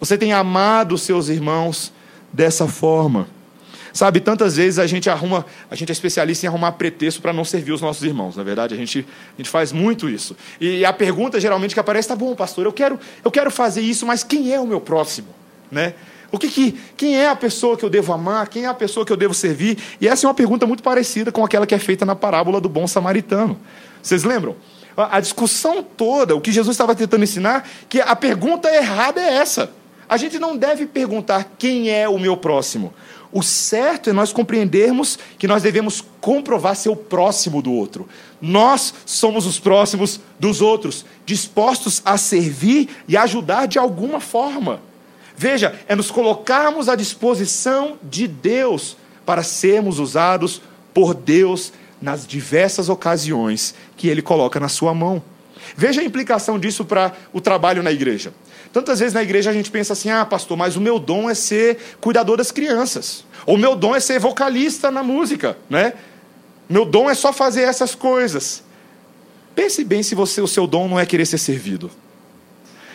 Você 0.00 0.18
tem 0.18 0.32
amado 0.32 0.96
os 0.96 1.02
seus 1.02 1.28
irmãos 1.28 1.92
dessa 2.32 2.66
forma? 2.66 3.28
Sabe, 3.92 4.18
tantas 4.18 4.56
vezes 4.56 4.80
a 4.80 4.86
gente 4.88 5.08
arruma, 5.08 5.46
a 5.70 5.76
gente 5.76 5.90
é 5.90 5.92
especialista 5.92 6.44
em 6.44 6.48
arrumar 6.48 6.72
pretexto 6.72 7.22
para 7.22 7.32
não 7.32 7.44
servir 7.44 7.70
os 7.70 7.80
nossos 7.80 8.02
irmãos, 8.02 8.34
na 8.34 8.42
é 8.42 8.44
verdade, 8.44 8.74
a 8.74 8.76
gente, 8.76 9.06
a 9.34 9.36
gente 9.36 9.48
faz 9.48 9.70
muito 9.70 10.08
isso. 10.08 10.36
E 10.60 10.84
a 10.84 10.92
pergunta 10.92 11.38
geralmente 11.38 11.72
que 11.72 11.78
aparece, 11.78 12.08
tá 12.08 12.16
bom, 12.16 12.34
pastor, 12.34 12.66
eu 12.66 12.72
quero, 12.72 12.98
eu 13.24 13.30
quero 13.30 13.48
fazer 13.48 13.82
isso, 13.82 14.04
mas 14.04 14.24
quem 14.24 14.52
é 14.52 14.58
o 14.58 14.66
meu 14.66 14.80
próximo? 14.80 15.28
Né? 15.70 15.94
O 16.32 16.38
que, 16.38 16.48
que, 16.48 16.80
quem 16.96 17.14
é 17.14 17.28
a 17.28 17.36
pessoa 17.36 17.76
que 17.76 17.84
eu 17.84 17.90
devo 17.90 18.10
amar? 18.10 18.48
Quem 18.48 18.64
é 18.64 18.66
a 18.66 18.72
pessoa 18.72 19.04
que 19.04 19.12
eu 19.12 19.16
devo 19.18 19.34
servir? 19.34 19.76
E 20.00 20.08
essa 20.08 20.26
é 20.26 20.28
uma 20.28 20.34
pergunta 20.34 20.66
muito 20.66 20.82
parecida 20.82 21.30
com 21.30 21.44
aquela 21.44 21.66
que 21.66 21.74
é 21.74 21.78
feita 21.78 22.06
na 22.06 22.16
parábola 22.16 22.58
do 22.58 22.70
bom 22.70 22.86
samaritano. 22.86 23.60
Vocês 24.02 24.24
lembram? 24.24 24.56
A 24.96 25.20
discussão 25.20 25.82
toda, 25.82 26.34
o 26.34 26.40
que 26.40 26.50
Jesus 26.50 26.74
estava 26.74 26.94
tentando 26.94 27.22
ensinar, 27.22 27.68
que 27.86 28.00
a 28.00 28.16
pergunta 28.16 28.74
errada 28.74 29.20
é 29.20 29.34
essa. 29.34 29.70
A 30.08 30.16
gente 30.16 30.38
não 30.38 30.56
deve 30.56 30.86
perguntar 30.86 31.52
quem 31.58 31.90
é 31.90 32.08
o 32.08 32.18
meu 32.18 32.36
próximo. 32.36 32.94
O 33.30 33.42
certo 33.42 34.10
é 34.10 34.12
nós 34.12 34.32
compreendermos 34.32 35.18
que 35.38 35.46
nós 35.46 35.62
devemos 35.62 36.02
comprovar 36.20 36.76
ser 36.76 36.88
o 36.88 36.96
próximo 36.96 37.62
do 37.62 37.72
outro. 37.72 38.08
Nós 38.40 38.92
somos 39.04 39.46
os 39.46 39.58
próximos 39.58 40.20
dos 40.38 40.60
outros, 40.60 41.04
dispostos 41.24 42.00
a 42.04 42.16
servir 42.16 42.88
e 43.06 43.16
ajudar 43.16 43.66
de 43.66 43.78
alguma 43.78 44.20
forma. 44.20 44.80
Veja, 45.36 45.74
é 45.88 45.94
nos 45.94 46.10
colocarmos 46.10 46.88
à 46.88 46.94
disposição 46.94 47.98
de 48.02 48.26
Deus 48.26 48.96
para 49.24 49.42
sermos 49.42 49.98
usados 49.98 50.60
por 50.92 51.14
Deus 51.14 51.72
nas 52.00 52.26
diversas 52.26 52.88
ocasiões 52.88 53.74
que 53.96 54.08
Ele 54.08 54.20
coloca 54.20 54.58
na 54.58 54.68
sua 54.68 54.92
mão. 54.92 55.22
Veja 55.76 56.00
a 56.00 56.04
implicação 56.04 56.58
disso 56.58 56.84
para 56.84 57.12
o 57.32 57.40
trabalho 57.40 57.82
na 57.82 57.92
igreja. 57.92 58.32
Tantas 58.72 58.98
vezes 58.98 59.14
na 59.14 59.22
igreja 59.22 59.50
a 59.50 59.52
gente 59.52 59.70
pensa 59.70 59.92
assim: 59.92 60.10
ah, 60.10 60.24
pastor, 60.24 60.56
mas 60.56 60.76
o 60.76 60.80
meu 60.80 60.98
dom 60.98 61.30
é 61.30 61.34
ser 61.34 61.78
cuidador 62.00 62.36
das 62.36 62.50
crianças. 62.50 63.24
Ou 63.46 63.54
o 63.54 63.58
meu 63.58 63.76
dom 63.76 63.94
é 63.94 64.00
ser 64.00 64.18
vocalista 64.18 64.90
na 64.90 65.02
música, 65.02 65.56
né? 65.70 65.94
Meu 66.68 66.84
dom 66.84 67.08
é 67.08 67.14
só 67.14 67.32
fazer 67.32 67.62
essas 67.62 67.94
coisas. 67.94 68.62
Pense 69.54 69.84
bem 69.84 70.02
se 70.02 70.14
você, 70.14 70.40
o 70.40 70.48
seu 70.48 70.66
dom 70.66 70.88
não 70.88 70.98
é 70.98 71.04
querer 71.04 71.26
ser 71.26 71.38
servido. 71.38 71.90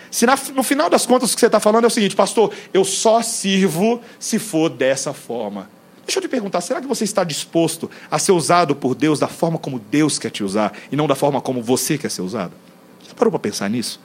Se 0.09 0.25
na, 0.25 0.37
no 0.53 0.63
final 0.63 0.89
das 0.89 1.05
contas 1.05 1.31
o 1.31 1.35
que 1.35 1.39
você 1.39 1.47
está 1.47 1.59
falando 1.59 1.83
é 1.83 1.87
o 1.87 1.91
seguinte, 1.91 2.15
pastor, 2.15 2.53
eu 2.73 2.83
só 2.83 3.21
sirvo 3.21 4.01
se 4.19 4.39
for 4.39 4.69
dessa 4.69 5.13
forma. 5.13 5.69
Deixa 6.05 6.19
eu 6.19 6.21
te 6.21 6.29
perguntar, 6.29 6.61
será 6.61 6.79
que 6.79 6.87
você 6.87 7.03
está 7.03 7.25
disposto 7.25 7.91
a 8.09 8.17
ser 8.17 8.31
usado 8.31 8.73
por 8.73 8.95
Deus 8.95 9.19
da 9.19 9.27
forma 9.27 9.57
como 9.57 9.77
Deus 9.77 10.17
quer 10.17 10.31
te 10.31 10.41
usar 10.41 10.71
e 10.89 10.95
não 10.95 11.05
da 11.05 11.15
forma 11.15 11.41
como 11.41 11.61
você 11.61 11.97
quer 11.97 12.09
ser 12.09 12.21
usado? 12.21 12.53
Você 13.03 13.13
parou 13.13 13.29
para 13.29 13.39
pensar 13.39 13.69
nisso? 13.69 13.99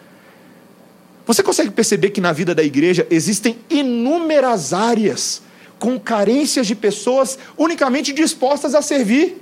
Você 1.25 1.45
consegue 1.45 1.71
perceber 1.71 2.11
que 2.11 2.21
na 2.21 2.33
vida 2.33 2.55
da 2.55 2.63
igreja 2.65 3.07
existem 3.09 3.57
inúmeras 3.71 4.73
áreas 4.73 5.43
com 5.79 5.99
carências 5.99 6.67
de 6.67 6.75
pessoas 6.75 7.39
unicamente 7.57 8.13
dispostas 8.13 8.75
a 8.75 8.83
servir? 8.83 9.41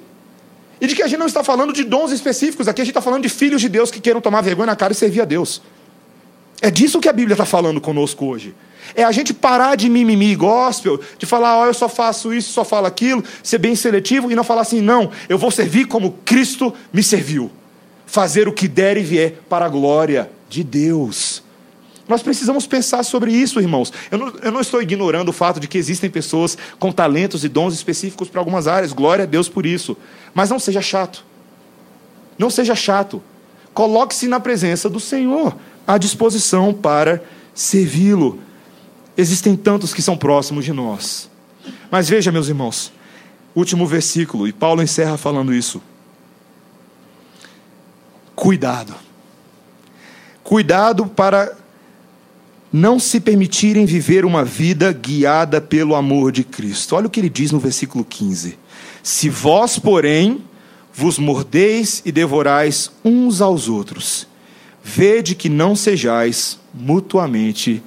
E 0.81 0.87
de 0.87 0.95
que 0.95 1.03
a 1.03 1.07
gente 1.07 1.19
não 1.19 1.27
está 1.27 1.43
falando 1.43 1.73
de 1.73 1.85
dons 1.85 2.11
específicos, 2.11 2.69
aqui 2.69 2.81
a 2.81 2.85
gente 2.85 2.93
está 2.93 3.03
falando 3.03 3.23
de 3.23 3.29
filhos 3.29 3.61
de 3.61 3.69
Deus 3.69 3.91
que 3.91 4.01
queiram 4.01 4.21
tomar 4.21 4.41
vergonha 4.43 4.67
na 4.67 4.77
cara 4.77 4.93
e 4.93 4.97
servir 4.97 5.21
a 5.23 5.25
Deus. 5.25 5.63
É 6.61 6.71
disso 6.71 7.01
que 7.01 7.09
a 7.09 7.13
Bíblia 7.13 7.35
está 7.35 7.45
falando 7.45 7.81
conosco 7.81 8.27
hoje. 8.27 8.55
É 8.95 9.05
a 9.05 9.13
gente 9.13 9.33
parar 9.33 9.77
de 9.77 9.89
mimimi 9.89 10.35
gospel, 10.35 11.01
de 11.19 11.25
falar, 11.27 11.57
ó, 11.57 11.63
oh, 11.63 11.67
eu 11.67 11.75
só 11.75 11.89
faço 11.89 12.35
isso, 12.35 12.53
só 12.53 12.65
falo 12.65 12.87
aquilo, 12.87 13.23
ser 13.43 13.59
bem 13.59 13.75
seletivo 13.77 14.31
e 14.31 14.35
não 14.35 14.43
falar 14.43 14.63
assim, 14.63 14.81
não, 14.81 15.11
eu 15.29 15.39
vou 15.39 15.51
servir 15.51 15.87
como 15.87 16.13
Cristo 16.25 16.75
me 16.93 17.03
serviu. 17.03 17.51
Fazer 18.05 18.49
o 18.49 18.53
que 18.53 18.67
der 18.67 18.97
e 18.97 19.03
vier 19.03 19.35
para 19.49 19.67
a 19.67 19.69
glória 19.69 20.31
de 20.49 20.65
Deus. 20.65 21.43
Nós 22.09 22.23
precisamos 22.23 22.67
pensar 22.67 23.05
sobre 23.05 23.33
isso, 23.33 23.61
irmãos. 23.61 23.93
Eu 24.11 24.19
não, 24.19 24.33
eu 24.43 24.51
não, 24.51 24.61
estou 24.61 24.83
ignorando 24.83 25.29
o 25.29 25.33
fato 25.33 25.61
de 25.61 25.69
que 25.69 25.79
existem 25.79 26.11
pessoas 26.11 26.59
com 26.77 26.91
talentos 26.91 27.45
e 27.45 27.49
dons 27.49 27.73
específicos 27.73 28.29
para 28.29 28.41
algumas 28.41 28.67
áreas. 28.67 28.93
Glória 28.93 29.23
a 29.23 29.27
Deus 29.27 29.49
por 29.49 29.65
isso. 29.65 29.97
Mas 30.35 30.51
não 30.51 30.59
seja 30.59 30.83
chato. 30.83 31.25
Não 32.37 32.51
seja 32.51 32.75
chato. 32.75 33.23
Coloque-se 33.73 34.27
na 34.27 34.41
presença 34.41 34.89
do 34.91 34.99
Senhor, 34.99 35.57
à 35.87 35.99
disposição 35.99 36.73
para 36.73 37.23
servi-lo. 37.55 38.39
Existem 39.17 39.57
tantos 39.57 39.93
que 39.93 40.03
são 40.03 40.17
próximos 40.17 40.65
de 40.65 40.73
nós. 40.73 41.29
Mas 41.91 42.09
veja, 42.09 42.33
meus 42.33 42.49
irmãos, 42.49 42.93
último 43.55 43.87
versículo, 43.87 44.47
e 44.47 44.53
Paulo 44.53 44.83
encerra 44.83 45.17
falando 45.17 45.53
isso. 45.53 45.83
Cuidado. 48.35 48.95
Cuidado 50.43 51.07
para 51.07 51.57
não 52.73 52.99
se 52.99 53.21
permitirem 53.21 53.85
viver 53.85 54.25
uma 54.25 54.45
vida 54.45 54.93
guiada 54.93 55.61
pelo 55.61 55.95
amor 55.95 56.31
de 56.31 56.45
Cristo. 56.45 56.95
Olha 56.95 57.07
o 57.07 57.11
que 57.11 57.21
ele 57.21 57.29
diz 57.29 57.51
no 57.51 57.59
versículo 57.59 58.05
15: 58.05 58.59
Se 59.03 59.29
vós, 59.29 59.79
porém, 59.79 60.43
vos 60.93 61.19
mordeis 61.19 62.03
e 62.05 62.13
devorais 62.13 62.91
uns 63.05 63.41
aos 63.41 63.69
outros, 63.69 64.27
vede 64.83 65.35
que 65.35 65.49
não 65.49 65.77
sejais 65.77 66.59
mutuamente 66.73 67.83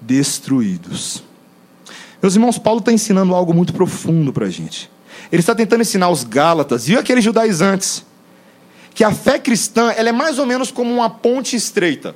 destruídos. 0.00 1.22
Meus 2.20 2.34
irmãos, 2.34 2.58
Paulo 2.58 2.80
está 2.80 2.92
ensinando 2.92 3.34
algo 3.34 3.54
muito 3.54 3.72
profundo 3.72 4.32
para 4.32 4.46
a 4.46 4.50
gente. 4.50 4.90
Ele 5.30 5.40
está 5.40 5.54
tentando 5.54 5.82
ensinar 5.82 6.10
os 6.10 6.24
Gálatas 6.24 6.88
e 6.88 6.96
aqueles 6.96 7.24
judaizantes 7.24 8.04
que 8.94 9.04
a 9.04 9.12
fé 9.12 9.38
cristã 9.38 9.92
ela 9.96 10.08
é 10.08 10.12
mais 10.12 10.38
ou 10.38 10.46
menos 10.46 10.70
como 10.70 10.92
uma 10.92 11.08
ponte 11.08 11.54
estreita 11.54 12.14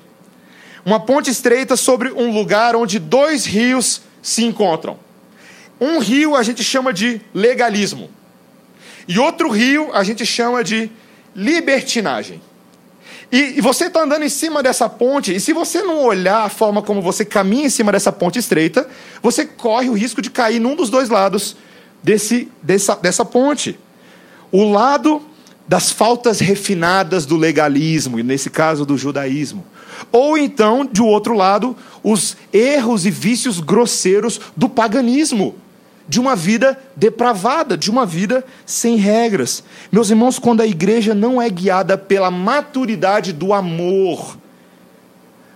uma 0.84 1.00
ponte 1.00 1.30
estreita 1.30 1.76
sobre 1.76 2.10
um 2.10 2.32
lugar 2.32 2.74
onde 2.74 2.98
dois 2.98 3.44
rios 3.44 4.02
se 4.20 4.44
encontram. 4.44 4.98
Um 5.80 5.98
rio 5.98 6.36
a 6.36 6.42
gente 6.42 6.62
chama 6.62 6.92
de 6.92 7.20
legalismo, 7.34 8.10
e 9.06 9.18
outro 9.18 9.50
rio 9.50 9.90
a 9.92 10.04
gente 10.04 10.24
chama 10.24 10.62
de 10.62 10.90
libertinagem. 11.34 12.40
E, 13.32 13.54
e 13.56 13.60
você 13.62 13.86
está 13.86 14.02
andando 14.02 14.24
em 14.24 14.28
cima 14.28 14.62
dessa 14.62 14.90
ponte, 14.90 15.34
e 15.34 15.40
se 15.40 15.54
você 15.54 15.82
não 15.82 16.04
olhar 16.04 16.44
a 16.44 16.50
forma 16.50 16.82
como 16.82 17.00
você 17.00 17.24
caminha 17.24 17.64
em 17.64 17.70
cima 17.70 17.90
dessa 17.90 18.12
ponte 18.12 18.38
estreita, 18.38 18.86
você 19.22 19.46
corre 19.46 19.88
o 19.88 19.94
risco 19.94 20.20
de 20.20 20.30
cair 20.30 20.60
num 20.60 20.76
dos 20.76 20.90
dois 20.90 21.08
lados 21.08 21.56
desse, 22.02 22.48
dessa, 22.62 22.94
dessa 22.94 23.24
ponte. 23.24 23.78
O 24.50 24.70
lado 24.70 25.22
das 25.66 25.90
faltas 25.90 26.40
refinadas 26.40 27.24
do 27.24 27.38
legalismo, 27.38 28.18
e 28.18 28.22
nesse 28.22 28.50
caso 28.50 28.84
do 28.84 28.98
judaísmo. 28.98 29.64
Ou 30.10 30.36
então, 30.36 30.84
de 30.84 31.00
outro 31.00 31.34
lado, 31.34 31.74
os 32.02 32.36
erros 32.52 33.06
e 33.06 33.10
vícios 33.10 33.60
grosseiros 33.60 34.38
do 34.54 34.68
paganismo, 34.68 35.54
de 36.08 36.20
uma 36.20 36.34
vida 36.34 36.78
depravada, 36.96 37.76
de 37.76 37.90
uma 37.90 38.04
vida 38.04 38.44
sem 38.66 38.96
regras. 38.96 39.62
Meus 39.90 40.10
irmãos, 40.10 40.38
quando 40.38 40.60
a 40.60 40.66
igreja 40.66 41.14
não 41.14 41.40
é 41.40 41.48
guiada 41.48 41.96
pela 41.96 42.30
maturidade 42.30 43.32
do 43.32 43.52
amor, 43.52 44.36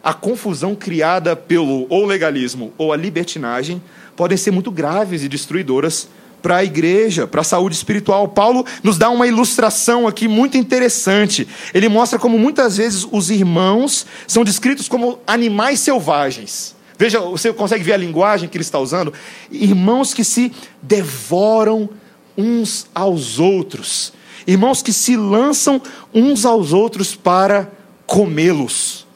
a 0.03 0.15
confusão 0.15 0.75
criada 0.75 1.35
pelo 1.35 1.87
ou 1.89 2.07
legalismo 2.07 2.73
ou 2.79 2.93
a 2.93 2.97
libertinagem 2.97 3.83
podem 4.15 4.39
ser 4.39 4.53
muito 4.53 4.71
graves 4.71 5.25
e 5.25 5.29
destruidoras 5.29 6.09
para 6.41 6.59
a 6.59 6.65
igreja, 6.65 7.27
para 7.27 7.41
a 7.41 7.45
saúde 7.45 7.75
espiritual. 7.75 8.29
Paulo 8.29 8.65
nos 8.85 8.97
dá 8.97 9.11
uma 9.11 9.27
ilustração 9.27 10.07
aqui 10.07 10.29
muito 10.29 10.57
interessante. 10.57 11.49
Ele 11.75 11.89
mostra 11.89 12.21
como 12.21 12.39
muitas 12.39 12.77
vezes 12.77 13.05
os 13.11 13.31
irmãos 13.31 14.07
são 14.29 14.45
descritos 14.45 14.89
como 14.89 15.19
animais 15.27 15.81
selvagens. 15.81 16.76
Veja, 16.99 17.21
você 17.21 17.53
consegue 17.53 17.85
ver 17.85 17.93
a 17.93 17.97
linguagem 17.97 18.49
que 18.49 18.57
ele 18.57 18.63
está 18.63 18.79
usando? 18.79 19.13
Irmãos 19.51 20.15
que 20.15 20.25
se 20.25 20.53
devoram 20.83 21.89
uns 22.37 22.87
aos 22.95 23.39
outros. 23.39 24.13
Irmãos 24.47 24.83
que 24.83 24.93
se 24.93 25.17
lançam 25.17 25.83
uns 26.15 26.45
aos 26.45 26.73
outros 26.73 27.15
para 27.15 27.71
comê-los, 28.07 29.07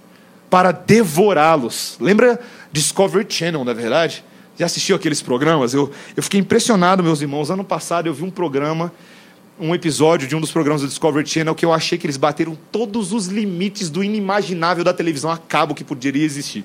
para 0.50 0.72
devorá-los. 0.72 1.96
Lembra 2.00 2.40
Discovery 2.72 3.26
Channel, 3.28 3.64
na 3.64 3.70
é 3.70 3.74
verdade? 3.74 4.24
Já 4.58 4.66
assistiu 4.66 4.96
aqueles 4.96 5.22
programas? 5.22 5.72
Eu, 5.72 5.90
eu 6.16 6.22
fiquei 6.22 6.40
impressionado, 6.40 7.02
meus 7.02 7.22
irmãos. 7.22 7.50
Ano 7.50 7.64
passado 7.64 8.08
eu 8.08 8.14
vi 8.14 8.24
um 8.24 8.30
programa, 8.30 8.92
um 9.58 9.74
episódio 9.74 10.28
de 10.28 10.36
um 10.36 10.40
dos 10.40 10.50
programas 10.50 10.82
do 10.82 10.88
Discovery 10.88 11.26
Channel 11.26 11.54
que 11.54 11.64
eu 11.64 11.72
achei 11.72 11.96
que 11.96 12.06
eles 12.06 12.16
bateram 12.16 12.58
todos 12.70 13.12
os 13.12 13.26
limites 13.26 13.88
do 13.88 14.02
inimaginável 14.02 14.84
da 14.84 14.92
televisão 14.92 15.30
a 15.30 15.38
cabo 15.38 15.74
que 15.74 15.84
poderia 15.84 16.24
existir. 16.24 16.64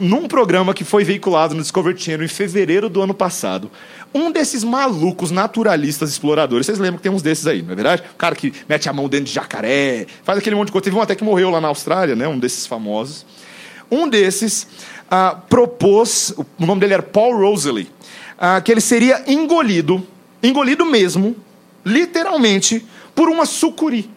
Num 0.00 0.26
programa 0.26 0.72
que 0.72 0.82
foi 0.82 1.04
veiculado 1.04 1.54
no 1.54 1.60
Discovery 1.60 2.00
Channel 2.00 2.24
em 2.24 2.28
fevereiro 2.28 2.88
do 2.88 3.02
ano 3.02 3.12
passado, 3.12 3.70
um 4.14 4.32
desses 4.32 4.64
malucos 4.64 5.30
naturalistas 5.30 6.08
exploradores, 6.08 6.64
vocês 6.64 6.78
lembram 6.78 6.96
que 6.96 7.02
tem 7.02 7.12
uns 7.12 7.20
desses 7.20 7.46
aí, 7.46 7.60
não 7.60 7.72
é 7.72 7.74
verdade? 7.74 8.02
O 8.14 8.16
cara 8.16 8.34
que 8.34 8.50
mete 8.66 8.88
a 8.88 8.94
mão 8.94 9.10
dentro 9.10 9.26
de 9.26 9.32
jacaré, 9.32 10.06
faz 10.24 10.38
aquele 10.38 10.56
monte 10.56 10.68
de 10.68 10.72
coisa. 10.72 10.84
Teve 10.84 10.96
um 10.96 11.02
até 11.02 11.14
que 11.14 11.22
morreu 11.22 11.50
lá 11.50 11.60
na 11.60 11.68
Austrália, 11.68 12.16
né? 12.16 12.26
um 12.26 12.38
desses 12.38 12.66
famosos. 12.66 13.26
Um 13.90 14.08
desses 14.08 14.66
ah, 15.10 15.36
propôs, 15.50 16.32
o 16.38 16.64
nome 16.64 16.80
dele 16.80 16.94
era 16.94 17.02
Paul 17.02 17.36
Rosalie, 17.36 17.90
ah, 18.38 18.58
que 18.62 18.72
ele 18.72 18.80
seria 18.80 19.22
engolido, 19.26 20.06
engolido 20.42 20.86
mesmo, 20.86 21.36
literalmente, 21.84 22.86
por 23.14 23.28
uma 23.28 23.44
sucuri. 23.44 24.08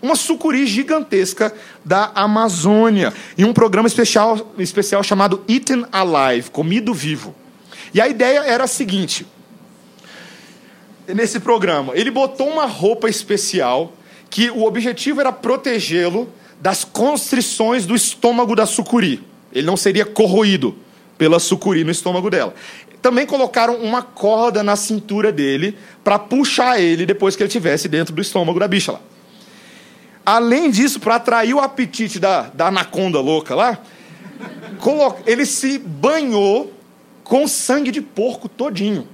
Uma 0.00 0.14
sucuri 0.14 0.66
gigantesca 0.66 1.52
da 1.84 2.12
Amazônia, 2.14 3.12
em 3.36 3.44
um 3.44 3.52
programa 3.52 3.88
especial, 3.88 4.52
especial 4.58 5.02
chamado 5.02 5.42
Eaten 5.48 5.84
Alive, 5.90 6.50
Comido 6.50 6.94
Vivo. 6.94 7.34
E 7.92 8.00
a 8.00 8.08
ideia 8.08 8.40
era 8.40 8.64
a 8.64 8.68
seguinte: 8.68 9.26
nesse 11.06 11.40
programa, 11.40 11.92
ele 11.96 12.10
botou 12.10 12.48
uma 12.48 12.66
roupa 12.66 13.08
especial 13.08 13.92
que 14.30 14.50
o 14.50 14.64
objetivo 14.64 15.20
era 15.20 15.32
protegê-lo 15.32 16.28
das 16.60 16.84
constrições 16.84 17.86
do 17.86 17.94
estômago 17.94 18.54
da 18.54 18.66
sucuri. 18.66 19.22
Ele 19.52 19.66
não 19.66 19.76
seria 19.76 20.04
corroído 20.04 20.76
pela 21.16 21.38
sucuri 21.38 21.84
no 21.84 21.90
estômago 21.90 22.30
dela. 22.30 22.54
Também 23.00 23.26
colocaram 23.26 23.76
uma 23.76 24.02
corda 24.02 24.62
na 24.62 24.76
cintura 24.76 25.32
dele 25.32 25.76
para 26.02 26.18
puxar 26.18 26.80
ele 26.80 27.06
depois 27.06 27.36
que 27.36 27.42
ele 27.42 27.48
estivesse 27.48 27.88
dentro 27.88 28.14
do 28.14 28.20
estômago 28.20 28.58
da 28.58 28.68
bicha 28.68 28.92
lá. 28.92 29.00
Além 30.28 30.70
disso, 30.70 31.00
para 31.00 31.14
atrair 31.14 31.54
o 31.54 31.58
apetite 31.58 32.18
da, 32.18 32.42
da 32.52 32.66
anaconda 32.66 33.18
louca 33.18 33.54
lá, 33.54 33.78
ele 35.24 35.46
se 35.46 35.78
banhou 35.78 36.70
com 37.24 37.48
sangue 37.48 37.90
de 37.90 38.02
porco 38.02 38.46
todinho. 38.46 39.08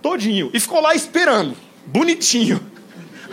Todinho. 0.00 0.48
E 0.54 0.60
ficou 0.60 0.80
lá 0.80 0.94
esperando, 0.94 1.56
bonitinho 1.84 2.60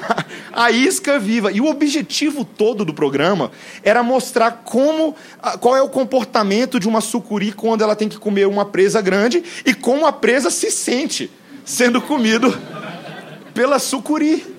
a 0.51 0.71
isca 0.71 1.19
viva. 1.19 1.51
E 1.51 1.61
o 1.61 1.67
objetivo 1.67 2.43
todo 2.43 2.83
do 2.83 2.91
programa 2.91 3.51
era 3.83 4.01
mostrar 4.01 4.63
como, 4.65 5.15
qual 5.59 5.77
é 5.77 5.83
o 5.83 5.89
comportamento 5.89 6.79
de 6.79 6.87
uma 6.87 7.01
sucuri 7.01 7.51
quando 7.51 7.83
ela 7.83 7.95
tem 7.95 8.09
que 8.09 8.17
comer 8.17 8.47
uma 8.47 8.65
presa 8.65 8.99
grande 8.99 9.43
e 9.63 9.75
como 9.75 10.07
a 10.07 10.11
presa 10.11 10.49
se 10.49 10.71
sente 10.71 11.29
sendo 11.63 12.01
comido 12.01 12.59
pela 13.53 13.77
sucuri. 13.77 14.57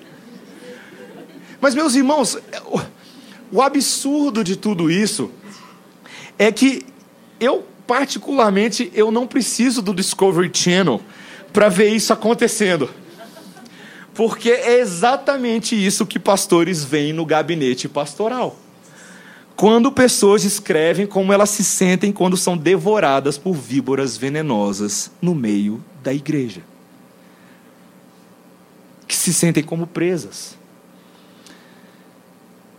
Mas 1.61 1.75
meus 1.75 1.93
irmãos, 1.93 2.37
o 3.51 3.61
absurdo 3.61 4.43
de 4.43 4.55
tudo 4.55 4.89
isso 4.89 5.29
é 6.39 6.51
que 6.51 6.83
eu 7.39 7.63
particularmente 7.85 8.91
eu 8.95 9.11
não 9.11 9.27
preciso 9.27 9.81
do 9.81 9.93
Discovery 9.93 10.49
Channel 10.51 10.99
para 11.53 11.69
ver 11.69 11.89
isso 11.89 12.11
acontecendo. 12.11 12.89
Porque 14.13 14.49
é 14.49 14.79
exatamente 14.79 15.75
isso 15.75 16.05
que 16.05 16.17
pastores 16.17 16.83
veem 16.83 17.13
no 17.13 17.25
gabinete 17.25 17.87
pastoral. 17.87 18.57
Quando 19.55 19.91
pessoas 19.91 20.43
escrevem 20.43 21.05
como 21.05 21.31
elas 21.31 21.51
se 21.51 21.63
sentem 21.63 22.11
quando 22.11 22.35
são 22.35 22.57
devoradas 22.57 23.37
por 23.37 23.53
víboras 23.53 24.17
venenosas 24.17 25.11
no 25.21 25.35
meio 25.35 25.83
da 26.01 26.11
igreja, 26.11 26.61
que 29.07 29.15
se 29.15 29.31
sentem 29.31 29.63
como 29.63 29.85
presas. 29.85 30.60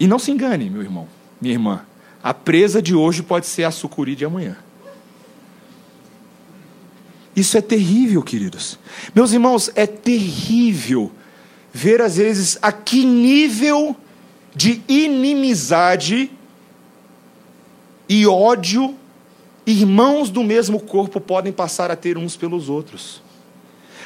E 0.02 0.08
não 0.08 0.18
se 0.18 0.32
engane, 0.32 0.68
meu 0.68 0.82
irmão, 0.82 1.06
minha 1.40 1.54
irmã, 1.54 1.86
a 2.20 2.34
presa 2.34 2.82
de 2.82 2.92
hoje 2.92 3.22
pode 3.22 3.46
ser 3.46 3.62
a 3.62 3.70
sucuri 3.70 4.16
de 4.16 4.24
amanhã. 4.24 4.56
Isso 7.36 7.56
é 7.56 7.60
terrível, 7.60 8.20
queridos. 8.20 8.80
Meus 9.14 9.30
irmãos, 9.30 9.70
é 9.76 9.86
terrível 9.86 11.12
ver 11.72 12.00
às 12.00 12.16
vezes 12.16 12.58
a 12.60 12.72
que 12.72 13.04
nível 13.04 13.94
de 14.52 14.82
inimizade 14.88 16.32
e 18.08 18.26
ódio 18.26 18.96
irmãos 19.64 20.30
do 20.30 20.42
mesmo 20.42 20.80
corpo 20.80 21.20
podem 21.20 21.52
passar 21.52 21.92
a 21.92 21.96
ter 21.96 22.18
uns 22.18 22.34
pelos 22.34 22.68
outros. 22.68 23.22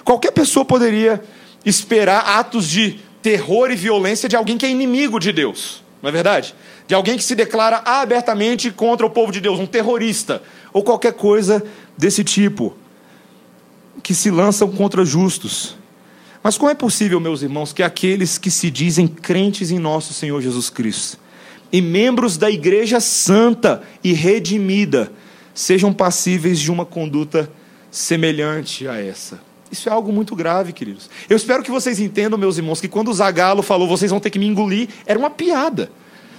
Qualquer 0.04 0.32
pessoa 0.32 0.62
poderia 0.62 1.24
esperar 1.64 2.38
atos 2.38 2.68
de 2.68 3.00
terror 3.22 3.70
e 3.70 3.74
violência 3.76 4.28
de 4.28 4.36
alguém 4.36 4.58
que 4.58 4.66
é 4.66 4.70
inimigo 4.70 5.18
de 5.18 5.32
Deus, 5.32 5.85
não 6.06 6.10
é 6.10 6.12
verdade? 6.12 6.54
De 6.86 6.94
alguém 6.94 7.16
que 7.16 7.24
se 7.24 7.34
declara 7.34 7.82
abertamente 7.84 8.70
contra 8.70 9.04
o 9.04 9.10
povo 9.10 9.32
de 9.32 9.40
Deus, 9.40 9.58
um 9.58 9.66
terrorista, 9.66 10.40
ou 10.72 10.84
qualquer 10.84 11.14
coisa 11.14 11.60
desse 11.98 12.22
tipo 12.22 12.76
que 14.04 14.14
se 14.14 14.30
lançam 14.30 14.70
contra 14.70 15.04
justos. 15.04 15.76
Mas 16.44 16.56
como 16.56 16.70
é 16.70 16.76
possível, 16.76 17.18
meus 17.18 17.42
irmãos, 17.42 17.72
que 17.72 17.82
aqueles 17.82 18.38
que 18.38 18.52
se 18.52 18.70
dizem 18.70 19.08
crentes 19.08 19.72
em 19.72 19.80
nosso 19.80 20.14
Senhor 20.14 20.40
Jesus 20.40 20.70
Cristo 20.70 21.18
e 21.72 21.82
membros 21.82 22.36
da 22.36 22.48
Igreja 22.48 23.00
Santa 23.00 23.82
e 24.04 24.12
redimida 24.12 25.10
sejam 25.52 25.92
passíveis 25.92 26.60
de 26.60 26.70
uma 26.70 26.86
conduta 26.86 27.50
semelhante 27.90 28.86
a 28.86 28.96
essa? 28.96 29.40
Isso 29.70 29.88
é 29.88 29.92
algo 29.92 30.12
muito 30.12 30.36
grave, 30.36 30.72
queridos. 30.72 31.10
Eu 31.28 31.36
espero 31.36 31.62
que 31.62 31.70
vocês 31.70 31.98
entendam, 31.98 32.38
meus 32.38 32.56
irmãos, 32.56 32.80
que 32.80 32.88
quando 32.88 33.08
o 33.08 33.14
Zagalo 33.14 33.62
falou 33.62 33.88
vocês 33.88 34.10
vão 34.10 34.20
ter 34.20 34.30
que 34.30 34.38
me 34.38 34.46
engolir, 34.46 34.88
era 35.04 35.18
uma 35.18 35.30
piada. 35.30 35.90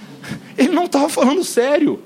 Ele 0.56 0.72
não 0.72 0.84
estava 0.84 1.08
falando 1.08 1.44
sério. 1.44 2.02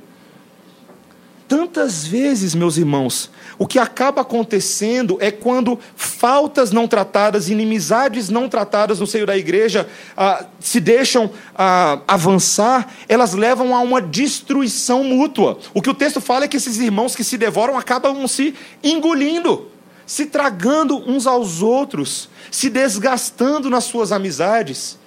Tantas 1.53 2.07
vezes, 2.07 2.55
meus 2.55 2.79
irmãos, 2.79 3.31
o 3.59 3.67
que 3.67 3.79
acaba 3.79 4.23
acontecendo 4.23 5.19
é 5.21 5.31
quando 5.31 5.79
faltas 5.95 6.73
não 6.73 6.89
tratadas, 6.89 7.51
inimizades 7.51 8.31
não 8.31 8.49
tratadas 8.49 9.01
no 9.01 9.07
seio 9.07 9.27
da 9.27 9.37
igreja 9.37 9.87
ah, 10.17 10.47
se 10.59 10.81
deixam 10.81 11.31
ah, 11.55 12.01
avançar, 12.09 12.91
elas 13.07 13.35
levam 13.35 13.77
a 13.77 13.81
uma 13.81 14.01
destruição 14.01 15.05
mútua. 15.05 15.59
O 15.75 15.83
que 15.83 15.91
o 15.91 15.95
texto 15.95 16.23
fala 16.23 16.47
é 16.47 16.49
que 16.49 16.57
esses 16.57 16.79
irmãos 16.79 17.15
que 17.15 17.23
se 17.23 17.37
devoram 17.37 17.77
acabam 17.77 18.27
se 18.27 18.55
engolindo, 18.83 19.69
se 20.13 20.27
tragando 20.27 20.99
uns 21.11 21.27
aos 21.27 21.63
outros, 21.63 22.29
se 22.51 22.69
desgastando 22.69 23.71
nas 23.71 23.85
suas 23.85 24.13
amizades. 24.13 24.99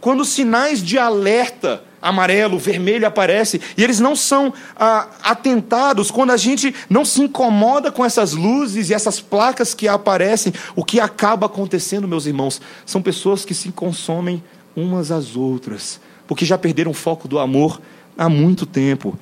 Quando 0.00 0.24
sinais 0.24 0.82
de 0.82 0.98
alerta 0.98 1.84
amarelo, 2.02 2.58
vermelho 2.58 3.06
aparece, 3.06 3.60
e 3.76 3.84
eles 3.84 4.00
não 4.00 4.16
são 4.16 4.52
ah, 4.74 5.06
atentados, 5.22 6.10
quando 6.10 6.32
a 6.32 6.36
gente 6.36 6.74
não 6.90 7.04
se 7.04 7.22
incomoda 7.22 7.92
com 7.92 8.04
essas 8.04 8.32
luzes 8.32 8.90
e 8.90 8.94
essas 8.94 9.20
placas 9.20 9.74
que 9.74 9.86
aparecem, 9.86 10.52
o 10.74 10.84
que 10.84 10.98
acaba 10.98 11.46
acontecendo, 11.46 12.08
meus 12.08 12.26
irmãos, 12.26 12.60
são 12.84 13.00
pessoas 13.00 13.44
que 13.44 13.54
se 13.54 13.70
consomem 13.70 14.42
umas 14.74 15.12
às 15.12 15.36
outras, 15.36 16.00
porque 16.26 16.44
já 16.44 16.58
perderam 16.58 16.90
o 16.90 16.94
foco 16.94 17.28
do 17.28 17.38
amor 17.38 17.80
há 18.18 18.28
muito 18.28 18.66
tempo. 18.66 19.16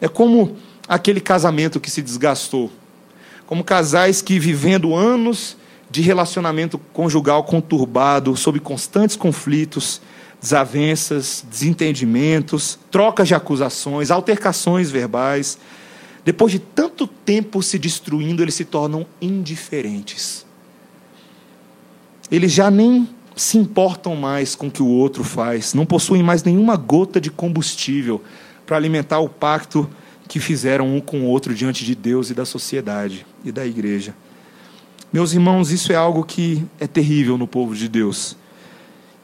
É 0.00 0.08
como 0.08 0.56
aquele 0.88 1.20
casamento 1.20 1.78
que 1.78 1.90
se 1.90 2.00
desgastou, 2.00 2.70
como 3.46 3.62
casais 3.64 4.20
que 4.20 4.38
vivendo 4.38 4.94
anos 4.94 5.56
de 5.90 6.02
relacionamento 6.02 6.78
conjugal 6.92 7.44
conturbado, 7.44 8.36
sob 8.36 8.58
constantes 8.58 9.16
conflitos, 9.16 10.00
desavenças, 10.40 11.44
desentendimentos, 11.48 12.78
trocas 12.90 13.28
de 13.28 13.34
acusações, 13.34 14.10
altercações 14.10 14.90
verbais. 14.90 15.58
Depois 16.24 16.52
de 16.52 16.58
tanto 16.58 17.06
tempo 17.06 17.62
se 17.62 17.78
destruindo, 17.78 18.42
eles 18.42 18.54
se 18.54 18.64
tornam 18.64 19.06
indiferentes. 19.20 20.44
Eles 22.30 22.52
já 22.52 22.70
nem 22.70 23.08
se 23.36 23.58
importam 23.58 24.16
mais 24.16 24.54
com 24.54 24.66
o 24.66 24.70
que 24.70 24.82
o 24.82 24.88
outro 24.88 25.22
faz, 25.22 25.72
não 25.74 25.86
possuem 25.86 26.22
mais 26.22 26.42
nenhuma 26.42 26.74
gota 26.76 27.20
de 27.20 27.30
combustível 27.30 28.22
para 28.64 28.76
alimentar 28.76 29.20
o 29.20 29.28
pacto 29.28 29.88
que 30.28 30.40
fizeram 30.40 30.94
um 30.94 31.00
com 31.00 31.20
o 31.20 31.26
outro 31.26 31.54
diante 31.54 31.84
de 31.84 31.94
Deus 31.94 32.30
e 32.30 32.34
da 32.34 32.44
sociedade 32.44 33.26
e 33.44 33.52
da 33.52 33.66
igreja. 33.66 34.14
Meus 35.12 35.32
irmãos, 35.32 35.70
isso 35.70 35.92
é 35.92 35.96
algo 35.96 36.24
que 36.24 36.64
é 36.80 36.86
terrível 36.86 37.38
no 37.38 37.46
povo 37.46 37.74
de 37.74 37.88
Deus. 37.88 38.36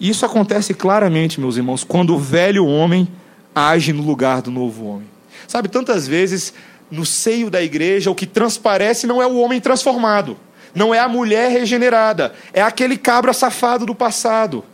Isso 0.00 0.24
acontece 0.24 0.74
claramente, 0.74 1.40
meus 1.40 1.56
irmãos, 1.56 1.84
quando 1.84 2.14
o 2.14 2.18
velho 2.18 2.66
homem 2.66 3.08
age 3.54 3.92
no 3.92 4.02
lugar 4.02 4.42
do 4.42 4.50
novo 4.50 4.86
homem. 4.86 5.08
Sabe, 5.46 5.68
tantas 5.68 6.06
vezes 6.06 6.54
no 6.90 7.04
seio 7.04 7.50
da 7.50 7.62
igreja 7.62 8.10
o 8.10 8.14
que 8.14 8.26
transparece 8.26 9.06
não 9.06 9.20
é 9.20 9.26
o 9.26 9.36
homem 9.36 9.60
transformado, 9.60 10.36
não 10.74 10.94
é 10.94 10.98
a 10.98 11.08
mulher 11.08 11.50
regenerada, 11.50 12.32
é 12.52 12.62
aquele 12.62 12.96
cabra 12.96 13.32
safado 13.32 13.84
do 13.84 13.94
passado, 13.94 14.64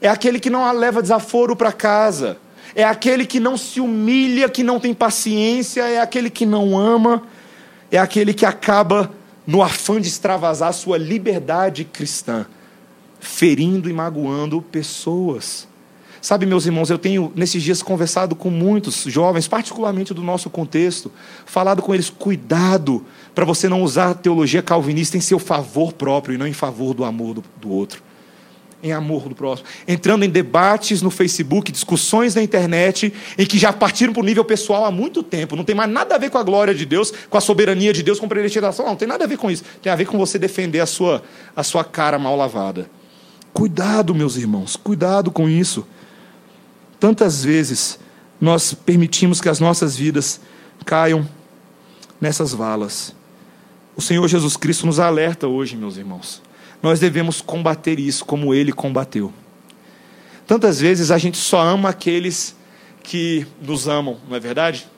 é 0.00 0.08
aquele 0.08 0.40
que 0.40 0.50
não 0.50 0.70
leva 0.72 1.02
desaforo 1.02 1.54
para 1.54 1.72
casa, 1.72 2.38
é 2.74 2.84
aquele 2.84 3.26
que 3.26 3.40
não 3.40 3.56
se 3.56 3.80
humilha, 3.80 4.48
que 4.48 4.62
não 4.62 4.78
tem 4.78 4.94
paciência, 4.94 5.82
é 5.82 6.00
aquele 6.00 6.30
que 6.30 6.46
não 6.46 6.78
ama, 6.78 7.22
é 7.90 7.98
aquele 7.98 8.32
que 8.32 8.46
acaba 8.46 9.10
no 9.46 9.62
afã 9.62 10.00
de 10.00 10.08
extravasar 10.08 10.72
sua 10.72 10.96
liberdade 10.96 11.84
cristã 11.84 12.46
ferindo 13.18 13.88
e 13.88 13.92
magoando 13.92 14.62
pessoas. 14.62 15.68
Sabe, 16.22 16.44
meus 16.44 16.66
irmãos, 16.66 16.90
eu 16.90 16.98
tenho 16.98 17.32
nesses 17.34 17.62
dias 17.62 17.82
conversado 17.82 18.36
com 18.36 18.50
muitos 18.50 19.04
jovens, 19.04 19.48
particularmente 19.48 20.12
do 20.12 20.22
nosso 20.22 20.50
contexto, 20.50 21.10
falado 21.46 21.80
com 21.80 21.94
eles, 21.94 22.10
cuidado 22.10 23.04
para 23.34 23.44
você 23.44 23.68
não 23.68 23.82
usar 23.82 24.10
a 24.10 24.14
teologia 24.14 24.62
calvinista 24.62 25.16
em 25.16 25.20
seu 25.20 25.38
favor 25.38 25.94
próprio 25.94 26.34
e 26.34 26.38
não 26.38 26.46
em 26.46 26.52
favor 26.52 26.92
do 26.92 27.04
amor 27.04 27.34
do, 27.34 27.44
do 27.58 27.70
outro. 27.70 28.02
Em 28.82 28.92
amor 28.92 29.28
do 29.28 29.34
próximo. 29.34 29.68
Entrando 29.86 30.24
em 30.24 30.30
debates 30.30 31.02
no 31.02 31.10
Facebook, 31.10 31.70
discussões 31.70 32.34
na 32.34 32.42
internet, 32.42 33.12
em 33.36 33.44
que 33.44 33.58
já 33.58 33.72
partiram 33.72 34.12
para 34.12 34.22
o 34.22 34.24
nível 34.24 34.44
pessoal 34.44 34.86
há 34.86 34.90
muito 34.90 35.22
tempo. 35.22 35.54
Não 35.54 35.64
tem 35.64 35.74
mais 35.74 35.90
nada 35.90 36.14
a 36.14 36.18
ver 36.18 36.30
com 36.30 36.38
a 36.38 36.42
glória 36.42 36.74
de 36.74 36.86
Deus, 36.86 37.12
com 37.28 37.36
a 37.36 37.40
soberania 37.40 37.92
de 37.92 38.02
Deus, 38.02 38.18
com 38.18 38.26
a 38.26 38.28
predestinação. 38.28 38.86
Não, 38.86 38.92
não 38.92 38.98
tem 38.98 39.06
nada 39.06 39.24
a 39.24 39.26
ver 39.26 39.36
com 39.36 39.50
isso. 39.50 39.64
Tem 39.82 39.92
a 39.92 39.96
ver 39.96 40.06
com 40.06 40.16
você 40.16 40.38
defender 40.38 40.80
a 40.80 40.86
sua, 40.86 41.22
a 41.54 41.62
sua 41.62 41.84
cara 41.84 42.18
mal 42.18 42.36
lavada. 42.36 42.90
Cuidado, 43.52 44.14
meus 44.14 44.36
irmãos, 44.36 44.76
cuidado 44.76 45.30
com 45.30 45.48
isso. 45.48 45.86
Tantas 46.98 47.44
vezes 47.44 47.98
nós 48.40 48.72
permitimos 48.72 49.40
que 49.40 49.48
as 49.48 49.60
nossas 49.60 49.96
vidas 49.96 50.40
caiam 50.86 51.28
nessas 52.20 52.52
valas. 52.52 53.14
O 53.96 54.00
Senhor 54.00 54.26
Jesus 54.28 54.56
Cristo 54.56 54.86
nos 54.86 54.98
alerta 54.98 55.46
hoje, 55.46 55.76
meus 55.76 55.96
irmãos. 55.96 56.40
Nós 56.82 56.98
devemos 56.98 57.40
combater 57.40 57.98
isso 57.98 58.24
como 58.24 58.54
ele 58.54 58.72
combateu. 58.72 59.32
Tantas 60.46 60.80
vezes 60.80 61.10
a 61.10 61.18
gente 61.18 61.36
só 61.36 61.60
ama 61.60 61.90
aqueles 61.90 62.56
que 63.02 63.46
nos 63.60 63.86
amam, 63.86 64.18
não 64.28 64.36
é 64.36 64.40
verdade? 64.40 64.88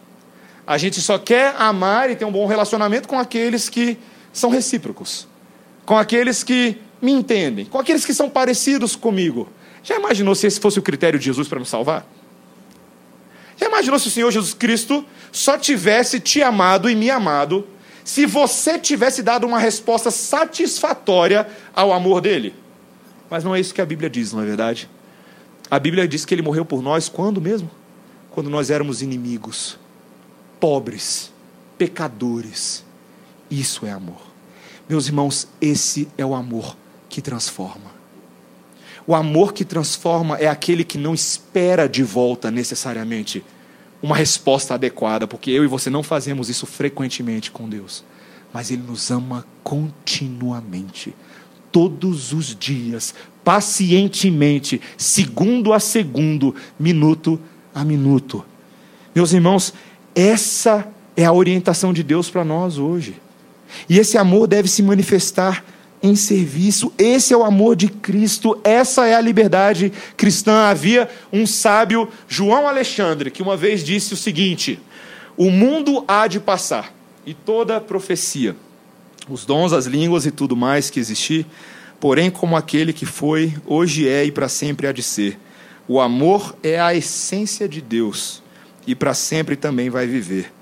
A 0.67 0.79
gente 0.79 1.01
só 1.01 1.19
quer 1.19 1.55
amar 1.59 2.11
e 2.11 2.17
ter 2.17 2.25
um 2.25 2.33
bom 2.33 2.47
relacionamento 2.47 3.09
com 3.09 3.19
aqueles 3.19 3.69
que 3.69 3.99
são 4.33 4.49
recíprocos, 4.49 5.27
com 5.85 5.97
aqueles 5.99 6.43
que 6.43 6.79
me 7.01 7.13
entendem, 7.13 7.65
com 7.65 7.79
aqueles 7.79 8.05
que 8.07 8.15
são 8.15 8.31
parecidos 8.31 8.95
comigo. 8.95 9.49
Já 9.83 9.97
imaginou 9.97 10.35
se 10.35 10.47
esse 10.47 10.61
fosse 10.61 10.79
o 10.79 10.83
critério 10.83 11.19
de 11.19 11.25
Jesus 11.27 11.49
para 11.49 11.59
me 11.59 11.67
salvar? 11.67 12.07
Já 13.57 13.67
imaginou 13.67 13.99
se 13.99 14.09
o 14.09 14.11
Senhor 14.11 14.31
Jesus 14.31 14.55
Cristo 14.55 15.05
só 15.31 15.59
tivesse 15.59 16.21
te 16.21 16.43
amado 16.43 16.89
e 16.89 16.95
me 16.95 17.11
amado 17.11 17.67
se 18.05 18.27
você 18.27 18.79
tivesse 18.79 19.23
dado 19.23 19.47
uma 19.47 19.59
resposta 19.59 20.11
satisfatória 20.11 21.47
ao 21.75 21.93
amor 21.93 22.21
dele? 22.21 22.55
Mas 23.31 23.45
não 23.45 23.55
é 23.55 23.61
isso 23.61 23.73
que 23.73 23.81
a 23.81 23.87
Bíblia 23.87 24.11
diz, 24.11 24.33
não 24.33 24.43
é 24.43 24.45
verdade? 24.45 24.89
A 25.71 25.79
Bíblia 25.79 26.07
diz 26.07 26.25
que 26.25 26.35
ele 26.35 26.43
morreu 26.43 26.65
por 26.65 26.83
nós 26.83 27.09
quando 27.09 27.41
mesmo? 27.41 27.71
Quando 28.31 28.51
nós 28.51 28.71
éramos 28.71 29.03
inimigos, 29.03 29.79
pobres, 30.61 31.33
pecadores. 31.79 32.85
Isso 33.51 33.87
é 33.87 33.91
amor. 33.91 34.21
Meus 34.89 35.07
irmãos, 35.07 35.49
esse 35.61 36.09
é 36.19 36.25
o 36.25 36.35
amor 36.35 36.77
que 37.09 37.21
transforma. 37.21 37.93
O 39.07 39.15
amor 39.15 39.53
que 39.53 39.65
transforma 39.65 40.37
é 40.39 40.47
aquele 40.47 40.85
que 40.85 40.97
não 40.97 41.15
espera 41.15 41.89
de 41.89 42.03
volta 42.03 42.51
necessariamente 42.51 43.45
uma 44.03 44.17
resposta 44.17 44.75
adequada, 44.75 45.27
porque 45.27 45.51
eu 45.51 45.65
e 45.65 45.69
você 45.69 45.89
não 45.89 46.03
fazemos 46.03 46.49
isso 46.49 46.67
frequentemente 46.67 47.51
com 47.51 47.69
Deus, 47.69 48.05
mas 48.53 48.71
Ele 48.71 48.83
nos 48.83 49.11
ama 49.11 49.47
continuamente, 49.63 51.15
todos 51.71 52.33
os 52.33 52.57
dias, 52.57 53.15
pacientemente, 53.45 54.81
segundo 54.97 55.73
a 55.73 55.81
segundo, 55.81 56.55
minuto 56.79 57.41
a 57.75 57.85
minuto. 57.85 58.45
Meus 59.15 59.33
irmãos, 59.33 59.73
essa 60.15 60.87
é 61.17 61.25
a 61.25 61.33
orientação 61.33 61.93
de 61.93 62.03
Deus 62.03 62.29
para 62.29 62.45
nós 62.45 62.79
hoje. 62.79 63.21
E 63.89 63.99
esse 63.99 64.19
amor 64.19 64.47
deve 64.47 64.69
se 64.69 64.83
manifestar 64.83 65.65
em 66.03 66.17
serviço. 66.17 66.93
Esse 66.99 67.33
é 67.33 67.37
o 67.37 67.45
amor 67.45 67.77
de 67.77 67.89
Cristo, 67.89 68.59
essa 68.65 69.07
é 69.07 69.15
a 69.15 69.21
liberdade 69.21 69.93
cristã. 70.17 70.65
Havia 70.65 71.09
um 71.33 71.47
sábio, 71.47 72.09
João 72.29 72.67
Alexandre, 72.67 73.31
que 73.31 73.43
uma 73.43 73.57
vez 73.57 73.85
disse 73.85 74.13
o 74.13 74.17
seguinte: 74.17 74.81
O 75.37 75.51
mundo 75.51 76.05
há 76.09 76.27
de 76.27 76.41
passar, 76.41 76.93
e 77.25 77.33
toda 77.33 77.81
profecia, 77.81 78.57
os 79.29 79.45
dons, 79.45 79.73
as 79.73 79.87
línguas 79.87 80.27
e 80.27 80.31
tudo 80.31 80.57
mais 80.57 80.91
que 80.91 80.99
existir, 80.99 81.47
porém, 82.01 82.31
como 82.31 82.57
aquele 82.57 82.93
que 82.93 83.07
foi, 83.07 83.55
hoje 83.65 84.09
é 84.09 84.25
e 84.25 84.33
para 84.33 84.49
sempre 84.49 84.87
há 84.89 84.93
de 84.93 85.03
ser. 85.03 85.39
O 85.87 86.01
amor 86.01 86.57
é 86.63 86.81
a 86.81 86.95
essência 86.95 87.69
de 87.69 87.81
Deus, 87.81 88.43
e 88.87 88.95
para 88.95 89.15
sempre 89.15 89.55
também 89.55 89.89
vai 89.89 90.07
viver. 90.07 90.53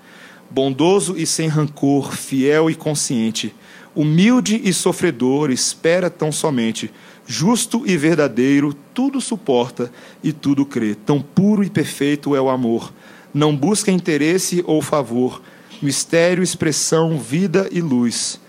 Bondoso 0.51 1.14
e 1.16 1.24
sem 1.26 1.47
rancor, 1.47 2.12
fiel 2.12 2.68
e 2.68 2.74
consciente 2.74 3.55
humilde 3.95 4.61
e 4.62 4.72
sofredor, 4.72 5.51
espera 5.51 6.09
tão 6.09 6.30
somente, 6.30 6.91
justo 7.26 7.82
e 7.86 7.97
verdadeiro, 7.97 8.74
tudo 8.95 9.20
suporta 9.20 9.91
e 10.22 10.32
tudo 10.32 10.64
crê. 10.64 10.95
Tão 10.95 11.20
puro 11.20 11.62
e 11.62 11.70
perfeito 11.70 12.34
é 12.34 12.41
o 12.41 12.49
amor. 12.49 12.93
Não 13.32 13.57
busca 13.57 13.91
interesse 13.91 14.64
ou 14.66 14.82
favor, 14.82 15.41
mistério, 15.80 16.43
expressão, 16.43 17.18
vida 17.18 17.68
e 17.70 17.80
luz 17.80 18.41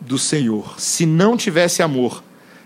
do 0.00 0.18
Senhor. 0.18 0.78
Se 0.78 1.06
não 1.06 1.36
tivesse 1.36 1.82
amor, 1.82 2.22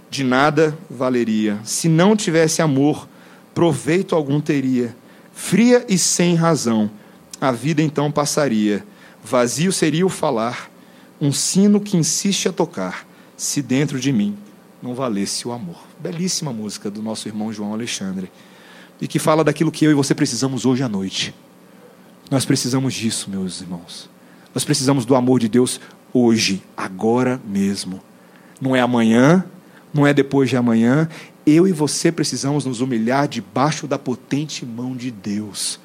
de 0.09 0.23
nada 0.23 0.77
valeria. 0.89 1.59
Se 1.65 1.89
não 1.89 2.17
tivesse 2.17 2.63
amor, 2.63 3.09
proveito 3.55 4.15
algum 4.15 4.41
teria. 4.41 4.97
Fria 5.33 5.85
e 5.89 5.99
sem 5.99 6.35
razão, 6.35 6.91
a 7.41 7.53
vida 7.53 7.83
então 7.83 8.11
passaria. 8.11 8.85
Vazio 9.23 9.73
seria 9.73 10.07
o 10.07 10.09
falar 10.09 10.71
um 11.21 11.33
sino 11.33 11.81
que 11.81 11.97
insiste 11.97 12.49
a 12.49 12.53
tocar, 12.53 13.07
se 13.37 13.63
dentro 13.63 13.99
de 13.99 14.13
mim 14.13 14.37
não 14.83 14.95
valesse 14.95 15.47
o 15.49 15.53
amor. 15.53 15.79
Belíssima 15.99 16.53
música 16.53 16.91
do 16.91 17.03
nosso 17.03 17.29
irmão 17.29 17.53
João 17.53 17.73
Alexandre. 17.73 18.31
E 19.01 19.09
que 19.09 19.19
fala 19.19 19.45
daquilo 19.45 19.73
que 19.73 19.85
eu 19.85 19.91
e 19.91 19.95
você 19.95 20.15
precisamos 20.15 20.65
hoje 20.65 20.83
à 20.83 20.89
noite. 20.89 21.35
Nós 22.31 22.45
precisamos 22.45 22.95
disso, 22.95 23.31
meus 23.31 23.61
irmãos. 23.61 24.09
Nós 24.55 24.65
precisamos 24.65 25.05
do 25.05 25.15
amor 25.15 25.39
de 25.39 25.49
Deus 25.49 25.81
hoje, 26.13 26.63
agora 26.77 27.41
mesmo. 27.47 28.01
Não 28.61 28.75
é 28.75 28.81
amanhã, 28.81 29.45
não 29.93 30.07
é 30.07 30.15
depois 30.15 30.49
de 30.49 30.57
amanhã. 30.57 31.09
Eu 31.47 31.69
e 31.69 31.73
você 31.73 32.11
precisamos 32.11 32.65
nos 32.65 32.81
humilhar 32.81 33.29
debaixo 33.29 33.87
da 33.87 33.99
potente 33.99 34.65
mão 34.65 34.97
de 34.97 35.11
Deus 35.11 35.79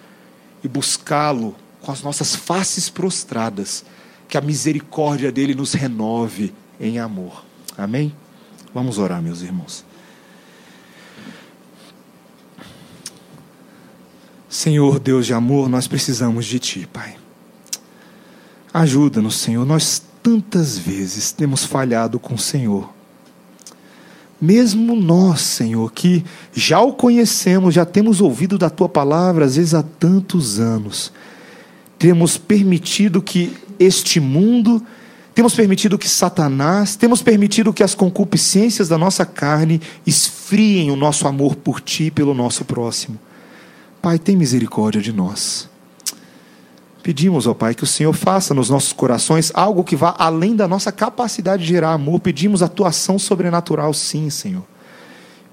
e 0.64 0.68
buscá-lo 0.68 1.56
com 1.82 1.92
as 1.92 2.02
nossas 2.02 2.36
faces 2.36 2.90
prostradas 2.90 3.84
que 4.32 4.38
a 4.38 4.42
misericórdia 4.42 5.30
dele 5.30 5.54
nos 5.54 5.74
renove 5.74 6.54
em 6.80 7.00
amor. 7.00 7.44
Amém? 7.78 8.16
Vamos 8.74 8.98
orar, 8.98 9.22
meus 9.22 9.42
irmãos. 9.42 9.84
Senhor, 14.48 15.00
Deus 15.00 15.26
de 15.26 15.34
amor, 15.34 15.68
nós 15.68 15.86
precisamos 15.86 16.46
de 16.46 16.60
Ti, 16.60 16.88
Pai. 16.94 17.18
Ajuda-nos, 18.74 19.36
Senhor. 19.36 19.66
Nós 19.66 20.02
tantas 20.24 20.78
vezes 20.78 21.34
temos 21.34 21.66
falhado 21.66 22.18
com 22.18 22.36
o 22.36 22.40
Senhor. 22.40 22.90
Mesmo 24.40 24.96
nós, 24.96 25.42
Senhor, 25.42 25.92
que 25.92 26.24
já 26.54 26.80
o 26.80 26.94
conhecemos, 26.94 27.74
já 27.74 27.84
temos 27.84 28.22
ouvido 28.22 28.58
da 28.58 28.70
Tua 28.70 28.88
palavra, 28.88 29.44
às 29.44 29.58
vezes 29.58 29.74
há 29.74 29.84
tantos 29.84 30.58
anos, 30.58 31.12
temos 32.02 32.36
permitido 32.36 33.22
que 33.22 33.56
este 33.78 34.20
mundo, 34.20 34.84
temos 35.36 35.54
permitido 35.54 36.00
que 36.00 36.10
Satanás, 36.10 36.96
temos 36.96 37.22
permitido 37.22 37.72
que 37.72 37.84
as 37.84 37.94
concupiscências 37.94 38.88
da 38.88 38.98
nossa 38.98 39.24
carne 39.24 39.80
esfriem 40.04 40.90
o 40.90 40.96
nosso 40.96 41.28
amor 41.28 41.56
por 41.56 41.80
Ti 41.80 42.06
e 42.06 42.12
pelo 42.12 42.34
nosso 42.34 42.66
próximo. 42.66 43.20
Pai, 44.02 44.18
tem 44.18 44.36
misericórdia 44.36 45.00
de 45.00 45.14
nós. 45.14 45.70
Pedimos, 47.04 47.46
ó 47.46 47.54
Pai, 47.54 47.76
que 47.76 47.84
o 47.84 47.88
Senhor 47.88 48.14
faça 48.14 48.52
nos 48.56 48.68
nossos 48.68 48.94
corações 48.94 49.52
algo 49.54 49.84
que 49.84 49.96
vá 49.96 50.16
além 50.18 50.56
da 50.56 50.68
nossa 50.68 50.92
capacidade 50.92 51.62
de 51.62 51.70
gerar 51.70 51.94
amor. 51.94 52.20
Pedimos 52.20 52.64
atuação 52.64 53.20
sobrenatural, 53.20 53.94
sim, 53.94 54.28
Senhor. 54.32 54.64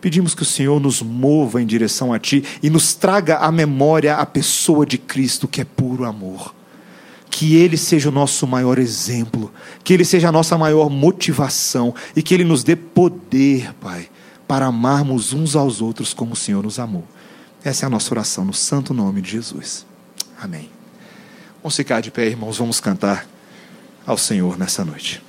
Pedimos 0.00 0.34
que 0.34 0.42
o 0.42 0.46
Senhor 0.46 0.80
nos 0.80 1.02
mova 1.02 1.60
em 1.60 1.66
direção 1.66 2.12
a 2.12 2.18
Ti 2.18 2.44
e 2.62 2.70
nos 2.70 2.94
traga 2.94 3.38
à 3.38 3.50
memória 3.50 4.16
a 4.16 4.24
pessoa 4.24 4.86
de 4.86 4.96
Cristo, 4.96 5.48
que 5.48 5.60
é 5.60 5.64
puro 5.64 6.04
amor 6.04 6.54
que 7.30 7.54
Ele 7.56 7.76
seja 7.76 8.08
o 8.08 8.12
nosso 8.12 8.46
maior 8.46 8.78
exemplo, 8.78 9.52
que 9.84 9.92
Ele 9.92 10.04
seja 10.04 10.28
a 10.28 10.32
nossa 10.32 10.58
maior 10.58 10.90
motivação 10.90 11.94
e 12.16 12.22
que 12.22 12.34
Ele 12.34 12.42
nos 12.42 12.64
dê 12.64 12.74
poder, 12.74 13.72
Pai, 13.74 14.08
para 14.46 14.66
amarmos 14.66 15.32
uns 15.32 15.54
aos 15.54 15.80
outros 15.80 16.12
como 16.12 16.32
o 16.32 16.36
Senhor 16.36 16.64
nos 16.64 16.78
amou. 16.78 17.04
Essa 17.62 17.84
é 17.84 17.86
a 17.86 17.90
nossa 17.90 18.12
oração 18.12 18.44
no 18.44 18.54
santo 18.54 18.94
nome 18.94 19.20
de 19.20 19.30
Jesus. 19.30 19.86
Amém. 20.40 20.68
Vamos 21.62 21.76
ficar 21.76 22.00
de 22.00 22.10
pé, 22.10 22.26
irmãos, 22.26 22.58
vamos 22.58 22.80
cantar 22.80 23.26
ao 24.06 24.16
Senhor 24.16 24.58
nessa 24.58 24.84
noite. 24.84 25.22